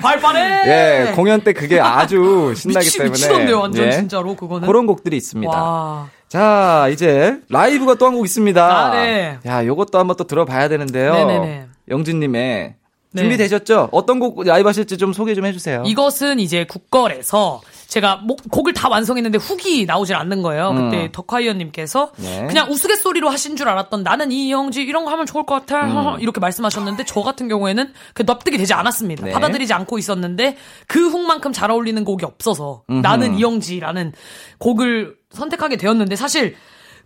[0.00, 1.10] 팔팔해.
[1.10, 1.12] 예.
[1.12, 3.12] 공연 때 그게 아주 신나기 미치, 때문에.
[3.12, 3.92] 미치던데요, 완전 예.
[3.92, 4.66] 진짜로 그거는.
[4.66, 5.52] 그런 곡들이 있습니다.
[5.52, 6.08] 와.
[6.28, 8.62] 자, 이제 라이브가 또 한 곡 있습니다.
[8.64, 9.38] 아, 네.
[9.46, 11.12] 야, 요것도 한번 또 들어봐야 되는데요.
[11.14, 11.66] 네네네.
[11.88, 12.74] 영진님의
[13.12, 13.20] 네.
[13.22, 13.88] 준비되셨죠?
[13.92, 15.82] 어떤 곡 라이브 하실지 좀 소개 좀 해주세요.
[15.86, 20.70] 이것은 이제 국걸에서 제가 뭐, 곡을 다 완성했는데 훅이 나오질 않는 거예요.
[20.70, 20.90] 음.
[20.90, 22.46] 그때 덕화이언님께서 네.
[22.46, 26.20] 그냥 우스갯소리로 하신 줄 알았던 나는 이영지 이런 거 하면 좋을 것 같아 음.
[26.20, 29.24] 이렇게 말씀하셨는데 저 같은 경우에는 그 납득이 되지 않았습니다.
[29.24, 29.32] 네.
[29.32, 33.00] 받아들이지 않고 있었는데 그 훅만큼 잘 어울리는 곡이 없어서 음흠.
[33.00, 34.12] 나는 이영지라는
[34.58, 36.56] 곡을 선택하게 되었는데 사실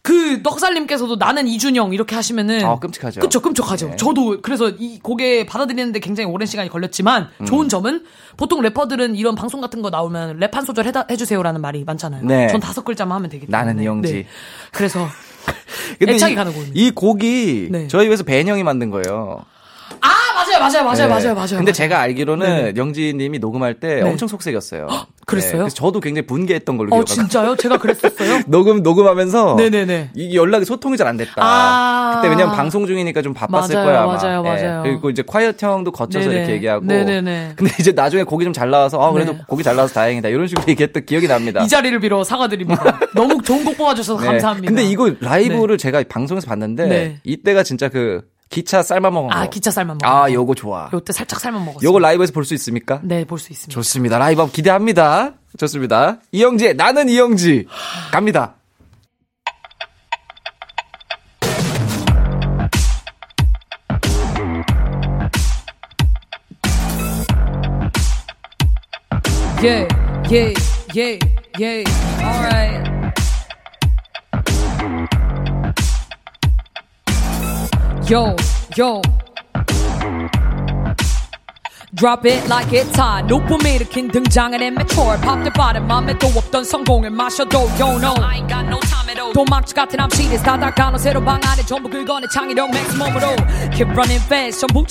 [0.03, 3.20] 그 넉살님께서도 나는 이준영 이렇게 하시면은 아, 끔찍하죠.
[3.20, 3.90] 그쵸 끔찍하죠.
[3.90, 3.96] 네.
[3.96, 7.46] 저도 그래서 이 곡에 받아들이는데 굉장히 오랜 시간이 걸렸지만 음.
[7.46, 8.05] 좋은 점은
[8.36, 12.24] 보통 래퍼들은 이런 방송 같은 거 나오면 랩 한 소절 해다, 해주세요라는 말이 많잖아요.
[12.24, 12.48] 네.
[12.48, 13.64] 전 다섯 글자만 하면 되기 때문에.
[13.64, 14.12] 나는 이영지.
[14.12, 14.26] 네.
[14.72, 15.07] 그래서
[16.00, 16.74] 근데 애착이 이, 가는 곡입니다.
[16.80, 17.86] 이 곡이 네.
[17.86, 19.44] 저희 회사 배현영이 만든 거예요.
[20.55, 21.09] 아 맞아요 맞아요 맞아요 네.
[21.09, 21.57] 맞아요 맞아요.
[21.59, 21.72] 근데.
[21.72, 22.72] 제가 알기로는 네네.
[22.76, 24.03] 영지님이 녹음할 때 네.
[24.03, 24.86] 엄청 속색였어요.
[25.26, 25.53] 그랬어요?
[25.53, 27.14] 네, 그래서 저도 굉장히 분개했던 걸로 어 기억합니다.
[27.14, 27.57] 진짜요?
[27.57, 28.42] 제가 그랬었어요.
[28.48, 30.11] 녹음 녹음하면서 네네네.
[30.14, 31.32] 이게 연락이 소통이 잘 안 됐다.
[31.38, 32.12] 아.
[32.16, 34.14] 그때 왜냐면 방송 중이니까 좀 바빴을 맞아요, 거야 아마.
[34.16, 34.48] 맞아요, 예.
[34.48, 34.82] 맞아요.
[34.84, 36.38] 그리고 이제 콰이어트 형도 거쳐서 네네.
[36.38, 36.84] 이렇게 얘기하고.
[36.86, 37.53] 네네네.
[37.57, 39.38] 근데 이제 나중에 곡이 좀 잘 나와서 아 그래도 네.
[39.48, 41.62] 곡이 잘 나와서 다행이다 이런 식으로 얘기했던 기억이 납니다.
[41.62, 43.00] 이 자리를 빌어 사과드립니다.
[43.16, 44.26] 너무 좋은 곡 뽑아주셔서 네.
[44.26, 44.68] 감사합니다.
[44.68, 47.20] 근데 이거 라이브를 제가 방송에서 봤는데 네.
[47.24, 48.22] 이때가 진짜 그
[48.53, 49.34] 기차 삶아 먹은 거.
[49.34, 50.07] 아 기차 삶아 먹어.
[50.07, 50.90] 아, 요거 좋아.
[50.92, 51.88] 요때 살짝 삶아 먹었어요.
[51.88, 53.00] 요거 라이브에서 볼 수 있습니까?
[53.03, 53.72] 네 볼 수 있습니다.
[53.74, 54.18] 좋습니다.
[54.18, 55.32] 라이브 기대합니다.
[55.59, 56.18] 좋습니다.
[56.32, 57.66] 이영지의 나는 이영지
[58.12, 58.55] 갑니다.
[69.62, 69.86] Yeah,
[70.28, 70.53] yeah,
[70.94, 71.18] yeah,
[71.59, 71.84] yeah.
[72.20, 72.91] Alright.
[78.12, 78.36] Yo,
[78.76, 79.01] yo.
[81.93, 83.26] Drop it like it's hot.
[83.28, 85.18] 높음 일으킨 등장은 immature.
[85.22, 88.14] Pop the bottom 맘에도 없던 성공을 마셔도 you know.
[88.22, 89.01] I ain't got no time at all.
[89.35, 93.37] 도망치 같은 암시리 다다가노 새로 방 안에 전부 긁어내 창의력 맥시멈으로.
[93.73, 94.85] Keep running fast 전부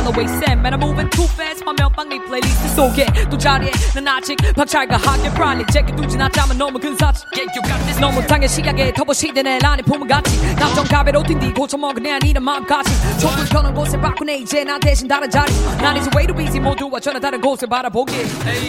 [0.00, 1.62] no way Sam Man I'm moving too fast.
[1.64, 7.52] 화면방 네 플레이리스트 속에 또 자리에 난 아직 박찰가하게 빨리 제껴두진 않자면 너무 근사치 Yeah
[7.54, 8.00] you got this.
[8.00, 10.56] 너무 당의 시각에 터보 시대 내 란에 품은같이.
[10.56, 12.90] 감정 가베로 뛴뒤 고쳐먹은 내 아니란 마음까지.
[13.20, 15.52] 좁은 편한 곳에 바꾸네 이제 나 대신 다른 자리.
[15.80, 16.60] 난 이제 way too busy.
[16.60, 18.14] 모두와 전혀 다른 곳을 바라보기.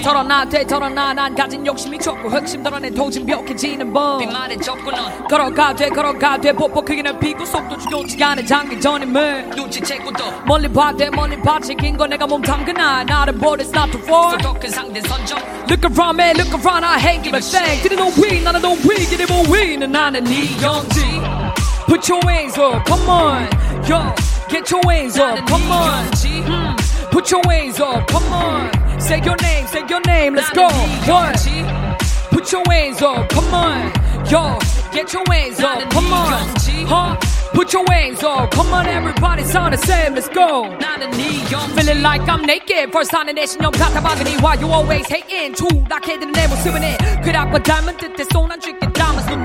[0.04, 1.14] 털어놔 돼 털어놔.
[1.14, 5.89] 난 가진 욕심이 좁고 흑심 덜어낸 도진 벽해지는 법 빈말에 접 고 넌 걸어가 돼
[5.89, 11.61] 걸어가 돼 뽀뽀 크기는 비고 속도 죽여지 않은 장기전임을 눈치채고 또 멀리 봐돼 멀리 봐
[11.61, 15.85] 챙긴 거 내가 몸 담그나 나를 but it's not too far 소독한 상대 선정 Look
[15.85, 19.05] around man look around I hate give a thing 그래 너 위, 나는 너 위,
[19.07, 21.21] 그래 뭐 위는 나는 이영지
[21.87, 23.49] Put your hands up, come on
[23.89, 24.13] Yo,
[24.49, 26.07] get your hands up, come on
[26.47, 26.77] Hmm.
[27.11, 28.71] Put your hands up, come on
[29.01, 30.67] Say your name, say your name, let's go
[31.07, 31.35] One
[32.31, 34.00] Put your hands up, come on.
[34.30, 34.58] Yo,
[34.92, 36.32] get your hands up, come on.
[36.88, 37.16] Huh?
[37.54, 40.64] Put your hands up, come on, everybody sound the same, let's go.
[41.76, 45.54] Feeling like I'm naked, first time 내 신념 같아박으니 Why you always hating?
[45.56, 48.91] 추락해드는 내 모습은 해 그락과 닮은 듯해 손안 쥐게 담아 누구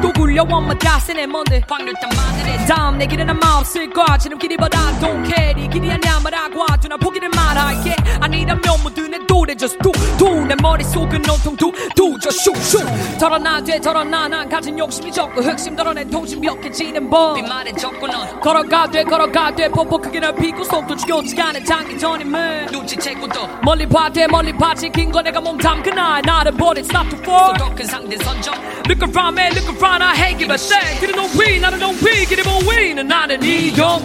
[0.02, 4.16] 또 굴려 원만 가슴에 뭔데 방울단 마늘에 다음 내 길은 아마 없을 거야.
[4.18, 5.54] 지름길이보다 don't care.
[5.64, 6.20] 이 길이 아니야.
[6.22, 7.94] 말하고 하죠 나 포기를 말할게.
[8.20, 10.44] 아니라면 모두 내 노래 just do do.
[10.46, 15.40] 내 머릿속은 온통 do do just shoot shoot 덜어놔 돼 덜어놔 난 가진 욕심이 적고
[15.40, 17.34] 흑심 덜어내 통신 벽해지는 법.
[17.34, 19.68] 빗말에 적고 넌 걸어가 돼 걸어가 돼.
[19.68, 22.66] 뽀뽀 크게 넓히고 속도 죽여지지 않은 장기 전임을.
[22.72, 24.74] 눈치채고 또 멀리 봐대 멀리 봐.
[24.74, 28.54] 지킨 거 내가 몸담 그날 나를 버린 it's not too far 소독한 상대 선정.
[28.88, 31.94] Look around man look around Rana Hagen, but say, get it on we, not on
[32.02, 34.04] we, get it on we, and not an E, don't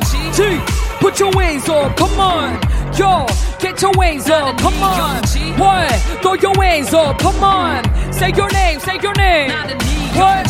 [1.00, 2.60] Put your wings up, come on,
[2.96, 3.26] yo,
[3.60, 5.22] get your wings up, come on.
[5.58, 5.92] What?
[6.22, 7.84] Throw your wings up, come on.
[8.14, 9.52] Say your name, say your name.
[10.16, 10.48] What?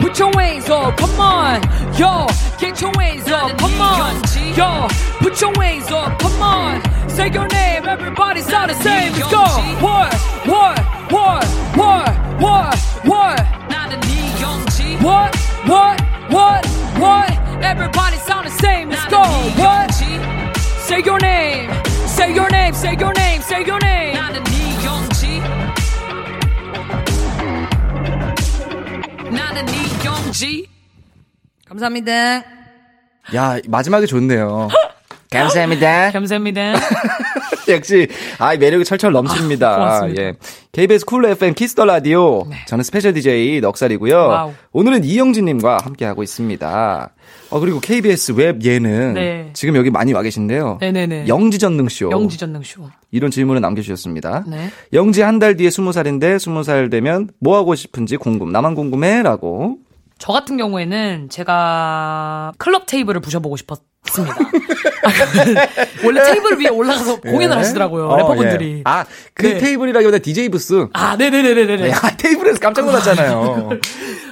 [0.00, 1.62] Put your wings up, come on.
[1.98, 2.26] Yo,
[2.58, 4.22] get your wings up, come on.
[4.56, 7.10] Yo, put your wings up, come on.
[7.10, 9.12] Say your name, everybody sound the same.
[9.12, 9.44] Let's go.
[9.84, 10.14] What?
[10.46, 10.78] What?
[11.10, 11.44] What?
[11.76, 12.40] What?
[12.40, 12.78] What?
[13.04, 13.57] What?
[15.02, 15.34] What,
[15.66, 16.66] what, what,
[16.98, 17.30] what?
[17.62, 18.90] Everybody sound the same.
[18.90, 19.22] Let's go.
[19.62, 19.92] What?
[20.88, 21.70] Say your name.
[22.06, 22.74] Say your name.
[22.74, 23.42] Say your name.
[23.42, 24.16] Say your name.
[29.30, 30.66] 나는 이경지.
[31.66, 32.42] 감사합니다.
[33.34, 34.68] 야, 마지막에 좋네요.
[35.30, 36.10] 감사합니다.
[36.12, 36.74] 감사합니다.
[37.68, 38.08] 역시
[38.38, 39.74] 아 매력이 철철 넘칩니다.
[39.76, 40.22] 고맙습니다.
[40.22, 40.34] 예.
[40.72, 42.46] KBS 쿨 FM 키스 더 라디오.
[42.66, 44.16] 저는 special DJ 넉살이고요.
[44.16, 44.52] wow.
[44.72, 47.10] 오늘은 이영진 님과 함께 하고 있습니다.
[47.50, 49.50] 어 그리고 KBS 웹 예능 네.
[49.52, 50.78] 지금 여기 많이 와 계신데요.
[50.80, 51.28] 네네네.
[51.28, 52.10] 영지 전능 쇼.
[52.10, 52.88] 영지 전능 쇼.
[53.10, 54.44] 이런 질문을 남겨 주셨습니다.
[54.46, 54.70] 네.
[54.94, 58.50] 영지 한 달 뒤에 스무 살인데 스무 살 되면 뭐 하고 싶은지 궁금.
[58.50, 59.76] 나만 궁금해라고.
[60.18, 64.36] 저 같은 경우에는 제가 클럽 테이블을 부셔보고 싶었습니다.
[66.04, 68.08] 원래 테이블 위에 올라가서 공연을 하시더라고요.
[68.08, 68.78] 어, 래퍼분들이.
[68.78, 68.82] 예.
[68.84, 69.58] 아, 그 네.
[69.58, 70.88] 테이블이라기보다 DJ 부스.
[70.92, 71.90] 아, 네네네네네.
[71.90, 73.70] 야, 테이블에서 깜짝 놀랐잖아요.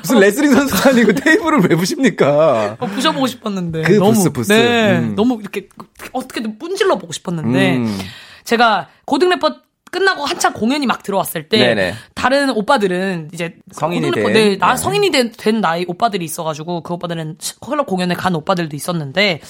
[0.00, 2.76] 무슨 레슬링 선수가 아니고 테이블을 왜 부십니까?
[2.80, 3.82] 어, 부셔보고 싶었는데.
[3.82, 4.52] 그 너무, 부스, 부스.
[4.52, 4.98] 네.
[4.98, 5.14] 음.
[5.14, 5.68] 너무 이렇게
[6.12, 7.76] 어떻게든 분질러 보고 싶었는데.
[7.76, 7.98] 음.
[8.44, 9.56] 제가 고등 래퍼
[9.96, 11.94] 끝나고 한창 공연이 막 들어왔을 때 네네.
[12.14, 14.32] 다른 오빠들은 이제 성인이 된.
[14.32, 14.76] 네, 나 네.
[14.76, 19.40] 성인이 된, 된 나이 오빠들이 있어가지고 그 오빠들은 클럽 공연에 간 오빠들도 있었는데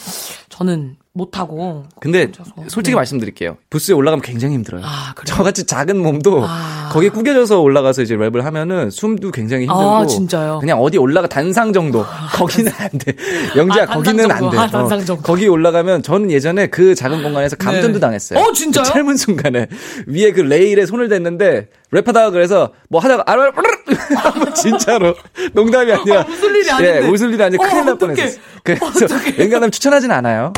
[0.49, 2.53] 저는 못하고 근데 혼자서.
[2.69, 2.97] 솔직히 네.
[2.97, 3.57] 말씀드릴게요.
[3.71, 4.83] 부스에 올라가면 굉장히 힘들어요.
[4.85, 5.15] 아?
[5.25, 6.91] 저같이 작은 몸도 아.
[6.93, 10.59] 거기에 구겨져서 올라가서 이제 랩을 하면은 숨도 굉장히 힘들고 아, 진짜요?
[10.61, 12.05] 그냥 어디 올라가 단상 정도
[12.37, 13.15] 거기는 안 돼.
[13.57, 14.51] 영지야 아, 거기는 안.
[14.51, 14.59] 돼.
[14.59, 15.23] 아, 단상 정도.
[15.23, 18.01] 거기 올라가면 저는 예전에 그 작은 공간에서 감전도 네.
[18.01, 18.39] 당했어요.
[18.39, 18.85] 어, 진짜요?
[18.85, 19.67] 그 짧은 순간에
[20.07, 23.53] 위에 그 레일에 손을 댔는데 랩하다가 그래서 뭐 하다가 아르르
[24.55, 25.15] 진짜로
[25.55, 27.01] 농담이 아니라 웃을 일이 아닌데.
[27.03, 28.15] 예, 웃을 일이 아니라 어, 큰일 날 어떡해.
[28.15, 28.41] 뻔했어요.
[28.63, 30.53] 그래서 웬간하면 추천하진 않아요.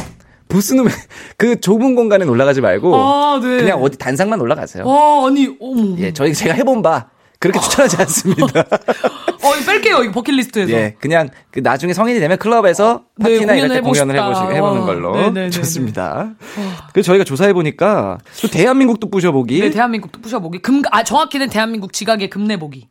[0.49, 0.87] 부스는
[1.37, 3.59] 그 좁은 공간에 올라가지 말고 아, 네.
[3.59, 4.87] 그냥 어디 단상만 올라가세요.
[4.87, 7.09] 와 아니 어머 예, 저희 제가 해본 바
[7.41, 8.61] 그렇게 추천하지 않습니다.
[9.45, 13.69] 어 이거 뺄게요 이거 버킷리스트에서 예, 그냥 그 나중에 성인이 되면 클럽에서 네, 파티나 이럴
[13.69, 14.55] 때 공연을 공연을 해보고 해보시 싶다.
[14.55, 15.51] 해보는 와, 걸로 네네네네.
[15.51, 16.31] 좋습니다.
[16.93, 19.61] 그래서 저희가 조사해 보니까 또 대한민국도 부셔보기.
[19.61, 22.89] 네 대한민국도 부셔보기 금 아 정확히는 대한민국 지각의 금내보기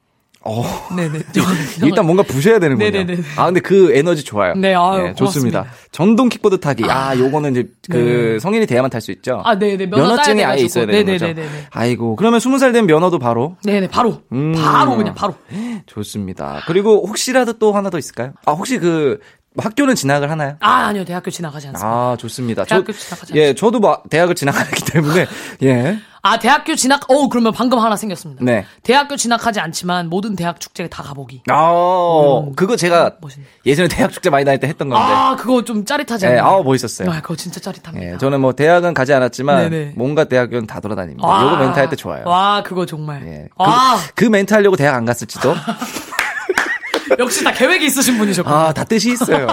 [0.49, 0.63] 어,
[0.95, 1.19] 네네
[1.83, 2.89] 일단 뭔가 부셔야 되는군요.
[2.89, 3.21] 네네네네.
[3.35, 4.53] 아 근데 그 에너지 좋아요.
[4.55, 5.61] 네, 아유, 좋습니다.
[5.63, 5.65] 고맙습니다.
[5.91, 6.85] 전동 킥보드 타기.
[6.89, 8.39] 아, 요거는 이제 그 네.
[8.39, 9.41] 성인이 돼야만 탈 수 있죠.
[9.43, 10.61] 아, 네 네, 면허 면허증이 아예.
[10.63, 11.25] 있어야 되는 거죠.
[11.25, 11.65] 네네네네네.
[11.71, 14.53] 아이고 그러면 스무 살 된 면허도 바로 네 네 바로 음.
[14.53, 15.35] 바로 그냥 바로
[15.85, 16.63] 좋습니다.
[16.67, 18.33] 그리고 혹시라도 또 하나 더 있을까요?
[18.45, 19.19] 아 혹시 그
[19.57, 20.55] 학교는 진학을 하나요?
[20.59, 22.63] 아 아니요 대학교 지나가지 않습니다 아 좋습니다.
[22.65, 25.25] 대학교 진학하지 예, 저도 뭐 대학을 진학하기 때문에
[25.63, 25.97] 예,
[26.27, 28.65] 아 대학교 진학 어 그러면 방금 하나 생겼습니다 네.
[28.83, 33.45] 대학교 진학하지 않지만 모든 대학 축제에 다 가보기 아 음, 그거 제가 멋있네.
[33.65, 35.03] 예전에 대학 축제 많이 다닐 때 했던 건데.
[35.05, 36.43] 아 그거 좀 짜릿하지 예, 않나요?
[36.43, 37.09] 아우 멋있었어요.
[37.09, 39.93] 아 그거 진짜 짜릿합니다 예, 저는 뭐 대학은 가지 않았지만 네네.
[39.95, 41.25] 뭔가 대학은 다 돌아다닙니다.
[41.27, 41.43] 와.
[41.43, 42.23] 요거 멘트 할 때 좋아요.
[42.27, 43.47] 와 그거 정말 예.
[43.57, 45.55] 아 그, 그 멘트 하려고 대학 안 갔을지도.
[47.19, 49.47] 역시 다 계획이 있으신 분이셨군요 아, 다 뜻이 있어요.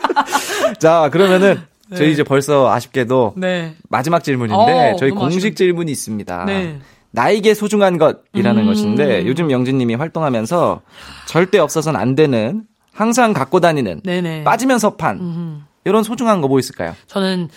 [0.80, 1.62] 자, 그러면은
[1.96, 5.54] 저희 이제 벌써 아쉽게도 네 마지막 질문인데 어, 저희 공식 아쉬운데.
[5.54, 6.44] 질문이 있습니다.
[6.44, 6.78] 네.
[7.12, 8.66] 나에게 소중한 것이라는 음.
[8.66, 10.82] 것인데 요즘 영진님이 활동하면서
[11.26, 16.58] 절대 없어서는 안 되는 항상 갖고 다니는 네네 빠지면 서 판 이런 소중한 거 뭐
[16.60, 16.94] 있을까요?
[17.08, 17.48] 저는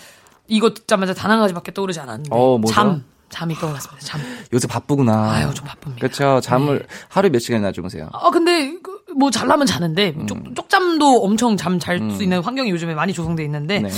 [0.48, 2.60] 이거 듣자마자 단 한 가지밖에 떠오르지 않았는데 어?
[2.68, 4.20] 잠 잠이 떠올랐습니다 잠
[4.52, 5.32] 요새 바쁘구나.
[5.32, 6.40] 아유 좀 바쁩니다 그렇죠.
[6.40, 8.08] 잠을 하루에 몇 시간이나 주무세요?
[8.12, 10.26] 아 근데 그, 뭐 잘라면 자는데 음.
[10.26, 13.90] 쪽, 쪽잠도 엄청 잠 잘 수 있는 환경이 요즘에 많이 조성돼 있는데 네.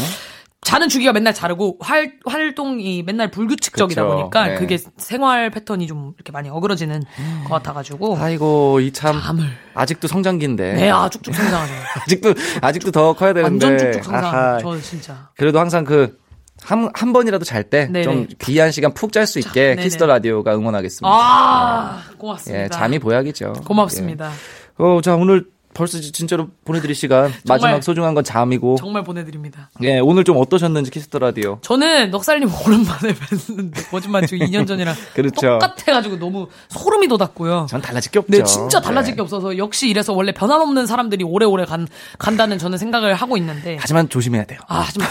[0.63, 4.17] 자는 주기가 맨날 자르고 활, 활동이 맨날 불규칙적이다 그쵸.
[4.17, 4.55] 보니까 네.
[4.57, 7.05] 그게 생활 패턴이 좀 이렇게 많이 어그러지는
[7.45, 9.45] 것 같아가지고 아이고 이 참 잠을
[9.75, 11.73] 아직도 성장기인데 네, 아 쭉쭉 성장하죠.
[12.03, 14.05] 아직도 아직도 더 커야 되는데 완전 쭉쭉.
[14.05, 14.65] 성장하죠.
[14.75, 15.29] 저 진짜.
[15.37, 16.19] 그래도 항상 그
[16.63, 17.89] 한, 한 번이라도 잘 때.
[18.03, 19.77] 좀 귀한 시간 푹 잘 수 있게.
[19.77, 21.07] 키스 더 라디오가 응원하겠습니다.
[21.09, 22.65] 아 고맙습니다.
[22.65, 23.53] 예, 잠이 보약이죠.
[23.67, 24.31] 고맙습니다.
[24.31, 24.66] 예.
[24.79, 25.47] 어, 자, 오늘
[25.77, 27.33] 벌써 지- 진짜로 보내드릴 시간.
[27.47, 28.77] 마지막 소중한 건 잠이고.
[28.79, 29.71] 정말 보내드립니다.
[29.83, 31.59] 예, 오늘 좀 어떠셨는지 키스 더 라디오.
[31.61, 35.59] 저는 넉살님 오랜만에 뵀는데 거짓말 치고 2년 전이랑 그렇죠.
[35.59, 37.67] 똑같아가지고 너무 소름이 돋았고요.
[37.69, 38.31] 전 달라질 게 없죠.
[38.33, 39.17] 네, 진짜 달라질 네.
[39.17, 41.87] 게 없어서 역시 이래서 원래 변함없는 사람들이 오래오래 간,
[42.19, 43.77] 간다는 저는 생각을 하고 있는데.
[43.79, 44.61] 하지만 조심해야 돼요.
[44.69, 45.09] 아, 하지만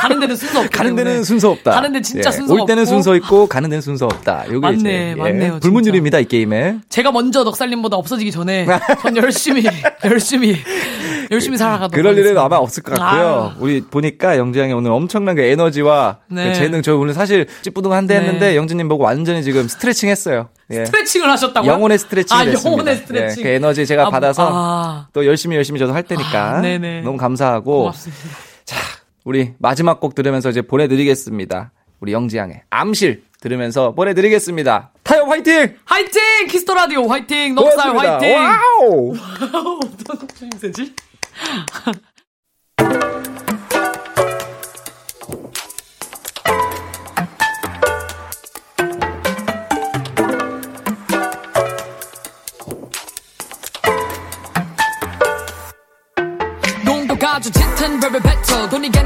[0.00, 1.24] 가는 데는 순서 없기 가는 데는.
[1.24, 1.72] 순서 없다.
[1.72, 2.90] 가는 데는 진짜 예, 순서 올 때는 없고.
[2.90, 4.46] 순서 있고 가는 데는 순서 없다.
[4.48, 6.78] 요게 맞네, 이제, 예, 맞네요, 불문율입니다 이 게임에.
[6.88, 8.66] 제가 먼저 넉살님보다 없어지기 전에
[9.02, 9.64] 전 열심히
[10.10, 10.56] 열심히
[11.30, 12.44] 열심히 살아가도록 그럴 일은 하겠습니다.
[12.44, 13.52] 아마 없을 것 같고요.
[13.56, 13.60] 아유.
[13.60, 16.48] 우리 보니까 영지 양이 오늘 엄청난 그 에너지와 네.
[16.48, 18.20] 그 재능 저 오늘 사실 찌뿌둥한데 네.
[18.20, 20.48] 했는데 영지님 보고 완전히 지금 스트레칭 했어요.
[20.70, 20.84] 예.
[20.84, 21.70] 스트레칭을 하셨다고요?
[21.70, 22.70] 영혼의 스트레칭이 아, 됐습니다.
[22.70, 23.40] 영혼의 스트레칭.
[23.40, 25.08] 예, 그 에너지 제가 아, 받아서 아.
[25.12, 27.02] 또 열심히 열심히 저도 할 테니까 아, 네네.
[27.02, 28.22] 너무 감사하고 고맙습니다.
[29.24, 31.72] 우리 마지막 곡 들으면서 이제 보내드리겠습니다.
[32.00, 34.90] 우리 영지 양의 암실 들으면서 보내드리겠습니다.
[35.28, 35.76] 화이팅!
[35.84, 36.20] 화이팅!
[36.48, 37.54] 키스 더 라디오 화이팅!
[37.54, 37.96] 넉살.
[37.96, 38.36] 화이팅!
[38.36, 39.14] wow!
[40.08, 40.94] 어떤 추임새지?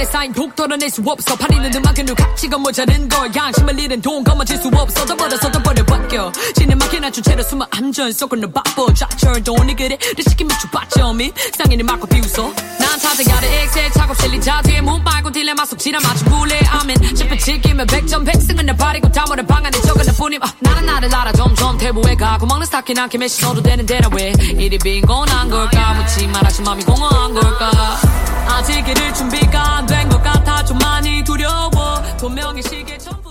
[0.01, 1.37] 간에 쌓인 독 털어낼 수 없어.
[1.37, 5.05] 팔리는 음악은 가치가 모자른 걸 양심을 잃은 돈 거머쥘 수 없어.
[5.05, 9.99] 져버려 져버려 벗겨 지는 막히나 주체로 숨어 암전 쏘고는 바빠 좌철 돈이 그래.
[10.17, 12.51] 리시키 미쳐 빠점이 상인을 막고 비웃어.
[12.79, 16.97] 난 찾아가는 엑셀 작업실 이 자두에 문 빨고 딜레마 속 지나 맞춘 불에 아멘.
[17.15, 20.43] 실패 지키면 백점 백승은 내 발이고 다모를 방 안에 적어낼 뿐임.
[20.43, 21.33] 아, 나는 나를 알아.
[21.33, 24.33] 점점 태보에 가고 먹는 스타킹 한 캔에 신어도 되는 데라 왜?
[24.57, 25.95] 이리 빈곤한 걸까?
[25.95, 27.99] 묻지 말아지 맘이 공허한 걸까?
[28.49, 30.65] 아직 이를 준비가 안된 것 같아.
[30.65, 31.71] 좀 많이 두려워.
[32.19, 33.29] 분명히 시계 전부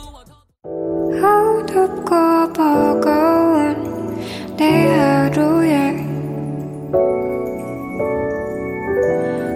[1.21, 4.15] 어둡고 버거운
[4.55, 5.95] 내 하루에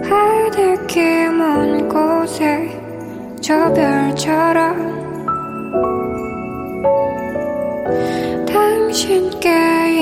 [0.10, 2.80] 하늘길 먼 곳에
[3.42, 4.94] 저 별처럼
[8.46, 9.50] 당신께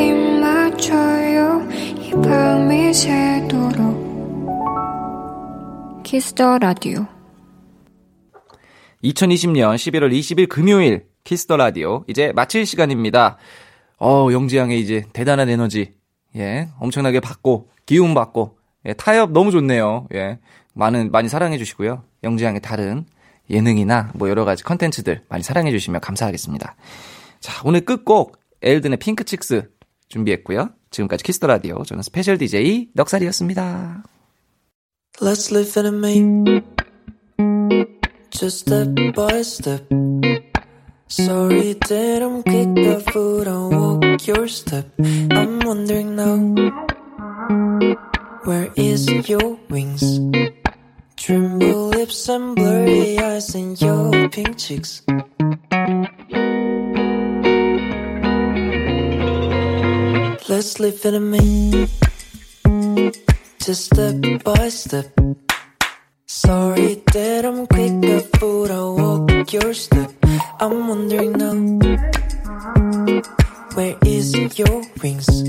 [0.07, 1.61] 입 맞춰요.
[1.99, 4.00] 이 밤이 새도록
[6.11, 7.07] 키스 더 라디오
[9.01, 13.37] 2020년 11월 20일 금요일 키스 더 라디오 이제 마칠 시간입니다.
[13.97, 15.93] 어, 영지 양의 이제 대단한 에너지.
[16.35, 16.67] 예.
[16.79, 18.57] 엄청나게 받고 기운 받고
[18.87, 20.09] 예, 타협 너무 좋네요.
[20.13, 20.39] 예.
[20.73, 22.03] 많은 많이 사랑해 주시고요.
[22.25, 23.05] 영지 양의 다른
[23.49, 26.75] 예능이나 뭐 여러 가지 컨텐츠들 많이 사랑해 주시면 감사하겠습니다.
[27.39, 29.71] 자, 오늘 끝곡 엘든의 핑크 칙스
[30.09, 30.71] 준비했고요.
[30.89, 34.03] 지금까지 키스터 라디오 저는 스페셜 DJ 넉살이었습니다.
[35.19, 36.63] Let's live in a me.
[38.31, 39.85] Just step by step.
[41.07, 44.87] Sorry that I'm quick but foot on walk your step.
[44.99, 46.37] I'm wondering now,
[48.45, 50.19] where is your wings?
[51.17, 55.03] Tremble lips and blurry eyes and your pink cheeks.
[60.49, 61.87] Let's live in a me.
[63.63, 65.05] Just step by step.
[66.25, 67.93] Sorry that I'm quick,
[68.39, 70.11] but I walk your step.
[70.59, 71.53] I'm wondering now,
[73.75, 75.43] where is your wings?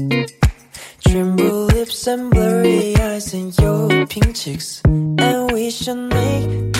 [1.08, 6.72] Tremble lips and blurry eyes and your pink cheeks, and we should make